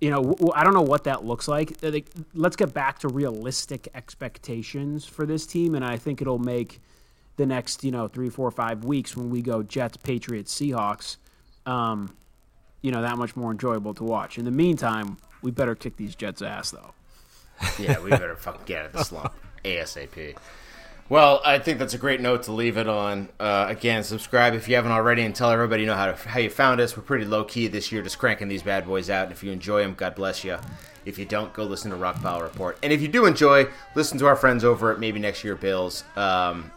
you 0.00 0.10
know, 0.10 0.34
I 0.52 0.64
don't 0.64 0.74
know 0.74 0.82
what 0.82 1.04
that 1.04 1.24
looks. 1.24 1.46
Like, 1.46 1.76
Let's 2.34 2.56
get 2.56 2.74
back 2.74 2.98
to 3.00 3.08
realistic 3.08 3.86
expectations 3.94 5.04
for 5.06 5.24
this 5.26 5.46
team, 5.46 5.76
and 5.76 5.84
I 5.84 5.96
think 5.96 6.20
it'll 6.20 6.40
make 6.40 6.80
the 7.36 7.46
next, 7.46 7.84
you 7.84 7.90
know, 7.90 8.08
three, 8.08 8.28
four, 8.28 8.50
five 8.50 8.84
weeks 8.84 9.16
when 9.16 9.30
we 9.30 9.42
go 9.42 9.62
Jets, 9.62 9.96
Patriots, 9.96 10.54
Seahawks, 10.54 11.16
um, 11.66 12.16
you 12.82 12.90
know, 12.90 13.02
that 13.02 13.16
much 13.16 13.36
more 13.36 13.50
enjoyable 13.50 13.94
to 13.94 14.04
watch. 14.04 14.38
In 14.38 14.44
the 14.44 14.50
meantime, 14.50 15.16
we 15.40 15.50
better 15.50 15.74
kick 15.74 15.96
these 15.96 16.14
Jets' 16.14 16.42
ass, 16.42 16.70
though. 16.70 16.92
Yeah, 17.78 18.00
we 18.00 18.10
better 18.10 18.36
fucking 18.36 18.62
get 18.66 18.80
out 18.80 18.86
of 18.86 18.92
the 18.92 19.04
slump 19.04 19.34
ASAP. 19.64 20.36
Well, 21.08 21.42
I 21.44 21.58
think 21.58 21.78
that's 21.78 21.94
a 21.94 21.98
great 21.98 22.20
note 22.20 22.44
to 22.44 22.52
leave 22.52 22.78
it 22.78 22.88
on. 22.88 23.28
Uh, 23.38 23.66
again, 23.68 24.02
subscribe 24.02 24.54
if 24.54 24.68
you 24.68 24.76
haven't 24.76 24.92
already, 24.92 25.22
and 25.22 25.34
tell 25.34 25.50
everybody 25.50 25.82
you 25.82 25.86
know 25.86 25.94
how 25.94 26.06
to, 26.06 26.28
how 26.28 26.40
you 26.40 26.48
found 26.48 26.80
us. 26.80 26.96
We're 26.96 27.02
pretty 27.02 27.26
low 27.26 27.44
key 27.44 27.66
this 27.66 27.92
year, 27.92 28.02
just 28.02 28.18
cranking 28.18 28.48
these 28.48 28.62
bad 28.62 28.86
boys 28.86 29.10
out. 29.10 29.24
And 29.24 29.32
if 29.32 29.44
you 29.44 29.52
enjoy 29.52 29.82
them, 29.82 29.94
God 29.94 30.14
bless 30.14 30.42
you. 30.42 30.56
If 31.04 31.18
you 31.18 31.24
don't, 31.24 31.52
go 31.52 31.64
listen 31.64 31.90
to 31.90 31.96
Rock 31.96 32.22
Pile 32.22 32.40
Report. 32.40 32.78
And 32.82 32.92
if 32.92 33.02
you 33.02 33.08
do 33.08 33.26
enjoy, 33.26 33.66
listen 33.94 34.18
to 34.18 34.26
our 34.26 34.36
friends 34.36 34.64
over 34.64 34.92
at 34.92 35.00
Maybe 35.00 35.18
Next 35.18 35.44
Year 35.44 35.56
Bills. 35.56 36.04
Um, 36.16 36.70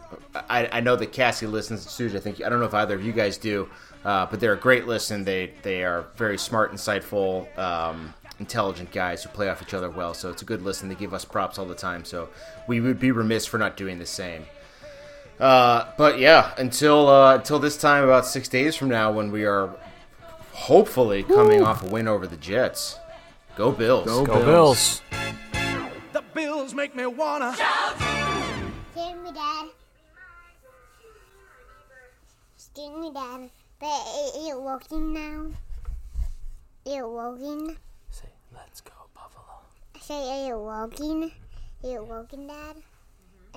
I, 0.49 0.69
I 0.71 0.79
know 0.81 0.95
that 0.95 1.11
Cassie 1.11 1.47
listens 1.47 1.85
to 1.85 1.89
Suge. 1.89 2.15
I 2.15 2.19
think 2.19 2.43
I 2.43 2.49
don't 2.49 2.59
know 2.59 2.65
if 2.65 2.73
either 2.73 2.95
of 2.95 3.03
you 3.03 3.11
guys 3.11 3.37
do, 3.37 3.69
uh, 4.03 4.25
but 4.25 4.39
they're 4.39 4.53
a 4.53 4.57
great 4.57 4.87
listen. 4.87 5.23
They 5.23 5.53
they 5.61 5.83
are 5.83 6.05
very 6.15 6.37
smart, 6.37 6.73
insightful. 6.73 7.57
Um, 7.57 8.13
intelligent 8.39 8.91
guys 8.91 9.23
who 9.23 9.29
play 9.29 9.49
off 9.49 9.61
each 9.61 9.73
other 9.73 9.89
well. 9.89 10.13
So 10.13 10.29
it's 10.29 10.41
a 10.41 10.45
good 10.45 10.61
listen. 10.61 10.89
They 10.89 10.95
give 10.95 11.13
us 11.13 11.23
props 11.23 11.57
all 11.57 11.65
the 11.65 11.75
time. 11.75 12.03
So 12.03 12.29
we 12.67 12.81
would 12.81 12.99
be 12.99 13.11
remiss 13.11 13.45
for 13.45 13.57
not 13.57 13.77
doing 13.77 13.97
the 13.97 14.05
same. 14.05 14.45
Uh, 15.39 15.87
but 15.97 16.19
yeah, 16.19 16.53
until 16.57 17.07
uh, 17.07 17.35
until 17.35 17.59
this 17.59 17.77
time, 17.77 18.03
about 18.03 18.25
six 18.25 18.47
days 18.47 18.75
from 18.75 18.89
now, 18.89 19.11
when 19.11 19.31
we 19.31 19.45
are 19.45 19.75
hopefully 20.53 21.23
coming 21.23 21.61
off 21.61 21.83
a 21.83 21.87
win 21.87 22.07
over 22.07 22.25
the 22.25 22.37
Jets. 22.37 22.97
Go 23.55 23.71
Bills. 23.71 24.05
Go 24.05 24.25
Go 24.25 24.43
Bills. 24.45 25.01
The 26.13 26.23
Bills 26.33 26.73
make 26.73 26.95
me 26.95 27.05
wanna. 27.05 27.53
Scared 27.55 29.23
me, 29.23 29.31
Dad. 29.33 29.67
Scared 32.75 32.99
me, 32.99 33.09
Dad. 33.13 33.49
But 33.79 33.87
it, 33.87 34.49
it 34.51 34.61
working 34.61 35.13
now. 35.13 35.47
It 36.85 37.07
working. 37.07 37.77
Say, 38.09 38.27
let's 38.53 38.81
go, 38.81 38.91
Buffalo. 39.13 39.61
I 39.95 39.99
say, 39.99 40.49
it 40.49 40.57
working. 40.57 41.23
Is 41.83 41.93
It 41.93 42.05
working, 42.05 42.47
Dad. 42.47 42.75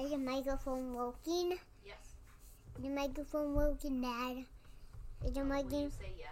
Is 0.01 0.11
the 0.13 0.19
microphone 0.19 0.95
working? 0.95 1.59
Yes. 1.85 1.97
The 2.81 2.89
microphone 2.91 3.55
working, 3.55 4.03
Dad. 4.03 4.45
Is 5.27 5.33
the 5.33 5.43
microphone? 5.43 5.91
Say 5.91 6.13
yes. 6.17 6.31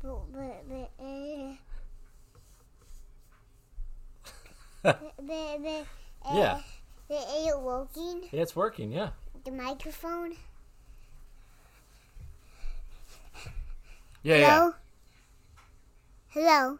But, 0.00 0.32
but, 0.32 0.68
but, 0.68 1.04
uh, 1.04 1.56
but, 4.84 5.16
but, 5.26 5.62
but, 5.64 5.86
uh, 6.24 6.36
Yeah. 6.36 6.58
is 7.10 7.46
it 7.48 7.60
working? 7.60 8.28
Yeah, 8.30 8.42
it's 8.42 8.54
working. 8.54 8.92
Yeah. 8.92 9.10
The 9.44 9.50
microphone? 9.50 10.36
Yeah, 14.22 14.36
yeah. 14.36 14.54
Hello? 14.54 14.74
Hello? 16.28 16.78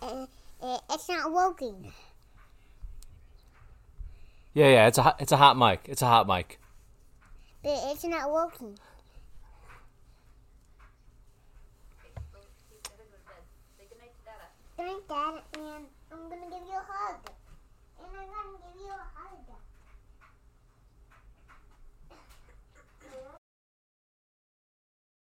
Uh, 0.00 0.26
uh, 0.62 0.78
it's 0.92 1.08
not 1.08 1.32
working. 1.32 1.92
Yeah, 4.54 4.68
yeah. 4.68 4.86
It's 4.86 4.98
a 4.98 5.02
hot, 5.02 5.16
it's 5.18 5.32
a 5.32 5.36
hot 5.36 5.56
mic. 5.58 5.80
It's 5.88 6.02
a 6.02 6.06
hot 6.06 6.28
mic. 6.28 6.60
But 7.64 7.80
it's 7.90 8.04
not 8.04 8.30
working. 8.30 8.78
Say 13.76 13.84
goodnight 13.90 14.14
to 14.14 14.24
Dada. 14.24 14.46
Thank 14.76 15.08
Dad, 15.08 15.42
and 15.54 15.86
I'm 16.12 16.28
gonna 16.28 16.46
give 16.48 16.66
you 16.66 16.78
a 16.78 16.84
hug. 16.86 17.30
And 17.98 18.06
I'm 18.06 18.28
gonna 18.28 18.58
give 18.58 18.80
you 18.82 18.92
a 18.92 19.06
hug. 19.14 19.31